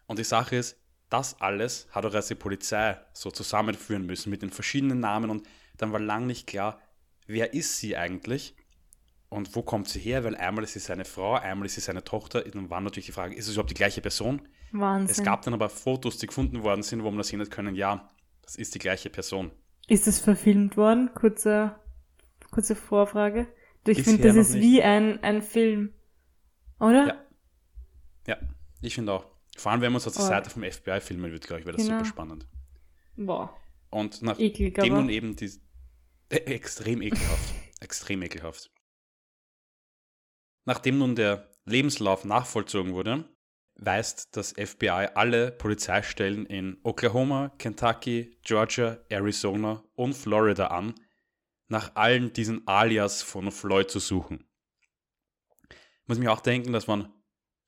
Und 0.07 0.19
die 0.19 0.25
Sache 0.25 0.57
ist, 0.57 0.79
das 1.09 1.41
alles 1.41 1.89
hat 1.91 2.07
auch 2.07 2.15
erst 2.15 2.31
die 2.31 2.35
Polizei 2.35 2.99
so 3.13 3.31
zusammenführen 3.31 4.07
müssen 4.07 4.31
mit 4.31 4.41
den 4.41 4.51
verschiedenen 4.51 5.01
Namen 5.01 5.31
und 5.31 5.47
dann 5.77 5.93
war 5.93 6.01
lang 6.01 6.27
nicht 6.27 6.47
klar, 6.47 6.81
wer 7.27 7.53
ist 7.53 7.77
sie 7.77 7.97
eigentlich 7.97 8.57
und 9.33 9.55
wo 9.57 9.63
kommt 9.63 9.89
sie 9.89 9.99
her, 10.01 10.25
weil 10.25 10.37
einmal 10.37 10.65
ist 10.65 10.75
sie 10.75 10.79
seine 10.79 11.05
Frau, 11.05 11.35
einmal 11.35 11.67
ist 11.67 11.75
sie 11.75 11.81
seine 11.81 12.05
Tochter. 12.05 12.43
Dann 12.43 12.71
war 12.71 12.81
natürlich 12.81 13.07
die 13.07 13.13
Frage, 13.13 13.35
ist 13.35 13.47
es 13.49 13.55
überhaupt 13.55 13.71
die 13.71 13.75
gleiche 13.75 14.01
Person? 14.01 14.43
Wahnsinn. 14.73 15.11
Es 15.11 15.23
gab 15.23 15.43
dann 15.43 15.55
aber 15.55 15.69
Fotos, 15.69 16.19
die 16.19 16.27
gefunden 16.27 16.63
worden 16.63 16.83
sind, 16.83 17.03
wo 17.03 17.11
man 17.11 17.19
das 17.19 17.29
sehen 17.29 17.41
hat 17.41 17.51
können, 17.51 17.75
ja, 17.75 18.09
das 18.43 18.57
ist 18.57 18.75
die 18.75 18.79
gleiche 18.79 19.11
Person. 19.11 19.51
Ist 19.89 20.07
es 20.07 20.21
verfilmt 20.21 20.77
worden? 20.77 21.11
Kurze, 21.15 21.75
kurze 22.51 22.75
Vorfrage. 22.75 23.47
Ich 23.87 24.03
finde, 24.03 24.23
das 24.23 24.37
ist 24.37 24.53
nicht. 24.55 24.63
wie 24.63 24.83
ein, 24.83 25.23
ein 25.25 25.43
Film. 25.43 25.93
Oder? 26.79 27.07
Ja. 27.07 27.17
Ja, 28.29 28.37
ich 28.81 28.95
finde 28.95 29.13
auch. 29.13 29.27
Vor 29.57 29.73
allem, 29.73 29.81
wenn 29.81 29.93
man 29.93 30.01
so 30.01 30.11
zur 30.11 30.25
Oh. 30.25 30.29
Seite 30.29 30.51
vom 30.51 30.63
FBI 30.63 31.01
filmen 31.01 31.31
wird, 31.33 31.47
glaube 31.47 31.61
ich, 31.61 31.67
wäre 31.67 31.77
das 31.77 31.85
Genau. 31.87 31.99
super 31.99 32.09
spannend. 32.09 32.47
Boah. 33.17 33.55
Und 33.91 34.23
nach 34.23 34.39
Eklig, 34.39 34.77
dem 34.77 34.93
aber. 34.93 35.03
nun 35.03 35.11
eben 35.11 35.37
die 35.37 35.51
äh, 36.31 36.37
extrem 36.55 37.03
ekelhaft, 37.03 37.53
extrem 37.81 38.23
ekelhaft. 38.23 38.71
Nachdem 40.65 40.99
nun 40.99 41.17
der 41.17 41.51
Lebenslauf 41.65 42.25
nachvollzogen 42.25 42.95
wurde, 42.95 43.25
weist 43.75 44.37
das 44.37 44.53
FBI 44.53 45.09
alle 45.15 45.51
Polizeistellen 45.51 46.47
in 46.47 46.79
Oklahoma, 46.83 47.53
Kentucky, 47.59 48.39
Georgia, 48.43 48.99
Arizona 49.09 49.83
und 49.95 50.15
Florida 50.15 50.69
an, 50.69 50.95
nach 51.69 51.97
allen 51.97 52.33
diesen 52.33 52.67
Alias 52.67 53.23
von 53.23 53.51
Floyd 53.51 53.91
zu 53.91 53.99
suchen. 53.99 54.45
Ich 55.71 56.09
muss 56.09 56.19
mir 56.19 56.33
auch 56.33 56.41
denken, 56.41 56.73
das 56.73 56.87
waren 56.87 57.13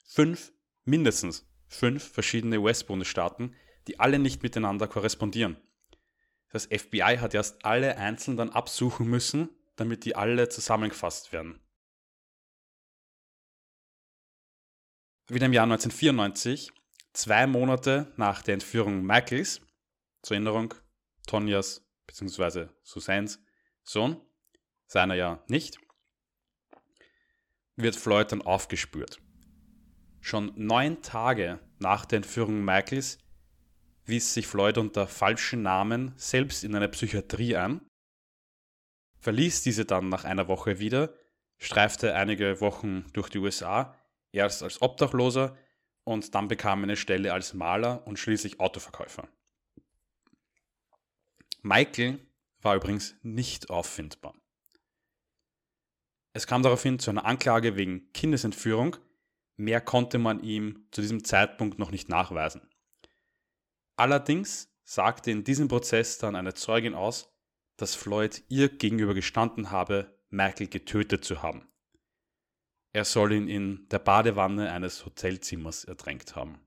fünf, 0.04 0.52
mindestens 0.84 1.48
fünf 1.66 2.12
verschiedene 2.12 2.60
US-Bundesstaaten, 2.60 3.54
die 3.88 3.98
alle 3.98 4.18
nicht 4.18 4.42
miteinander 4.42 4.86
korrespondieren. 4.86 5.56
Das 6.50 6.66
FBI 6.66 7.18
hat 7.18 7.34
erst 7.34 7.64
alle 7.64 7.96
einzeln 7.96 8.36
dann 8.36 8.50
absuchen 8.50 9.08
müssen, 9.08 9.48
damit 9.76 10.04
die 10.04 10.14
alle 10.14 10.48
zusammengefasst 10.48 11.32
werden. 11.32 11.63
Wieder 15.26 15.46
im 15.46 15.54
Jahr 15.54 15.64
1994, 15.64 16.70
zwei 17.14 17.46
Monate 17.46 18.12
nach 18.18 18.42
der 18.42 18.52
Entführung 18.52 19.02
Michaels, 19.02 19.62
zur 20.20 20.36
Erinnerung, 20.36 20.74
Tonjas 21.26 21.82
bzw. 22.06 22.66
Susans 22.82 23.42
Sohn, 23.82 24.20
seiner 24.86 25.14
ja 25.14 25.42
nicht, 25.48 25.78
wird 27.74 27.96
Floyd 27.96 28.32
dann 28.32 28.42
aufgespürt. 28.42 29.18
Schon 30.20 30.52
neun 30.56 31.00
Tage 31.00 31.58
nach 31.78 32.04
der 32.04 32.18
Entführung 32.18 32.62
Michaels 32.62 33.18
wies 34.04 34.34
sich 34.34 34.46
Floyd 34.46 34.76
unter 34.76 35.06
falschen 35.06 35.62
Namen 35.62 36.12
selbst 36.16 36.64
in 36.64 36.74
eine 36.74 36.90
Psychiatrie 36.90 37.56
ein, 37.56 37.80
verließ 39.20 39.62
diese 39.62 39.86
dann 39.86 40.10
nach 40.10 40.24
einer 40.24 40.48
Woche 40.48 40.80
wieder, 40.80 41.14
streifte 41.56 42.14
einige 42.14 42.60
Wochen 42.60 43.06
durch 43.14 43.30
die 43.30 43.38
USA, 43.38 43.96
erst 44.34 44.62
als 44.62 44.82
Obdachloser 44.82 45.56
und 46.04 46.34
dann 46.34 46.48
bekam 46.48 46.80
er 46.80 46.84
eine 46.84 46.96
Stelle 46.96 47.32
als 47.32 47.54
Maler 47.54 48.06
und 48.06 48.18
schließlich 48.18 48.60
Autoverkäufer. 48.60 49.28
Michael 51.62 52.18
war 52.60 52.76
übrigens 52.76 53.14
nicht 53.22 53.70
auffindbar. 53.70 54.34
Es 56.32 56.46
kam 56.46 56.62
daraufhin 56.62 56.98
zu 56.98 57.10
einer 57.10 57.24
Anklage 57.24 57.76
wegen 57.76 58.12
Kindesentführung, 58.12 58.96
mehr 59.56 59.80
konnte 59.80 60.18
man 60.18 60.42
ihm 60.42 60.88
zu 60.90 61.00
diesem 61.00 61.22
Zeitpunkt 61.24 61.78
noch 61.78 61.90
nicht 61.90 62.08
nachweisen. 62.08 62.68
Allerdings 63.96 64.68
sagte 64.82 65.30
in 65.30 65.44
diesem 65.44 65.68
Prozess 65.68 66.18
dann 66.18 66.34
eine 66.34 66.54
Zeugin 66.54 66.94
aus, 66.94 67.32
dass 67.76 67.94
Floyd 67.94 68.42
ihr 68.48 68.68
gegenüber 68.68 69.14
gestanden 69.14 69.70
habe, 69.70 70.18
Michael 70.28 70.66
getötet 70.66 71.24
zu 71.24 71.42
haben. 71.42 71.68
Er 72.94 73.04
soll 73.04 73.32
ihn 73.32 73.48
in 73.48 73.88
der 73.88 73.98
Badewanne 73.98 74.70
eines 74.70 75.04
Hotelzimmers 75.04 75.82
ertränkt 75.82 76.36
haben. 76.36 76.64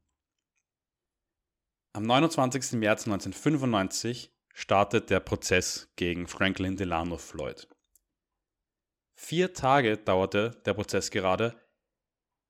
Am 1.93 2.03
29. 2.03 2.73
März 2.73 3.07
1995 3.07 4.35
startet 4.53 5.09
der 5.09 5.21
Prozess 5.21 5.89
gegen 5.95 6.27
Franklin 6.27 6.75
Delano 6.75 7.17
Floyd. 7.17 7.69
Vier 9.15 9.53
Tage 9.53 9.97
dauerte 9.97 10.61
der 10.65 10.73
Prozess 10.73 11.11
gerade, 11.11 11.55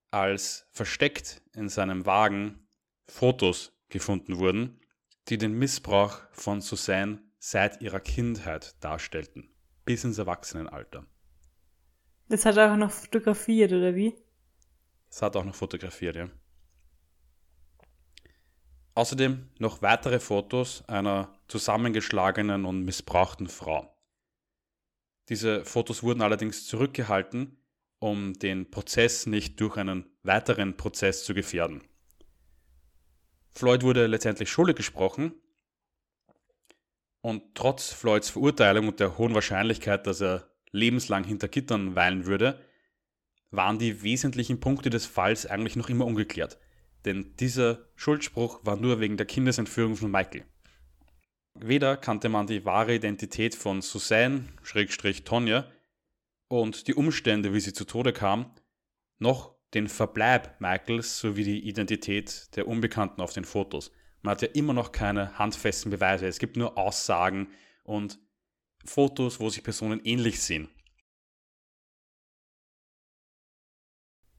als 0.09 0.67
versteckt 0.71 1.43
in 1.53 1.69
seinem 1.69 2.07
Wagen 2.07 2.67
Fotos 3.07 3.79
gefunden 3.89 4.39
wurden, 4.39 4.81
die 5.27 5.37
den 5.37 5.53
Missbrauch 5.53 6.19
von 6.31 6.61
Suzanne 6.61 7.21
seit 7.37 7.79
ihrer 7.83 7.99
Kindheit 7.99 8.83
darstellten, 8.83 9.55
bis 9.85 10.03
ins 10.03 10.17
Erwachsenenalter. 10.17 11.05
Das 12.29 12.45
hat 12.45 12.57
er 12.57 12.73
auch 12.73 12.77
noch 12.77 12.91
fotografiert, 12.91 13.71
oder 13.71 13.95
wie? 13.95 14.15
Das 15.09 15.21
hat 15.21 15.35
auch 15.35 15.45
noch 15.45 15.55
fotografiert, 15.55 16.15
ja. 16.15 16.29
Außerdem 18.95 19.49
noch 19.59 19.81
weitere 19.81 20.19
Fotos 20.19 20.83
einer 20.87 21.31
zusammengeschlagenen 21.47 22.65
und 22.65 22.83
missbrauchten 22.83 23.47
Frau. 23.47 23.95
Diese 25.29 25.63
Fotos 25.65 26.03
wurden 26.03 26.21
allerdings 26.21 26.65
zurückgehalten, 26.65 27.61
um 27.99 28.33
den 28.33 28.71
Prozess 28.71 29.25
nicht 29.25 29.59
durch 29.59 29.77
einen 29.77 30.09
weiteren 30.23 30.77
Prozess 30.77 31.23
zu 31.23 31.33
gefährden. 31.33 31.83
Floyd 33.51 33.83
wurde 33.83 34.07
letztendlich 34.07 34.49
schuldig 34.49 34.75
gesprochen 34.75 35.33
und 37.21 37.55
trotz 37.55 37.91
Floyds 37.91 38.29
Verurteilung 38.29 38.87
und 38.87 38.99
der 38.99 39.17
hohen 39.17 39.33
Wahrscheinlichkeit, 39.33 40.07
dass 40.07 40.21
er 40.21 40.49
lebenslang 40.77 41.23
hinter 41.23 41.47
Gittern 41.47 41.95
weilen 41.95 42.25
würde, 42.25 42.59
waren 43.51 43.79
die 43.79 44.01
wesentlichen 44.03 44.59
Punkte 44.59 44.89
des 44.89 45.05
Falls 45.05 45.45
eigentlich 45.45 45.75
noch 45.75 45.89
immer 45.89 46.05
ungeklärt. 46.05 46.57
Denn 47.05 47.35
dieser 47.39 47.89
Schuldspruch 47.95 48.65
war 48.65 48.75
nur 48.75 48.99
wegen 48.99 49.17
der 49.17 49.25
Kindesentführung 49.25 49.95
von 49.95 50.11
Michael. 50.11 50.45
Weder 51.53 51.97
kannte 51.97 52.29
man 52.29 52.47
die 52.47 52.65
wahre 52.65 52.95
Identität 52.95 53.55
von 53.55 53.81
Suzanne, 53.81 54.45
Schrägstrich 54.63 55.23
Tonja, 55.23 55.71
und 56.49 56.87
die 56.87 56.93
Umstände, 56.93 57.53
wie 57.53 57.59
sie 57.59 57.73
zu 57.73 57.85
Tode 57.85 58.13
kam, 58.13 58.51
noch 59.19 59.55
den 59.73 59.87
Verbleib 59.87 60.61
Michaels 60.61 61.19
sowie 61.19 61.43
die 61.43 61.67
Identität 61.67 62.55
der 62.55 62.67
Unbekannten 62.67 63.21
auf 63.21 63.33
den 63.33 63.43
Fotos. 63.43 63.91
Man 64.21 64.31
hat 64.31 64.41
ja 64.41 64.47
immer 64.49 64.73
noch 64.73 64.91
keine 64.91 65.37
handfesten 65.37 65.91
Beweise. 65.91 66.27
Es 66.27 66.39
gibt 66.39 66.55
nur 66.55 66.77
Aussagen 66.77 67.49
und 67.83 68.19
Fotos, 68.85 69.39
wo 69.39 69.49
sich 69.49 69.63
Personen 69.63 70.01
ähnlich 70.03 70.41
sehen. 70.41 70.69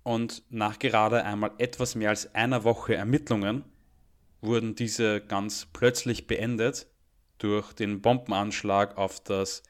Und 0.02 0.42
nach 0.48 0.78
gerade 0.78 1.24
einmal 1.24 1.52
etwas 1.58 1.94
mehr 1.94 2.08
als 2.08 2.34
einer 2.34 2.64
Woche 2.64 2.94
Ermittlungen 2.94 3.64
wurden 4.40 4.74
diese 4.74 5.20
ganz 5.20 5.66
plötzlich 5.66 6.26
beendet 6.26 6.86
durch 7.38 7.72
den 7.72 8.00
Bombenanschlag 8.00 8.96
auf 8.96 9.20
das 9.20 9.62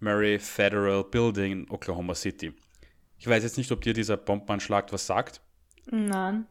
Murray 0.00 0.38
Federal 0.38 1.04
Building 1.04 1.52
in 1.52 1.70
Oklahoma 1.70 2.14
City. 2.14 2.52
Ich 3.18 3.26
weiß 3.26 3.42
jetzt 3.42 3.56
nicht, 3.56 3.70
ob 3.72 3.82
dir 3.82 3.94
dieser 3.94 4.16
Bombenanschlag 4.16 4.92
was 4.92 5.06
sagt. 5.06 5.40
Nein. 5.86 6.46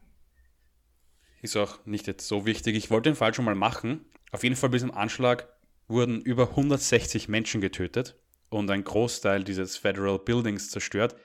Ist 1.42 1.56
auch 1.56 1.84
nicht 1.84 2.06
jetzt 2.06 2.26
so 2.26 2.46
wichtig. 2.46 2.74
Ich 2.74 2.90
wollte 2.90 3.10
den 3.10 3.16
Fall 3.16 3.34
schon 3.34 3.44
mal 3.44 3.54
machen. 3.54 4.06
Auf 4.32 4.42
jeden 4.42 4.56
Fall 4.56 4.70
bei 4.70 4.76
diesem 4.76 4.92
Anschlag 4.92 5.53
wurden 5.88 6.20
über 6.20 6.50
160 6.50 7.28
Menschen 7.28 7.60
getötet 7.60 8.16
und 8.48 8.70
ein 8.70 8.84
Großteil 8.84 9.44
dieses 9.44 9.76
Federal 9.76 10.18
Buildings 10.18 10.70
zerstört, 10.70 11.16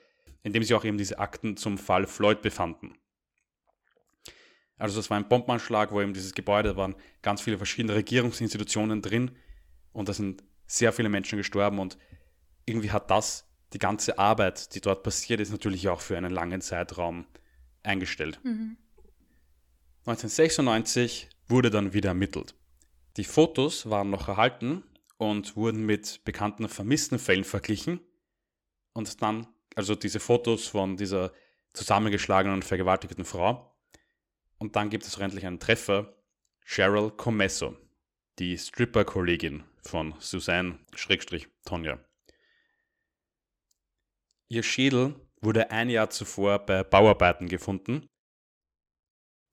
in 0.42 0.52
dem 0.52 0.62
sich 0.62 0.74
auch 0.74 0.84
eben 0.84 0.98
diese 0.98 1.18
Akten 1.18 1.56
zum 1.56 1.78
Fall 1.78 2.06
Floyd 2.06 2.42
befanden. 2.42 2.94
Also 4.76 4.96
das 4.98 5.10
war 5.10 5.18
ein 5.18 5.28
Bombenanschlag, 5.28 5.92
wo 5.92 6.00
eben 6.00 6.14
dieses 6.14 6.34
Gebäude 6.34 6.76
waren 6.76 6.94
ganz 7.20 7.42
viele 7.42 7.58
verschiedene 7.58 7.94
Regierungsinstitutionen 7.94 9.02
drin 9.02 9.32
und 9.92 10.08
da 10.08 10.14
sind 10.14 10.42
sehr 10.66 10.92
viele 10.92 11.10
Menschen 11.10 11.36
gestorben 11.36 11.78
und 11.78 11.98
irgendwie 12.64 12.90
hat 12.90 13.10
das 13.10 13.46
die 13.72 13.78
ganze 13.78 14.18
Arbeit, 14.18 14.74
die 14.74 14.80
dort 14.80 15.02
passiert 15.02 15.40
ist, 15.40 15.52
natürlich 15.52 15.88
auch 15.88 16.00
für 16.00 16.16
einen 16.16 16.32
langen 16.32 16.60
Zeitraum 16.60 17.26
eingestellt. 17.82 18.40
1996 20.06 21.28
wurde 21.46 21.70
dann 21.70 21.92
wieder 21.92 22.08
ermittelt. 22.08 22.54
Die 23.20 23.24
Fotos 23.24 23.90
waren 23.90 24.08
noch 24.08 24.28
erhalten 24.28 24.82
und 25.18 25.54
wurden 25.54 25.84
mit 25.84 26.24
bekannten 26.24 26.70
vermissten 26.70 27.18
Fällen 27.18 27.44
verglichen. 27.44 28.00
Und 28.94 29.20
dann, 29.20 29.46
also 29.74 29.94
diese 29.94 30.20
Fotos 30.20 30.68
von 30.68 30.96
dieser 30.96 31.30
zusammengeschlagenen 31.74 32.54
und 32.54 32.64
vergewaltigten 32.64 33.26
Frau. 33.26 33.78
Und 34.56 34.74
dann 34.74 34.88
gibt 34.88 35.04
es 35.04 35.18
endlich 35.18 35.44
einen 35.44 35.60
Treffer, 35.60 36.16
Cheryl 36.64 37.10
Comesso, 37.10 37.76
die 38.38 38.56
Stripper-Kollegin 38.56 39.64
von 39.82 40.14
Suzanne 40.18 40.78
Schrägstrich 40.94 41.46
Tonja. 41.66 42.02
Ihr 44.48 44.62
Schädel 44.62 45.14
wurde 45.42 45.70
ein 45.70 45.90
Jahr 45.90 46.08
zuvor 46.08 46.60
bei 46.60 46.84
Bauarbeiten 46.84 47.50
gefunden. 47.50 48.08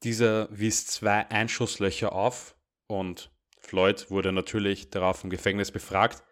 Dieser 0.03 0.47
wies 0.57 0.87
zwei 0.87 1.29
Einschusslöcher 1.29 2.13
auf 2.13 2.55
und 2.87 3.29
Floyd 3.67 4.09
wurde 4.09 4.31
natürlich 4.31 4.89
darauf 4.89 5.23
im 5.23 5.29
Gefängnis 5.29 5.71
befragt 5.71 6.23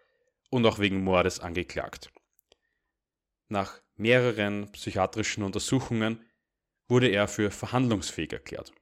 und 0.50 0.64
auch 0.64 0.78
wegen 0.78 1.04
Mordes 1.04 1.38
angeklagt. 1.38 2.10
Nach 3.48 3.80
mehreren 3.96 4.72
psychiatrischen 4.72 5.44
Untersuchungen 5.44 6.24
wurde 6.88 7.08
er 7.08 7.28
für 7.28 7.50
verhandlungsfähig 7.50 8.32
erklärt. 8.32 8.72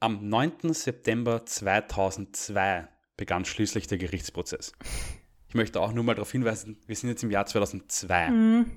Am 0.00 0.28
9. 0.28 0.72
September 0.72 1.44
2002 1.44 2.88
begann 3.18 3.44
schließlich 3.44 3.86
der 3.86 3.98
Gerichtsprozess. 3.98 4.72
Ich 5.48 5.54
möchte 5.54 5.80
auch 5.80 5.92
nur 5.92 6.04
mal 6.04 6.14
darauf 6.14 6.32
hinweisen, 6.32 6.80
wir 6.86 6.96
sind 6.96 7.10
jetzt 7.10 7.22
im 7.22 7.30
Jahr 7.30 7.44
2002. 7.44 8.30
Mhm. 8.30 8.70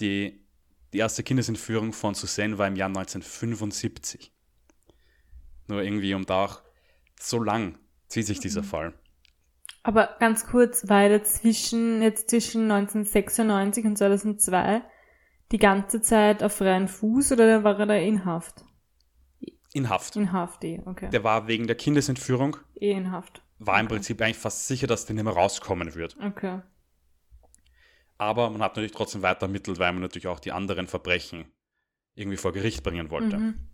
Die, 0.00 0.46
die 0.92 0.98
erste 0.98 1.22
Kindesentführung 1.22 1.94
von 1.94 2.14
Suzanne 2.14 2.58
war 2.58 2.68
im 2.68 2.76
Jahr 2.76 2.88
1975. 2.88 4.31
Nur 5.72 5.82
irgendwie 5.82 6.12
um 6.12 6.26
da 6.26 6.44
auch 6.44 6.60
so 7.18 7.42
lang 7.42 7.78
zieht 8.06 8.26
sich 8.26 8.40
dieser 8.40 8.60
mhm. 8.60 8.66
Fall. 8.66 8.94
Aber 9.82 10.16
ganz 10.20 10.46
kurz, 10.46 10.86
war 10.90 11.04
er 11.04 11.24
zwischen, 11.24 12.02
jetzt 12.02 12.28
zwischen 12.28 12.70
1996 12.70 13.86
und 13.86 13.96
2002 13.96 14.82
die 15.50 15.58
ganze 15.58 16.02
Zeit 16.02 16.42
auf 16.42 16.52
freien 16.52 16.88
Fuß 16.88 17.32
oder 17.32 17.64
war 17.64 17.80
er 17.80 17.86
da 17.86 17.94
in 17.94 18.26
Haft? 18.26 18.66
In 19.72 19.88
Haft. 19.88 20.14
In 20.14 20.30
Haft, 20.30 20.62
eh, 20.64 20.82
okay. 20.84 21.08
Der 21.08 21.24
war 21.24 21.48
wegen 21.48 21.66
der 21.66 21.76
Kindesentführung. 21.76 22.58
Eh 22.78 22.92
in 22.92 23.10
Haft. 23.10 23.42
War 23.58 23.74
okay. 23.74 23.80
im 23.80 23.88
Prinzip 23.88 24.20
eigentlich 24.20 24.36
fast 24.36 24.68
sicher, 24.68 24.86
dass 24.86 25.06
der 25.06 25.14
nicht 25.14 25.24
mehr 25.24 25.32
rauskommen 25.32 25.94
wird. 25.94 26.18
Okay. 26.22 26.60
Aber 28.18 28.50
man 28.50 28.60
hat 28.60 28.72
natürlich 28.72 28.92
trotzdem 28.92 29.22
weiter 29.22 29.46
ermittelt, 29.46 29.78
weil 29.78 29.90
man 29.92 30.02
natürlich 30.02 30.26
auch 30.26 30.38
die 30.38 30.52
anderen 30.52 30.86
Verbrechen 30.86 31.46
irgendwie 32.14 32.36
vor 32.36 32.52
Gericht 32.52 32.82
bringen 32.82 33.10
wollte. 33.10 33.38
Mhm. 33.38 33.71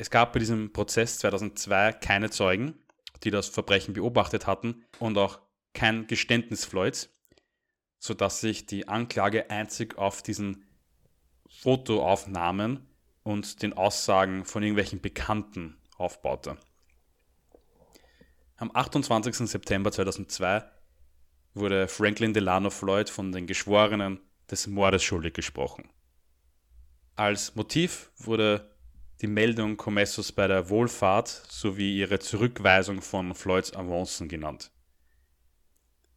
Es 0.00 0.08
gab 0.08 0.32
bei 0.32 0.38
diesem 0.38 0.72
Prozess 0.72 1.18
2002 1.18 1.92
keine 1.92 2.30
Zeugen, 2.30 2.72
die 3.22 3.30
das 3.30 3.48
Verbrechen 3.48 3.92
beobachtet 3.92 4.46
hatten 4.46 4.82
und 4.98 5.18
auch 5.18 5.40
kein 5.74 6.06
Geständnis 6.06 6.64
Floyds, 6.64 7.10
sodass 7.98 8.40
sich 8.40 8.64
die 8.64 8.88
Anklage 8.88 9.50
einzig 9.50 9.98
auf 9.98 10.22
diesen 10.22 10.64
Fotoaufnahmen 11.50 12.88
und 13.24 13.60
den 13.60 13.74
Aussagen 13.74 14.46
von 14.46 14.62
irgendwelchen 14.62 15.02
Bekannten 15.02 15.76
aufbaute. 15.98 16.56
Am 18.56 18.70
28. 18.72 19.50
September 19.50 19.92
2002 19.92 20.64
wurde 21.52 21.88
Franklin 21.88 22.32
Delano 22.32 22.70
Floyd 22.70 23.10
von 23.10 23.32
den 23.32 23.46
Geschworenen 23.46 24.18
des 24.50 24.66
Mordes 24.66 25.02
schuldig 25.02 25.34
gesprochen. 25.34 25.90
Als 27.16 27.54
Motiv 27.54 28.10
wurde 28.16 28.70
die 29.20 29.26
Meldung 29.26 29.76
Comessos 29.76 30.32
bei 30.32 30.46
der 30.46 30.70
Wohlfahrt 30.70 31.28
sowie 31.28 31.98
ihre 31.98 32.18
Zurückweisung 32.18 33.02
von 33.02 33.34
Floyds 33.34 33.74
Avancen 33.74 34.28
genannt. 34.28 34.70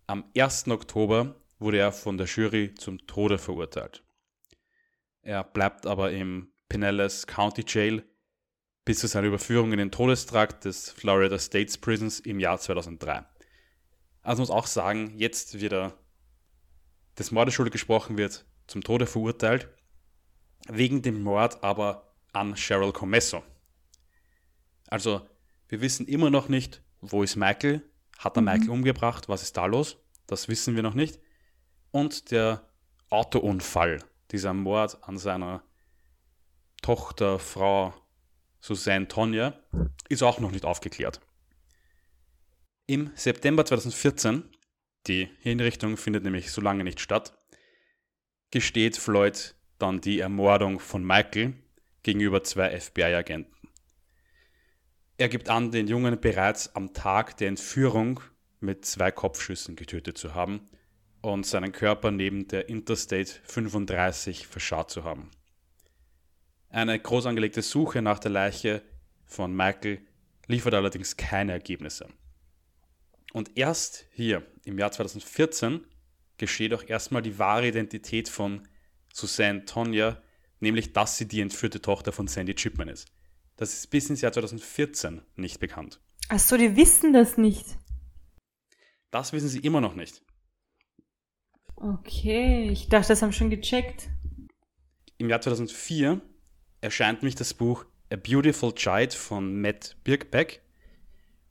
Am 0.08 0.24
1. 0.38 0.70
Oktober 0.70 1.36
wurde 1.60 1.80
er 1.80 1.92
von 1.92 2.18
der 2.18 2.28
Jury 2.28 2.74
zum 2.76 3.06
Tode 3.06 3.38
verurteilt. 3.38 4.04
Er 5.22 5.44
bleibt 5.44 5.86
aber 5.86 6.12
im 6.12 6.52
Pinellas 6.70 7.28
County 7.28 7.64
Jail 7.68 8.04
bis 8.86 9.00
zu 9.00 9.08
seiner 9.08 9.28
Überführung 9.28 9.72
in 9.72 9.80
den 9.80 9.92
Todestrakt 9.92 10.66
des 10.66 10.90
Florida 10.90 11.40
States 11.40 11.78
Prisons 11.78 12.20
im 12.22 12.40
Jahr 12.40 12.58
2003. 12.58 13.26
Also 14.22 14.42
muss 14.42 14.50
auch 14.50 14.68
sagen, 14.68 15.14
jetzt 15.18 15.60
wird 15.60 15.74
er 15.74 15.98
des 17.18 17.32
Mordes 17.32 17.54
schuldig 17.54 17.74
gesprochen 17.74 18.18
wird, 18.18 18.46
zum 18.68 18.82
Tode 18.82 19.06
verurteilt, 19.06 19.70
wegen 20.68 21.02
dem 21.02 21.22
Mord 21.22 21.64
aber 21.64 22.13
an 22.34 22.56
Cheryl 22.56 22.92
Comesso. 22.92 23.44
Also, 24.88 25.28
wir 25.70 25.82
wissen 25.82 26.08
immer 26.08 26.30
noch 26.30 26.50
nicht, 26.50 26.84
wo 27.02 27.24
ist 27.24 27.36
Michael, 27.36 27.82
hat 28.18 28.38
er 28.38 28.42
mhm. 28.42 28.46
Michael 28.46 28.70
umgebracht, 28.70 29.30
was 29.30 29.44
ist 29.44 29.58
da 29.58 29.66
los, 29.66 29.98
das 30.28 30.48
wissen 30.48 30.76
wir 30.76 30.84
noch 30.84 30.94
nicht. 30.94 31.20
Und 31.92 32.32
der 32.32 32.68
Autounfall, 33.10 34.04
dieser 34.32 34.54
Mord 34.54 34.98
an 35.04 35.18
seiner 35.18 35.64
Tochter, 36.82 37.40
Frau 37.40 37.94
Suzanne 38.60 39.08
Tonja, 39.08 39.60
ist 40.10 40.24
auch 40.24 40.40
noch 40.40 40.52
nicht 40.52 40.66
aufgeklärt. 40.66 41.22
Im 42.86 43.12
September 43.16 43.66
2014, 43.66 44.44
die 45.08 45.30
Hinrichtung 45.40 45.98
findet 45.98 46.24
nämlich 46.24 46.52
so 46.52 46.62
lange 46.62 46.84
nicht 46.84 47.00
statt, 47.00 47.38
gesteht 48.52 48.98
Floyd 48.98 49.56
dann 49.80 50.02
die 50.02 50.20
Ermordung 50.20 50.80
von 50.80 51.04
Michael 51.04 51.63
gegenüber 52.04 52.44
zwei 52.44 52.80
FBI-Agenten. 52.80 53.54
Er 55.18 55.30
gibt 55.30 55.50
an, 55.50 55.72
den 55.72 55.88
Jungen 55.88 56.20
bereits 56.20 56.76
am 56.76 56.94
Tag 56.94 57.38
der 57.38 57.48
Entführung 57.48 58.20
mit 58.60 58.86
zwei 58.86 59.12
Kopfschüssen 59.12 59.76
getötet 59.76 60.18
zu 60.18 60.34
haben 60.34 60.66
und 61.22 61.46
seinen 61.46 61.72
Körper 61.72 62.12
neben 62.12 62.48
der 62.48 62.68
Interstate 62.70 63.32
35 63.44 64.48
verscharrt 64.48 64.90
zu 64.90 65.04
haben. 65.04 65.32
Eine 66.70 67.00
groß 67.00 67.28
angelegte 67.28 67.62
Suche 67.62 68.02
nach 68.02 68.20
der 68.20 68.32
Leiche 68.32 68.82
von 69.26 69.56
Michael 69.56 70.02
liefert 70.48 70.74
allerdings 70.74 71.16
keine 71.16 71.52
Ergebnisse. 71.52 72.08
Und 73.32 73.56
erst 73.56 74.08
hier 74.12 74.44
im 74.66 74.80
Jahr 74.80 74.92
2014 74.92 75.86
geschieht 76.38 76.74
auch 76.74 76.84
erstmal 76.84 77.22
die 77.22 77.38
wahre 77.38 77.68
Identität 77.68 78.28
von 78.28 78.68
Suzanne 79.14 79.66
Tonya, 79.66 80.23
nämlich 80.64 80.94
dass 80.94 81.18
sie 81.18 81.28
die 81.28 81.42
entführte 81.42 81.82
Tochter 81.82 82.12
von 82.12 82.28
Sandy 82.28 82.56
Chipman 82.56 82.90
ist. 82.90 83.08
Das 83.56 83.74
ist 83.74 83.92
bis 83.92 84.10
ins 84.10 84.22
Jahr 84.22 84.34
2014 84.34 85.22
nicht 85.36 85.60
bekannt. 85.60 86.00
Achso, 86.30 86.58
die 86.58 86.76
wissen 86.76 87.14
das 87.14 87.38
nicht. 87.38 87.66
Das 89.12 89.32
wissen 89.32 89.50
sie 89.50 89.60
immer 89.60 89.80
noch 89.80 89.94
nicht. 89.94 90.24
Okay, 91.76 92.70
ich 92.70 92.90
dachte, 92.90 93.10
das 93.10 93.22
haben 93.22 93.34
schon 93.34 93.52
gecheckt. 93.52 94.10
Im 95.18 95.30
Jahr 95.30 95.42
2004 95.42 96.22
erscheint 96.82 97.22
nämlich 97.22 97.36
das 97.36 97.54
Buch 97.54 97.86
A 98.12 98.16
Beautiful 98.16 98.74
Child 98.74 99.14
von 99.14 99.62
Matt 99.62 99.98
Birkbeck. 100.04 100.62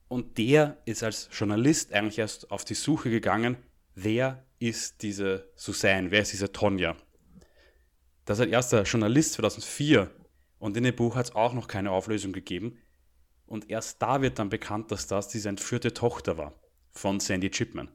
Und 0.08 0.38
der 0.38 0.78
ist 0.84 1.02
als 1.02 1.28
Journalist 1.32 1.92
eigentlich 1.92 2.18
erst 2.18 2.50
auf 2.50 2.64
die 2.64 2.74
Suche 2.74 3.10
gegangen, 3.10 3.56
wer 3.94 4.44
ist 4.58 5.02
diese 5.02 5.50
Suzanne, 5.54 6.10
wer 6.10 6.22
ist 6.22 6.32
diese 6.32 6.52
Tonja. 6.52 6.96
Das 8.24 8.38
ist 8.38 8.44
ein 8.44 8.52
erster 8.52 8.82
Journalist 8.82 9.34
2004 9.34 10.10
und 10.58 10.76
in 10.76 10.84
dem 10.84 10.94
Buch 10.94 11.16
hat 11.16 11.26
es 11.26 11.34
auch 11.34 11.54
noch 11.54 11.66
keine 11.66 11.90
Auflösung 11.90 12.32
gegeben. 12.32 12.78
Und 13.46 13.68
erst 13.68 14.00
da 14.00 14.22
wird 14.22 14.38
dann 14.38 14.48
bekannt, 14.48 14.90
dass 14.92 15.06
das 15.06 15.28
diese 15.28 15.48
entführte 15.48 15.92
Tochter 15.92 16.38
war 16.38 16.54
von 16.90 17.20
Sandy 17.20 17.50
Chipman. 17.50 17.90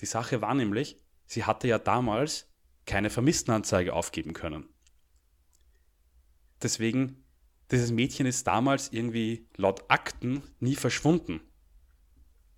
Die 0.00 0.06
Sache 0.06 0.40
war 0.40 0.54
nämlich, 0.54 0.96
sie 1.26 1.44
hatte 1.44 1.68
ja 1.68 1.78
damals 1.78 2.50
keine 2.86 3.10
Vermisstenanzeige 3.10 3.92
aufgeben 3.92 4.32
können. 4.32 4.68
Deswegen, 6.62 7.24
dieses 7.70 7.90
Mädchen 7.90 8.26
ist 8.26 8.46
damals 8.46 8.92
irgendwie 8.92 9.46
laut 9.56 9.84
Akten 9.88 10.42
nie 10.60 10.76
verschwunden. 10.76 11.40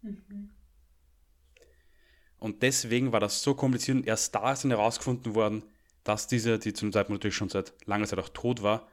Mhm. 0.02 0.50
Und 2.38 2.62
deswegen 2.62 3.10
war 3.10 3.20
das 3.20 3.42
so 3.42 3.54
kompliziert 3.54 3.96
und 3.96 4.06
erst 4.06 4.34
da 4.34 4.52
ist 4.52 4.62
dann 4.62 4.70
herausgefunden 4.70 5.34
worden, 5.34 5.64
dass 6.04 6.26
diese, 6.26 6.58
die 6.58 6.72
zum 6.72 6.92
Zeitpunkt 6.92 7.20
natürlich 7.20 7.36
schon 7.36 7.48
seit 7.48 7.74
langer 7.86 8.06
Zeit 8.06 8.18
auch 8.18 8.30
tot 8.30 8.62
war, 8.62 8.88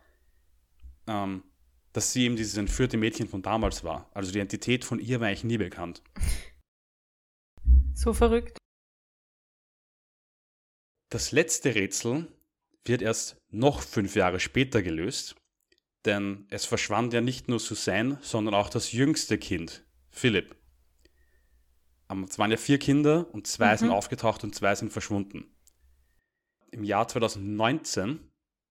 ähm, 1.07 1.43
dass 1.93 2.11
sie 2.11 2.25
eben 2.25 2.35
dieses 2.35 2.57
entführte 2.57 2.97
Mädchen 2.97 3.27
von 3.27 3.41
damals 3.41 3.83
war. 3.83 4.09
Also 4.13 4.31
die 4.31 4.37
Identität 4.37 4.83
von 4.83 4.99
ihr 4.99 5.19
war 5.19 5.27
eigentlich 5.27 5.43
nie 5.45 5.57
bekannt. 5.57 6.01
So 7.93 8.13
verrückt. 8.13 8.57
Das 11.09 11.31
letzte 11.31 11.75
Rätsel 11.75 12.27
wird 12.83 13.01
erst 13.01 13.37
noch 13.49 13.81
fünf 13.81 14.15
Jahre 14.15 14.39
später 14.39 14.81
gelöst, 14.81 15.35
denn 16.03 16.45
es 16.49 16.65
verschwand 16.65 17.13
ja 17.13 17.21
nicht 17.21 17.47
nur 17.47 17.59
Suzanne, 17.59 18.19
sondern 18.21 18.53
auch 18.53 18.69
das 18.69 18.91
jüngste 18.91 19.37
Kind, 19.37 19.85
Philipp. 20.09 20.55
Es 22.27 22.37
waren 22.37 22.51
ja 22.51 22.57
vier 22.57 22.77
Kinder 22.77 23.33
und 23.33 23.47
zwei 23.47 23.73
mhm. 23.73 23.77
sind 23.77 23.89
aufgetaucht 23.91 24.43
und 24.43 24.53
zwei 24.53 24.75
sind 24.75 24.91
verschwunden. 24.91 25.54
Im 26.71 26.83
Jahr 26.83 27.07
2019, 27.07 28.19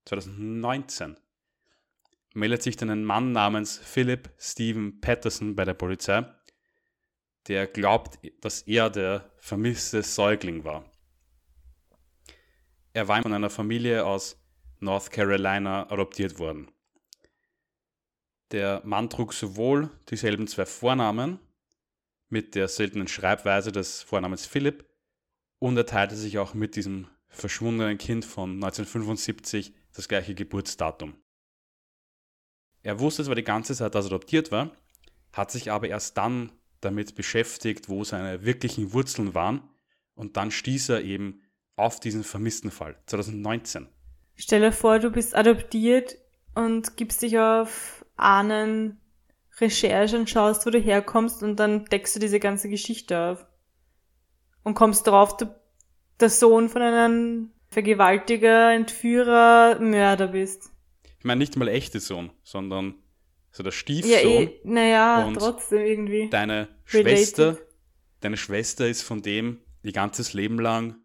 2019 0.05 1.17
meldet 2.35 2.63
sich 2.63 2.77
dann 2.77 2.91
ein 2.91 3.05
Mann 3.05 3.33
namens 3.33 3.79
Philip 3.79 4.31
Stephen 4.39 5.01
Patterson 5.01 5.55
bei 5.55 5.65
der 5.65 5.75
Polizei, 5.75 6.27
der 7.47 7.67
glaubt, 7.67 8.19
dass 8.41 8.63
er 8.63 8.91
der 8.91 9.31
vermisste 9.39 10.03
Säugling 10.03 10.65
war. 10.65 10.91
Er 12.93 13.09
war 13.09 13.23
von 13.23 13.33
einer 13.33 13.51
Familie 13.51 14.05
aus 14.05 14.41
North 14.81 15.11
Carolina 15.11 15.91
adoptiert 15.91 16.39
worden. 16.39 16.71
Der 18.51 18.83
Mann 18.85 19.11
trug 19.11 19.33
sowohl 19.33 19.91
dieselben 20.11 20.47
zwei 20.47 20.67
Vornamen 20.67 21.41
mit 22.29 22.55
der 22.55 22.69
seltenen 22.69 23.09
Schreibweise 23.09 23.73
des 23.73 24.03
Vornamens 24.03 24.47
Philipp 24.47 24.89
und 25.59 25.77
er 25.77 25.87
teilte 25.87 26.17
sich 26.17 26.39
auch 26.39 26.55
mit 26.55 26.77
diesem 26.77 27.09
verschwundenen 27.35 27.99
Kind 27.99 28.25
von 28.25 28.55
1975 28.55 29.75
das 29.93 30.09
gleiche 30.09 30.35
Geburtsdatum. 30.35 31.15
Er 32.83 33.01
wusste 33.01 33.25
zwar 33.25 33.35
die 33.35 33.45
ganze 33.45 33.75
Zeit, 33.75 33.95
dass 33.95 34.07
er 34.07 34.13
adoptiert 34.13 34.53
war, 34.53 34.71
hat 35.33 35.51
sich 35.51 35.71
aber 35.71 35.89
erst 35.89 36.17
dann 36.17 36.53
damit 36.81 37.15
beschäftigt, 37.15 37.89
wo 37.89 38.05
seine 38.05 38.45
wirklichen 38.45 38.93
Wurzeln 38.93 39.35
waren. 39.35 39.63
Und 40.15 40.37
dann 40.37 40.51
stieß 40.51 40.91
er 40.91 41.03
eben 41.03 41.43
auf 41.77 41.99
diesen 41.99 42.23
vermissten 42.23 42.71
Fall 42.71 42.97
2019. 43.07 43.89
Stell 44.37 44.61
dir 44.61 44.73
vor, 44.73 44.99
du 44.99 45.11
bist 45.11 45.35
adoptiert 45.35 46.17
und 46.55 46.97
gibst 46.97 47.23
dich 47.23 47.39
auf 47.39 48.05
Ahnen 48.17 49.01
Recherche 49.61 50.17
und 50.19 50.29
schaust, 50.29 50.67
wo 50.67 50.71
du 50.71 50.79
herkommst 50.79 51.43
und 51.43 51.57
dann 51.57 51.85
deckst 51.87 52.15
du 52.17 52.21
diese 52.21 52.41
ganze 52.41 52.69
Geschichte 52.69 53.19
auf. 53.19 53.47
Und 54.63 54.75
kommst 54.75 55.07
drauf, 55.07 55.37
du 55.37 55.47
der 56.21 56.31
Sohn 56.31 56.69
von 56.69 56.83
einem 56.83 57.51
Vergewaltiger, 57.69 58.73
Entführer, 58.73 59.79
Mörder 59.81 60.29
bist. 60.29 60.71
Ich 61.19 61.25
meine 61.25 61.39
nicht 61.39 61.57
mal 61.57 61.69
echte 61.69 62.01
Sohn, 62.01 62.31
sondern 62.43 62.95
so 63.51 63.63
der 63.63 63.73
Stiefsohn. 63.73 64.13
Ja, 64.13 64.21
eh, 64.21 64.61
naja, 64.65 65.33
trotzdem 65.37 65.81
irgendwie. 65.81 66.29
Deine 66.31 66.69
Schwester, 66.85 67.59
deine 68.21 68.37
Schwester 68.37 68.87
ist 68.87 69.03
von 69.03 69.23
dem 69.23 69.61
ihr 69.83 69.93
ganzes 69.93 70.33
Leben 70.33 70.59
lang 70.59 70.97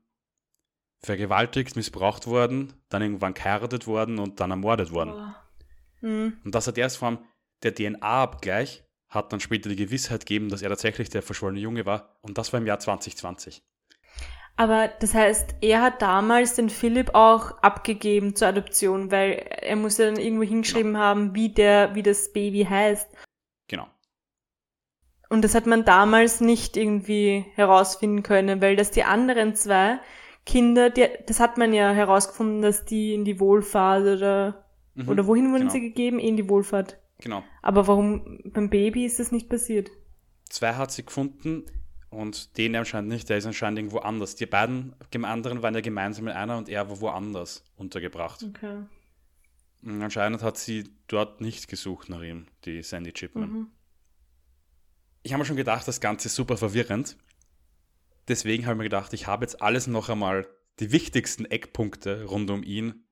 vergewaltigt, 1.02 1.76
missbraucht 1.76 2.28
worden, 2.28 2.74
dann 2.90 3.02
irgendwann 3.02 3.34
geheiratet 3.34 3.88
worden 3.88 4.20
und 4.20 4.40
dann 4.40 4.52
ermordet 4.52 4.92
worden. 4.92 5.14
Oh. 5.16 6.06
Mhm. 6.08 6.34
Und 6.44 6.56
das 6.56 6.68
hat 6.68 6.78
erst 6.78 6.98
vor 6.98 7.10
allem 7.10 7.20
der 7.64 7.74
DNA-Abgleich 7.74 8.84
hat 9.10 9.34
dann 9.34 9.40
später 9.40 9.70
die 9.70 9.76
Gewissheit 9.76 10.22
gegeben, 10.22 10.50
dass 10.50 10.62
er 10.62 10.70
tatsächlich 10.70 11.10
der 11.10 11.24
verschwollene 11.24 11.60
Junge 11.60 11.86
war. 11.86 12.20
Und 12.22 12.38
das 12.38 12.54
war 12.54 12.60
im 12.60 12.68
Jahr 12.68 12.80
2020. 12.80 13.64
Aber 14.60 14.90
das 14.90 15.14
heißt, 15.14 15.56
er 15.62 15.82
hat 15.82 16.02
damals 16.02 16.56
den 16.56 16.70
Philipp 16.70 17.16
auch 17.16 17.52
abgegeben 17.62 18.36
zur 18.36 18.50
Adoption, 18.50 19.10
weil 19.10 19.32
er 19.32 19.78
muss 19.78 19.98
ja 19.98 20.08
dann 20.08 20.20
irgendwo 20.20 20.44
hingeschrieben 20.44 20.96
genau. 20.96 21.00
haben, 21.00 21.34
wie 21.34 21.48
der, 21.48 21.96
wie 21.96 22.04
das 22.04 22.34
Baby 22.34 22.66
heißt. 22.70 23.10
Genau. 23.70 23.88
Und 25.30 25.46
das 25.46 25.56
hat 25.56 25.66
man 25.66 25.86
damals 25.86 26.42
nicht 26.42 26.76
irgendwie 26.76 27.46
herausfinden 27.56 28.22
können, 28.22 28.62
weil 28.62 28.76
das 28.76 28.92
die 28.92 29.06
anderen 29.06 29.56
zwei 29.56 30.02
Kinder, 30.46 30.90
die, 30.90 31.08
das 31.26 31.40
hat 31.40 31.58
man 31.58 31.72
ja 31.72 31.92
herausgefunden, 31.92 32.62
dass 32.62 32.84
die 32.84 33.14
in 33.14 33.24
die 33.24 33.40
Wohlfahrt 33.40 34.18
oder, 34.18 34.66
mhm, 34.94 35.08
oder 35.08 35.26
wohin 35.26 35.54
wurden 35.54 35.60
genau. 35.60 35.72
sie 35.72 35.80
gegeben? 35.80 36.20
In 36.20 36.36
die 36.36 36.50
Wohlfahrt. 36.50 37.00
Genau. 37.20 37.44
Aber 37.62 37.88
warum 37.88 38.42
beim 38.44 38.70
Baby 38.70 39.06
ist 39.06 39.22
das 39.22 39.32
nicht 39.32 39.48
passiert? 39.48 39.90
Zwei 40.50 40.74
hat 40.74 40.92
sie 40.92 41.06
gefunden 41.06 41.64
und 42.10 42.58
den 42.58 42.76
anscheinend 42.76 43.10
nicht, 43.10 43.30
der 43.30 43.38
ist 43.38 43.46
anscheinend 43.46 43.80
irgendwo 43.80 44.00
anders. 44.00 44.36
Die 44.36 44.46
beiden 44.46 44.96
anderen 45.24 45.62
waren 45.62 45.76
ja 45.76 45.82
gemeinsam 45.82 46.28
in 46.28 46.34
einer 46.34 46.58
und 46.58 46.70
er 46.70 46.90
war 46.90 47.02
woanders 47.02 47.64
untergebracht. 47.76 48.44
Okay. 48.44 48.84
Und 49.82 50.02
anscheinend 50.02 50.42
hat 50.42 50.58
sie 50.58 50.90
dort 51.08 51.40
nicht 51.40 51.68
gesucht 51.68 52.10
nach 52.10 52.22
ihm, 52.22 52.48
die 52.66 52.82
Sandy 52.84 53.14
Chipman. 53.14 53.52
Mhm. 53.52 53.68
Ich 55.24 55.34
habe 55.34 55.42
mir 55.42 55.46
schon 55.46 55.56
gedacht, 55.56 55.88
das 55.88 56.02
Ganze 56.02 56.28
ist 56.28 56.36
super 56.36 56.58
verwirrend. 56.58 57.18
Deswegen 58.28 58.66
habe 58.66 58.74
ich 58.74 58.78
mir 58.78 58.84
gedacht, 58.86 59.14
ich 59.14 59.28
habe 59.28 59.44
jetzt 59.44 59.62
alles 59.62 59.88
noch 59.88 60.10
einmal 60.10 60.48
die 60.80 60.92
wichtigsten 60.92 61.46
Eckpunkte 61.46 62.26
rund 62.26 62.50
um 62.50 62.64
ihn 62.64 63.06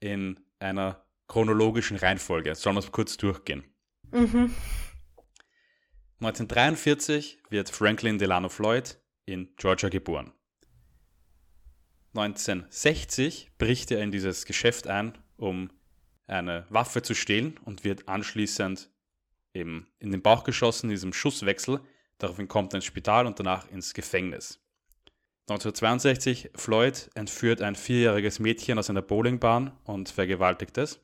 in 0.00 0.40
einer 0.58 1.04
chronologischen 1.26 1.96
Reihenfolge. 1.96 2.54
Sollen 2.54 2.76
wir 2.76 2.80
es 2.80 2.92
kurz 2.92 3.16
durchgehen? 3.16 3.64
Mhm. 4.10 4.54
1943 6.20 7.38
wird 7.48 7.70
Franklin 7.70 8.18
Delano 8.18 8.48
Floyd 8.48 8.98
in 9.24 9.54
Georgia 9.56 9.88
geboren. 9.88 10.32
1960 12.14 13.52
bricht 13.56 13.92
er 13.92 14.02
in 14.02 14.10
dieses 14.10 14.44
Geschäft 14.44 14.88
ein, 14.88 15.16
um 15.36 15.70
eine 16.26 16.66
Waffe 16.70 17.02
zu 17.02 17.14
stehlen 17.14 17.56
und 17.64 17.84
wird 17.84 18.08
anschließend 18.08 18.90
eben 19.54 19.86
in 20.00 20.10
den 20.10 20.20
Bauch 20.20 20.42
geschossen, 20.42 20.86
in 20.86 20.90
diesem 20.90 21.12
Schusswechsel. 21.12 21.80
Daraufhin 22.18 22.48
kommt 22.48 22.72
er 22.72 22.78
ins 22.78 22.86
Spital 22.86 23.26
und 23.26 23.38
danach 23.38 23.70
ins 23.70 23.94
Gefängnis. 23.94 24.60
1962 25.42 26.50
Floyd 26.56 27.10
entführt 27.14 27.62
ein 27.62 27.76
vierjähriges 27.76 28.40
Mädchen 28.40 28.78
aus 28.78 28.90
einer 28.90 29.02
Bowlingbahn 29.02 29.70
und 29.84 30.08
vergewaltigt 30.08 30.76
es. 30.78 31.00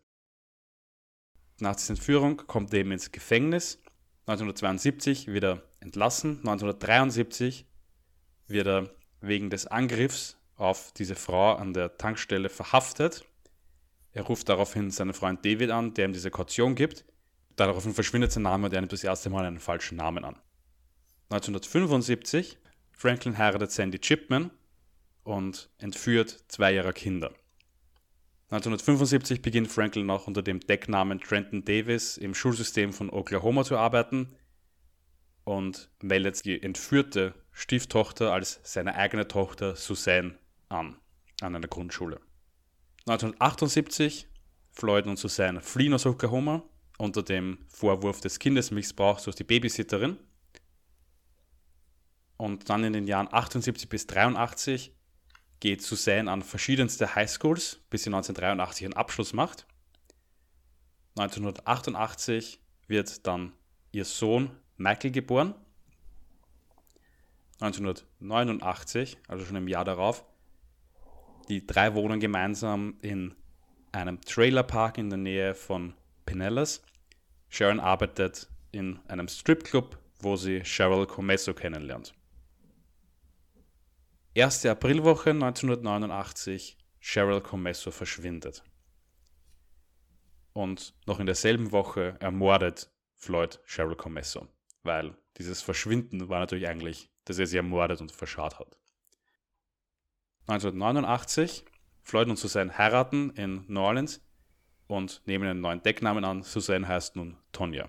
Nach 1.60 1.76
dieser 1.76 1.90
Entführung 1.90 2.36
kommt 2.36 2.74
er 2.74 2.80
eben 2.80 2.90
ins 2.90 3.12
Gefängnis 3.12 3.80
1972 4.26 5.28
wird 5.28 5.44
er 5.44 5.62
entlassen. 5.80 6.38
1973 6.38 7.66
wird 8.46 8.66
er 8.66 8.90
wegen 9.20 9.50
des 9.50 9.66
Angriffs 9.66 10.38
auf 10.56 10.92
diese 10.92 11.14
Frau 11.14 11.54
an 11.54 11.74
der 11.74 11.96
Tankstelle 11.98 12.48
verhaftet. 12.48 13.24
Er 14.12 14.22
ruft 14.22 14.48
daraufhin 14.48 14.90
seinen 14.90 15.12
Freund 15.12 15.44
David 15.44 15.70
an, 15.70 15.92
der 15.94 16.06
ihm 16.06 16.12
diese 16.12 16.30
Kaution 16.30 16.74
gibt. 16.74 17.04
Daraufhin 17.56 17.92
verschwindet 17.92 18.32
sein 18.32 18.44
Name 18.44 18.66
und 18.66 18.72
er 18.72 18.80
nimmt 18.80 18.92
das 18.92 19.04
erste 19.04 19.28
Mal 19.30 19.44
einen 19.44 19.60
falschen 19.60 19.96
Namen 19.96 20.24
an. 20.24 20.36
1975 21.30 22.58
Franklin 22.92 23.36
heiratet 23.36 23.72
Sandy 23.72 23.98
Chipman 23.98 24.50
und 25.24 25.68
entführt 25.78 26.44
zwei 26.48 26.74
ihrer 26.74 26.92
Kinder. 26.92 27.32
1975 28.50 29.42
beginnt 29.42 29.68
Franklin 29.68 30.10
auch 30.10 30.26
unter 30.26 30.42
dem 30.42 30.60
Decknamen 30.60 31.20
Trenton 31.20 31.64
Davis 31.64 32.16
im 32.16 32.34
Schulsystem 32.34 32.92
von 32.92 33.10
Oklahoma 33.10 33.64
zu 33.64 33.76
arbeiten 33.76 34.36
und 35.44 35.90
meldet 36.02 36.44
die 36.44 36.62
entführte 36.62 37.34
Stieftochter 37.52 38.32
als 38.32 38.60
seine 38.62 38.94
eigene 38.96 39.28
Tochter 39.28 39.76
Suzanne 39.76 40.38
an, 40.68 40.96
an 41.40 41.56
einer 41.56 41.68
Grundschule. 41.68 42.20
1978 43.06 44.28
Floyd 44.72 45.06
und 45.06 45.18
Suzanne 45.18 45.60
fliehen 45.60 45.94
aus 45.94 46.06
Oklahoma 46.06 46.62
unter 46.98 47.22
dem 47.22 47.58
Vorwurf 47.68 48.20
des 48.20 48.38
Kindesmissbrauchs 48.38 49.24
durch 49.24 49.36
die 49.36 49.44
Babysitterin. 49.44 50.18
Und 52.36 52.68
dann 52.68 52.84
in 52.84 52.92
den 52.92 53.06
Jahren 53.06 53.28
78 53.30 53.88
bis 53.88 54.06
83 54.06 54.92
geht 55.60 55.82
Suzanne 55.82 56.30
an 56.30 56.42
verschiedenste 56.42 57.14
Highschools, 57.14 57.80
bis 57.90 58.04
sie 58.04 58.10
1983 58.10 58.86
einen 58.86 58.94
Abschluss 58.94 59.32
macht. 59.32 59.66
1988 61.16 62.60
wird 62.86 63.26
dann 63.26 63.52
ihr 63.92 64.04
Sohn 64.04 64.50
Michael 64.76 65.12
geboren. 65.12 65.54
1989, 67.60 69.18
also 69.28 69.44
schon 69.44 69.56
im 69.56 69.68
Jahr 69.68 69.84
darauf, 69.84 70.24
die 71.48 71.66
drei 71.66 71.94
wohnen 71.94 72.20
gemeinsam 72.20 72.98
in 73.00 73.34
einem 73.92 74.20
Trailerpark 74.20 74.98
in 74.98 75.08
der 75.08 75.18
Nähe 75.18 75.54
von 75.54 75.94
Pinellas. 76.26 76.82
Sharon 77.48 77.78
arbeitet 77.78 78.48
in 78.72 78.98
einem 79.06 79.28
Stripclub, 79.28 79.98
wo 80.18 80.36
sie 80.36 80.62
Cheryl 80.64 81.06
Comesso 81.06 81.54
kennenlernt. 81.54 82.12
Erste 84.36 84.68
Aprilwoche 84.68 85.30
1989, 85.30 86.76
Cheryl 87.00 87.40
Comesso 87.40 87.92
verschwindet. 87.92 88.64
Und 90.52 90.92
noch 91.06 91.20
in 91.20 91.26
derselben 91.26 91.70
Woche 91.70 92.16
ermordet 92.18 92.92
Floyd 93.14 93.60
Cheryl 93.64 93.94
Comesso, 93.94 94.48
weil 94.82 95.16
dieses 95.38 95.62
Verschwinden 95.62 96.28
war 96.28 96.40
natürlich 96.40 96.66
eigentlich, 96.66 97.12
dass 97.24 97.38
er 97.38 97.46
sie 97.46 97.58
ermordet 97.58 98.00
und 98.00 98.10
verscharrt 98.10 98.58
hat. 98.58 98.76
1989, 100.48 101.64
Floyd 102.02 102.28
und 102.28 102.36
Suzanne 102.36 102.76
heiraten 102.76 103.30
in 103.36 103.64
New 103.68 103.82
Orleans 103.82 104.20
und 104.88 105.22
nehmen 105.26 105.48
einen 105.48 105.60
neuen 105.60 105.82
Decknamen 105.84 106.24
an. 106.24 106.42
Suzanne 106.42 106.88
heißt 106.88 107.14
nun 107.14 107.36
Tonya. 107.52 107.88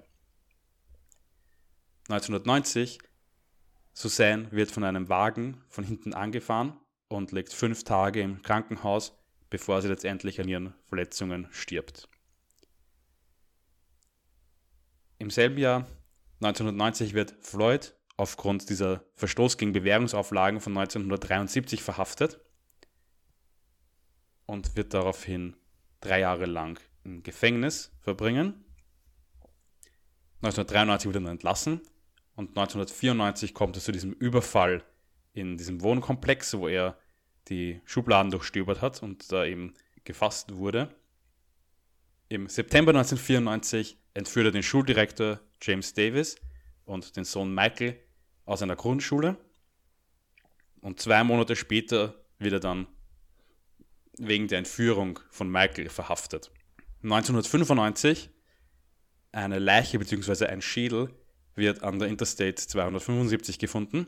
1990 2.08 3.00
Suzanne 3.98 4.52
wird 4.52 4.72
von 4.72 4.84
einem 4.84 5.08
Wagen 5.08 5.64
von 5.70 5.86
hinten 5.86 6.14
angefahren 6.14 6.78
und 7.08 7.32
liegt 7.32 7.54
fünf 7.54 7.86
Tage 7.86 8.22
im 8.22 8.42
Krankenhaus, 8.42 9.18
bevor 9.50 9.82
sie 9.82 9.88
letztendlich 9.88 10.42
an 10.42 10.50
ihren 10.50 10.74
Verletzungen 10.84 11.48
stirbt. 11.52 12.10
Im 15.18 15.30
selben 15.30 15.58
Jahr, 15.58 15.88
1990, 16.42 17.14
wird 17.14 17.38
Floyd 17.40 17.96
aufgrund 18.18 18.70
dieser 18.70 19.06
Verstoß 19.14 19.58
gegen 19.58 19.72
Bewährungsauflagen 19.72 20.60
von 20.60 20.78
1973 20.78 21.82
verhaftet 21.82 22.42
und 24.46 24.76
wird 24.76 24.94
daraufhin 24.94 25.56
drei 26.02 26.20
Jahre 26.20 26.48
lang 26.48 26.82
im 27.06 27.24
Gefängnis 27.24 27.94
verbringen. 28.02 28.66
1993 30.42 31.14
wird 31.14 31.24
er 31.24 31.32
entlassen 31.32 31.80
und 32.36 32.50
1994 32.50 33.54
kommt 33.54 33.78
es 33.78 33.86
zu 33.86 33.92
diesem 33.92 34.12
Überfall 34.14 34.84
in 35.34 35.58
diesem 35.58 35.82
Wohnkomplex, 35.82 36.58
wo 36.58 36.68
er 36.68 36.98
die 37.48 37.82
Schubladen 37.86 38.32
durchstöbert 38.32 38.82
hat 38.82 39.02
und 39.04 39.32
da 39.32 39.46
eben 39.46 39.74
gefasst 40.04 40.56
wurde. 40.56 40.94
Im 42.28 42.48
September 42.48 42.90
1994 42.92 43.98
entführt 44.14 44.48
er 44.48 44.52
den 44.52 44.64
Schuldirektor 44.64 45.40
James 45.62 45.94
Davis 45.94 46.36
und 46.86 47.16
den 47.16 47.24
Sohn 47.24 47.54
Michael 47.54 48.00
aus 48.46 48.62
einer 48.62 48.76
Grundschule. 48.76 49.38
Und 50.82 51.00
zwei 51.00 51.24
Monate 51.24 51.56
später 51.56 52.16
wird 52.40 52.54
er 52.54 52.60
dann 52.60 52.88
wegen 54.18 54.48
der 54.48 54.60
Entführung 54.60 55.20
von 55.30 55.50
Michael 55.50 55.90
verhaftet. 55.90 56.52
1995 57.04 58.30
Eine 59.32 59.60
Leiche 59.60 60.00
bzw. 60.00 60.46
ein 60.48 60.62
Schädel 60.62 61.14
wird 61.56 61.84
an 61.84 62.00
der 62.00 62.10
Interstate 62.10 62.56
275 62.56 63.60
gefunden. 63.60 64.08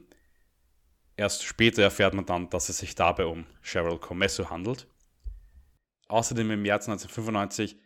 Erst 1.15 1.43
später 1.43 1.81
erfährt 1.81 2.13
man 2.13 2.25
dann, 2.25 2.49
dass 2.49 2.69
es 2.69 2.77
sich 2.77 2.93
dabei 2.93 3.25
um 3.25 3.45
Cheryl 3.63 3.97
Comesso 3.97 4.49
handelt. 4.49 4.87
Außerdem 6.07 6.51
im 6.51 6.61
März 6.61 6.87
1995 6.87 7.79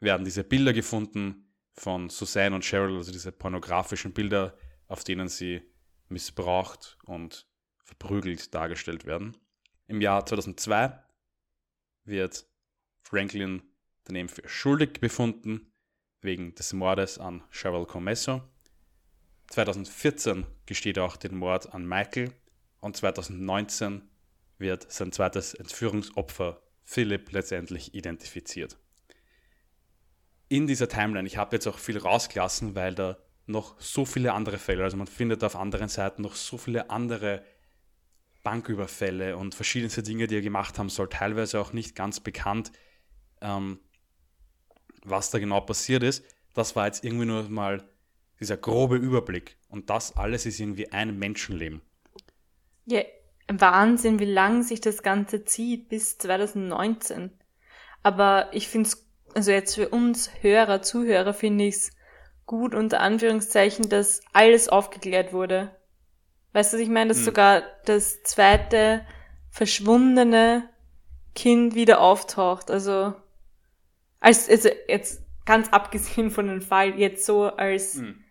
werden 0.00 0.24
diese 0.24 0.44
Bilder 0.44 0.72
gefunden 0.72 1.52
von 1.72 2.08
Suzanne 2.08 2.54
und 2.54 2.64
Cheryl, 2.64 2.96
also 2.96 3.12
diese 3.12 3.32
pornografischen 3.32 4.12
Bilder, 4.12 4.56
auf 4.88 5.04
denen 5.04 5.28
sie 5.28 5.62
missbraucht 6.08 6.98
und 7.04 7.46
verprügelt 7.84 8.54
dargestellt 8.54 9.04
werden. 9.06 9.36
Im 9.86 10.00
Jahr 10.00 10.26
2002 10.26 10.98
wird 12.04 12.46
Franklin 13.02 13.62
daneben 14.04 14.28
für 14.28 14.48
schuldig 14.48 15.00
befunden 15.00 15.72
wegen 16.20 16.54
des 16.54 16.72
Mordes 16.72 17.18
an 17.18 17.44
Cheryl 17.50 17.86
Comesso. 17.86 18.42
2014 19.48 20.46
gesteht 20.66 20.96
er 20.96 21.04
auch 21.04 21.16
den 21.16 21.36
Mord 21.36 21.72
an 21.74 21.86
Michael 21.86 22.32
und 22.80 22.96
2019 22.96 24.02
wird 24.58 24.90
sein 24.90 25.12
zweites 25.12 25.54
Entführungsopfer 25.54 26.62
Philipp 26.82 27.32
letztendlich 27.32 27.94
identifiziert. 27.94 28.78
In 30.48 30.66
dieser 30.66 30.88
Timeline, 30.88 31.26
ich 31.26 31.36
habe 31.36 31.56
jetzt 31.56 31.66
auch 31.66 31.78
viel 31.78 31.98
rausgelassen, 31.98 32.74
weil 32.74 32.94
da 32.94 33.18
noch 33.46 33.80
so 33.80 34.04
viele 34.04 34.32
andere 34.32 34.58
Fälle, 34.58 34.84
also 34.84 34.96
man 34.96 35.06
findet 35.06 35.42
auf 35.44 35.56
anderen 35.56 35.88
Seiten 35.88 36.22
noch 36.22 36.34
so 36.34 36.58
viele 36.58 36.90
andere 36.90 37.44
Banküberfälle 38.42 39.36
und 39.36 39.56
verschiedenste 39.56 40.04
Dinge, 40.04 40.28
die 40.28 40.36
er 40.36 40.42
gemacht 40.42 40.78
haben 40.78 40.88
soll, 40.88 41.08
teilweise 41.08 41.60
auch 41.60 41.72
nicht 41.72 41.96
ganz 41.96 42.20
bekannt, 42.20 42.70
ähm, 43.40 43.80
was 45.04 45.30
da 45.30 45.38
genau 45.38 45.60
passiert 45.60 46.04
ist. 46.04 46.24
Das 46.54 46.76
war 46.76 46.86
jetzt 46.86 47.04
irgendwie 47.04 47.26
nur 47.26 47.48
mal 47.48 47.82
dieser 48.40 48.56
grobe 48.56 48.96
Überblick. 48.96 49.56
Und 49.68 49.90
das 49.90 50.16
alles 50.16 50.46
ist 50.46 50.60
irgendwie 50.60 50.92
ein 50.92 51.18
Menschenleben. 51.18 51.80
Ja, 52.84 53.02
Wahnsinn, 53.48 54.18
wie 54.18 54.24
lang 54.24 54.62
sich 54.62 54.80
das 54.80 55.02
Ganze 55.02 55.44
zieht, 55.44 55.88
bis 55.88 56.18
2019. 56.18 57.30
Aber 58.02 58.48
ich 58.52 58.68
finde 58.68 58.88
es, 58.88 59.06
also 59.34 59.50
jetzt 59.50 59.74
für 59.74 59.88
uns 59.88 60.30
Hörer, 60.40 60.82
Zuhörer, 60.82 61.34
finde 61.34 61.64
ich 61.64 61.74
es 61.76 61.90
gut, 62.44 62.74
unter 62.74 63.00
Anführungszeichen, 63.00 63.88
dass 63.88 64.20
alles 64.32 64.68
aufgeklärt 64.68 65.32
wurde. 65.32 65.74
Weißt 66.52 66.72
du, 66.72 66.78
ich 66.78 66.88
meine, 66.88 67.08
dass 67.08 67.18
hm. 67.18 67.24
sogar 67.24 67.62
das 67.84 68.22
zweite 68.22 69.04
verschwundene 69.50 70.68
Kind 71.34 71.74
wieder 71.74 72.00
auftaucht. 72.00 72.70
Also, 72.70 73.14
als, 74.20 74.48
also 74.48 74.70
jetzt 74.88 75.22
ganz 75.44 75.68
abgesehen 75.68 76.30
von 76.30 76.48
dem 76.48 76.62
Fall, 76.62 76.98
jetzt 76.98 77.26
so 77.26 77.44
als, 77.44 77.96
hm. 77.96 78.22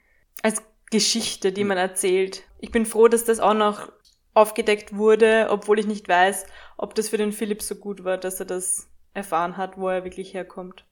Als 0.46 0.62
Geschichte, 0.92 1.52
die 1.52 1.62
hm. 1.62 1.70
man 1.70 1.78
erzählt. 1.80 2.44
Ich 2.60 2.72
bin 2.72 2.86
froh, 2.86 3.08
dass 3.08 3.26
das 3.26 3.40
auch 3.40 3.56
noch 3.56 3.92
aufgedeckt 4.36 4.96
wurde, 4.96 5.48
obwohl 5.50 5.80
ich 5.80 5.88
nicht 5.88 6.08
weiß, 6.08 6.46
ob 6.78 6.94
das 6.94 7.10
für 7.10 7.18
den 7.18 7.32
Philipp 7.32 7.64
so 7.64 7.74
gut 7.74 8.04
war, 8.04 8.20
dass 8.20 8.40
er 8.40 8.46
das 8.46 8.88
erfahren 9.16 9.58
hat, 9.58 9.78
wo 9.78 9.90
er 9.90 10.04
wirklich 10.04 10.36
herkommt. 10.36 10.86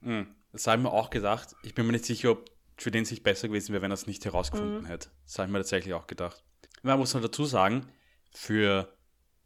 Mhm. 0.00 0.28
Das 0.52 0.66
habe 0.66 0.78
ich 0.78 0.84
mir 0.84 0.92
auch 0.92 1.10
gedacht. 1.10 1.54
Ich 1.64 1.74
bin 1.74 1.84
mir 1.84 1.92
nicht 1.92 2.06
sicher, 2.06 2.30
ob 2.30 2.50
für 2.78 2.90
den 2.90 3.04
sich 3.04 3.22
besser 3.22 3.48
gewesen 3.48 3.72
wäre, 3.72 3.82
wenn 3.82 3.90
er 3.90 3.94
es 3.94 4.06
nicht 4.06 4.24
herausgefunden 4.24 4.84
mhm. 4.84 4.86
hätte. 4.86 5.10
Das 5.26 5.38
habe 5.38 5.48
ich 5.48 5.52
mir 5.52 5.58
tatsächlich 5.58 5.92
auch 5.92 6.06
gedacht. 6.06 6.42
Man 6.82 6.98
muss 6.98 7.12
noch 7.12 7.20
dazu 7.20 7.44
sagen, 7.44 7.92
für 8.30 8.90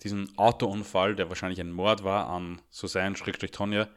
diesen 0.05 0.39
Autounfall, 0.39 1.17
der 1.17 1.29
wahrscheinlich 1.29 1.61
ein 1.61 1.73
Mord 1.73 2.05
war 2.05 2.29
an 2.29 2.63
Susanne-Tonja, 2.71 3.89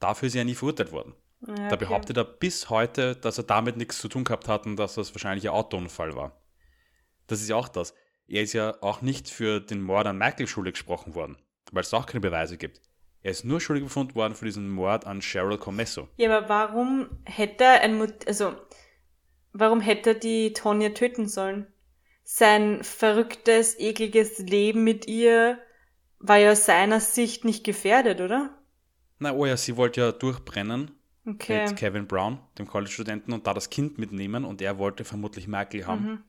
dafür 0.00 0.28
ist 0.28 0.34
er 0.34 0.44
nie 0.44 0.54
verurteilt 0.54 0.92
worden. 0.92 1.14
Ja, 1.46 1.54
okay. 1.54 1.68
Da 1.70 1.76
behauptet 1.76 2.16
er 2.16 2.24
bis 2.24 2.70
heute, 2.70 3.16
dass 3.16 3.38
er 3.38 3.44
damit 3.44 3.76
nichts 3.76 3.98
zu 3.98 4.08
tun 4.08 4.24
gehabt 4.24 4.48
hat 4.48 4.66
und 4.66 4.76
dass 4.76 4.94
das 4.94 5.14
wahrscheinlich 5.14 5.48
ein 5.48 5.54
Autounfall 5.54 6.14
war. 6.14 6.40
Das 7.26 7.40
ist 7.40 7.48
ja 7.48 7.56
auch 7.56 7.68
das 7.68 7.94
er 8.32 8.42
ist 8.42 8.54
ja 8.54 8.76
auch 8.80 9.02
nicht 9.02 9.28
für 9.28 9.60
den 9.60 9.82
Mord 9.82 10.06
an 10.06 10.16
Michael 10.16 10.46
schuldig 10.46 10.74
gesprochen 10.74 11.14
worden, 11.14 11.36
weil 11.70 11.82
es 11.82 11.92
auch 11.92 12.06
keine 12.06 12.20
Beweise 12.20 12.56
gibt. 12.56 12.80
Er 13.20 13.30
ist 13.30 13.44
nur 13.44 13.60
schuldig 13.60 13.84
befunden 13.84 14.14
worden 14.14 14.34
für 14.34 14.46
diesen 14.46 14.70
Mord 14.70 15.06
an 15.06 15.20
Cheryl 15.20 15.58
Comesso. 15.58 16.08
Ja, 16.16 16.34
aber 16.34 16.48
warum 16.48 17.10
hätte 17.24 17.64
er 17.64 17.82
ein 17.82 17.98
Mut 17.98 18.26
also 18.26 18.54
warum 19.52 19.80
hätte 19.80 20.10
er 20.10 20.18
die 20.18 20.54
Tonja 20.54 20.90
töten 20.90 21.28
sollen? 21.28 21.66
Sein 22.24 22.82
verrücktes, 22.82 23.78
ekliges 23.78 24.38
Leben 24.38 24.82
mit 24.82 25.06
ihr 25.06 25.58
war 26.18 26.38
ja 26.38 26.52
aus 26.52 26.64
seiner 26.64 27.00
Sicht 27.00 27.44
nicht 27.44 27.64
gefährdet, 27.64 28.20
oder? 28.20 28.58
Na, 29.18 29.32
oh 29.34 29.44
ja, 29.44 29.56
sie 29.56 29.76
wollte 29.76 30.00
ja 30.00 30.12
durchbrennen 30.12 30.92
okay. 31.26 31.66
mit 31.66 31.76
Kevin 31.76 32.06
Brown, 32.06 32.38
dem 32.58 32.66
College-Studenten, 32.66 33.32
und 33.32 33.46
da 33.46 33.54
das 33.54 33.70
Kind 33.70 33.98
mitnehmen 33.98 34.44
und 34.44 34.62
er 34.62 34.78
wollte 34.78 35.04
vermutlich 35.04 35.48
Michael 35.48 35.86
haben. 35.86 36.04
Mhm. 36.04 36.22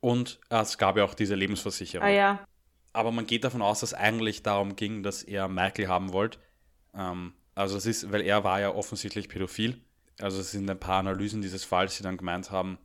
Und 0.00 0.40
es 0.48 0.78
gab 0.78 0.96
ja 0.96 1.04
auch 1.04 1.14
diese 1.14 1.34
Lebensversicherung. 1.34 2.06
Ah 2.06 2.10
ja. 2.10 2.46
Aber 2.92 3.12
man 3.12 3.26
geht 3.26 3.44
davon 3.44 3.62
aus, 3.62 3.80
dass 3.80 3.94
eigentlich 3.94 4.42
darum 4.42 4.76
ging, 4.76 5.02
dass 5.02 5.22
er 5.22 5.48
Michael 5.48 5.88
haben 5.88 6.12
wollte. 6.12 6.38
Ähm, 6.94 7.32
also 7.54 7.76
es 7.76 7.86
ist, 7.86 8.10
weil 8.10 8.22
er 8.22 8.44
war 8.44 8.60
ja 8.60 8.74
offensichtlich 8.74 9.28
pädophil. 9.28 9.80
Also 10.20 10.40
es 10.40 10.50
sind 10.50 10.68
ein 10.68 10.78
paar 10.78 10.98
Analysen 10.98 11.40
dieses 11.40 11.64
Falls, 11.64 11.96
die 11.96 12.02
dann 12.02 12.16
gemeint 12.16 12.50
haben, 12.50 12.78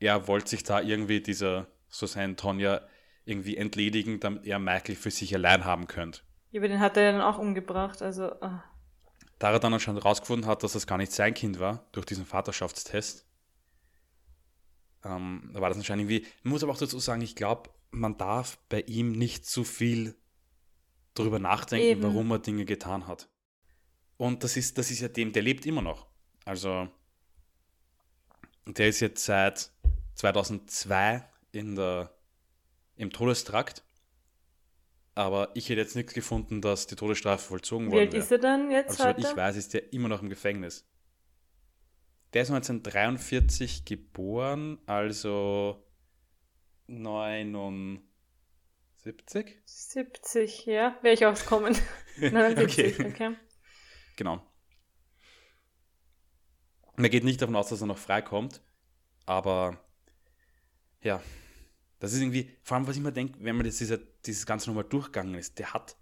er 0.00 0.28
wollte 0.28 0.50
sich 0.50 0.62
da 0.64 0.80
irgendwie 0.80 1.20
dieser 1.20 1.66
Susanne 1.88 2.36
Tonja 2.36 2.82
irgendwie 3.24 3.56
entledigen, 3.56 4.20
damit 4.20 4.46
er 4.46 4.58
Michael 4.58 4.96
für 4.96 5.10
sich 5.10 5.34
allein 5.34 5.64
haben 5.64 5.86
könnte. 5.86 6.20
Ja, 6.50 6.60
aber 6.60 6.68
den 6.68 6.80
hat 6.80 6.96
er 6.96 7.12
dann 7.12 7.20
auch 7.20 7.38
umgebracht, 7.38 8.00
also. 8.02 8.32
Oh. 8.40 8.58
Da 9.38 9.52
er 9.52 9.60
dann 9.60 9.74
anscheinend 9.74 10.04
rausgefunden 10.04 10.48
hat, 10.48 10.62
dass 10.62 10.72
das 10.72 10.86
gar 10.86 10.98
nicht 10.98 11.12
sein 11.12 11.34
Kind 11.34 11.60
war, 11.60 11.86
durch 11.92 12.06
diesen 12.06 12.26
Vaterschaftstest, 12.26 13.24
ähm, 15.04 15.50
da 15.52 15.60
war 15.60 15.68
das 15.68 15.78
anscheinend 15.78 16.10
irgendwie. 16.10 16.26
Ich 16.26 16.44
muss 16.44 16.62
aber 16.62 16.72
auch 16.72 16.78
dazu 16.78 16.98
sagen, 16.98 17.22
ich 17.22 17.36
glaube, 17.36 17.70
man 17.90 18.16
darf 18.16 18.58
bei 18.68 18.80
ihm 18.82 19.12
nicht 19.12 19.46
zu 19.46 19.64
viel 19.64 20.16
darüber 21.14 21.38
nachdenken, 21.38 21.86
Eben. 21.86 22.02
warum 22.02 22.30
er 22.30 22.38
Dinge 22.38 22.64
getan 22.64 23.06
hat. 23.06 23.28
Und 24.16 24.44
das 24.44 24.56
ist, 24.56 24.78
das 24.78 24.90
ist 24.90 25.00
ja 25.00 25.08
dem, 25.08 25.32
der 25.32 25.42
lebt 25.42 25.66
immer 25.66 25.82
noch. 25.82 26.06
Also, 26.44 26.88
der 28.66 28.88
ist 28.88 29.00
jetzt 29.00 29.24
seit 29.24 29.70
2002 30.14 31.24
in 31.52 31.76
der, 31.76 32.12
im 32.96 33.10
Todestrakt. 33.10 33.84
Aber 35.18 35.50
ich 35.54 35.68
hätte 35.68 35.80
jetzt 35.80 35.96
nichts 35.96 36.14
gefunden, 36.14 36.60
dass 36.60 36.86
die 36.86 36.94
Todesstrafe 36.94 37.44
vollzogen 37.44 37.88
wurde. 37.88 37.96
Wie 37.96 38.00
alt 38.02 38.14
ist 38.14 38.30
er 38.30 38.38
dann 38.38 38.70
jetzt? 38.70 39.00
Also, 39.00 39.06
heute? 39.06 39.20
ich 39.22 39.36
weiß, 39.36 39.56
ist 39.56 39.74
der 39.74 39.92
immer 39.92 40.06
noch 40.06 40.22
im 40.22 40.28
Gefängnis. 40.28 40.88
Der 42.34 42.42
ist 42.42 42.50
1943 42.50 43.84
geboren, 43.84 44.78
also 44.86 45.84
79? 46.86 49.56
70, 49.64 50.66
ja. 50.66 50.96
Wäre 51.02 51.14
ich 51.14 51.26
auch 51.26 51.44
kommen. 51.46 51.76
79, 52.20 53.00
okay. 53.00 53.08
okay. 53.08 53.36
Genau. 54.14 54.40
Man 56.94 57.10
geht 57.10 57.24
nicht 57.24 57.42
davon 57.42 57.56
aus, 57.56 57.70
dass 57.70 57.80
er 57.80 57.88
noch 57.88 57.98
freikommt, 57.98 58.62
aber 59.26 59.80
ja, 61.02 61.20
das 61.98 62.12
ist 62.12 62.20
irgendwie, 62.20 62.50
vor 62.62 62.76
allem 62.76 62.86
was 62.86 62.96
ich 62.96 63.02
mir 63.02 63.12
denke, 63.12 63.38
wenn 63.40 63.56
man 63.56 63.66
das, 63.66 63.78
dieser, 63.78 63.98
dieses 64.26 64.46
Ganze 64.46 64.70
nochmal 64.70 64.84
durchgegangen 64.84 65.34
ist, 65.34 65.58
der 65.58 65.72
hat 65.72 65.96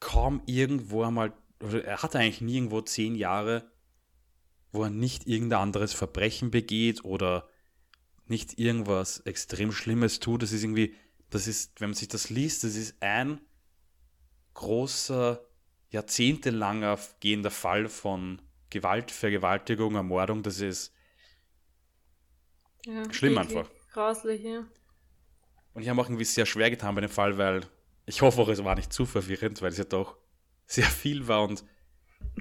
kaum 0.00 0.42
irgendwo 0.46 1.02
einmal, 1.02 1.32
oder 1.60 1.84
er 1.84 2.02
hat 2.02 2.16
eigentlich 2.16 2.40
nie 2.40 2.56
irgendwo 2.56 2.80
zehn 2.80 3.14
Jahre 3.14 3.70
wo 4.72 4.84
er 4.84 4.90
nicht 4.90 5.26
irgendein 5.26 5.60
anderes 5.60 5.92
Verbrechen 5.92 6.50
begeht 6.50 7.04
oder 7.04 7.48
nicht 8.26 8.58
irgendwas 8.58 9.20
extrem 9.20 9.70
Schlimmes 9.70 10.18
tut. 10.18 10.42
Das 10.42 10.52
ist 10.52 10.64
irgendwie, 10.64 10.94
das 11.30 11.46
ist, 11.46 11.78
wenn 11.80 11.90
man 11.90 11.94
sich 11.94 12.08
das 12.08 12.30
liest, 12.30 12.64
das 12.64 12.74
ist 12.74 13.00
ein 13.00 13.40
großer, 14.54 15.44
jahrzehntelanger 15.90 16.98
gehender 17.20 17.50
Fall 17.50 17.88
von 17.88 18.40
Gewalt, 18.70 19.10
Vergewaltigung, 19.10 19.94
Ermordung. 19.94 20.42
Das 20.42 20.60
ist 20.60 20.94
ja, 22.86 23.12
schlimm 23.12 23.36
einfach. 23.36 23.70
Grauslich, 23.92 24.42
ja. 24.42 24.66
Und 25.74 25.82
ich 25.82 25.88
habe 25.88 26.00
auch 26.00 26.06
irgendwie 26.06 26.24
sehr 26.24 26.46
schwer 26.46 26.70
getan 26.70 26.94
bei 26.94 27.00
dem 27.00 27.10
Fall, 27.10 27.38
weil 27.38 27.62
ich 28.06 28.20
hoffe 28.22 28.40
auch, 28.40 28.48
es 28.48 28.62
war 28.62 28.74
nicht 28.74 28.92
zu 28.92 29.06
verwirrend, 29.06 29.62
weil 29.62 29.70
es 29.70 29.78
ja 29.78 29.84
doch 29.84 30.16
sehr 30.66 30.84
viel 30.84 31.28
war 31.28 31.44
und 31.44 31.64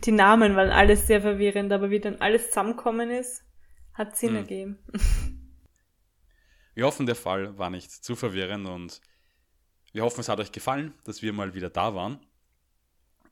die 0.05 0.11
Namen 0.11 0.55
waren 0.55 0.69
alles 0.69 1.07
sehr 1.07 1.21
verwirrend, 1.21 1.71
aber 1.71 1.89
wie 1.89 1.99
dann 1.99 2.21
alles 2.21 2.47
zusammenkommen 2.47 3.09
ist, 3.09 3.43
hat 3.93 4.15
Sinn 4.15 4.29
hm. 4.29 4.35
ergeben. 4.37 4.79
Wir 6.73 6.85
hoffen, 6.85 7.05
der 7.05 7.15
Fall 7.15 7.57
war 7.57 7.69
nicht 7.69 7.91
zu 7.91 8.15
verwirrend 8.15 8.67
und 8.67 9.01
wir 9.91 10.03
hoffen, 10.03 10.21
es 10.21 10.29
hat 10.29 10.39
euch 10.39 10.53
gefallen, 10.53 10.93
dass 11.03 11.21
wir 11.21 11.33
mal 11.33 11.53
wieder 11.53 11.69
da 11.69 11.93
waren. 11.95 12.19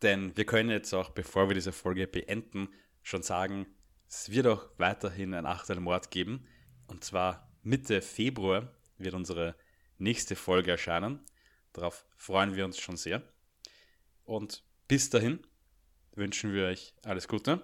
Denn 0.01 0.35
wir 0.35 0.45
können 0.45 0.69
jetzt 0.69 0.93
auch, 0.93 1.11
bevor 1.11 1.47
wir 1.49 1.53
diese 1.53 1.71
Folge 1.71 2.05
beenden, 2.05 2.67
schon 3.01 3.23
sagen, 3.23 3.65
es 4.07 4.29
wird 4.29 4.47
auch 4.47 4.67
weiterhin 4.77 5.33
ein 5.33 5.45
Achtelmord 5.45 6.11
geben. 6.11 6.45
Und 6.87 7.03
zwar 7.05 7.49
Mitte 7.63 8.01
Februar 8.01 8.73
wird 8.97 9.13
unsere 9.13 9.55
nächste 9.99 10.35
Folge 10.35 10.71
erscheinen. 10.71 11.19
Darauf 11.73 12.05
freuen 12.15 12.55
wir 12.55 12.65
uns 12.65 12.79
schon 12.79 12.97
sehr. 12.97 13.21
Und 14.23 14.63
bis 14.87 15.09
dahin 15.09 15.39
wünschen 16.15 16.53
wir 16.53 16.65
euch 16.65 16.93
alles 17.03 17.27
Gute. 17.27 17.61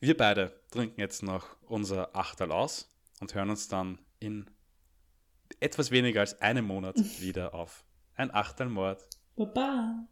Wir 0.00 0.16
beide 0.16 0.60
trinken 0.70 1.00
jetzt 1.00 1.22
noch 1.22 1.56
unser 1.62 2.16
Achterl 2.16 2.50
aus 2.50 2.90
und 3.20 3.34
hören 3.34 3.50
uns 3.50 3.68
dann 3.68 3.98
in 4.18 4.50
etwas 5.60 5.90
weniger 5.90 6.20
als 6.20 6.40
einem 6.40 6.66
Monat 6.66 6.96
wieder 7.20 7.54
auf. 7.54 7.84
Ein 8.14 8.34
Achtelmord. 8.34 9.06
Baba. 9.36 10.06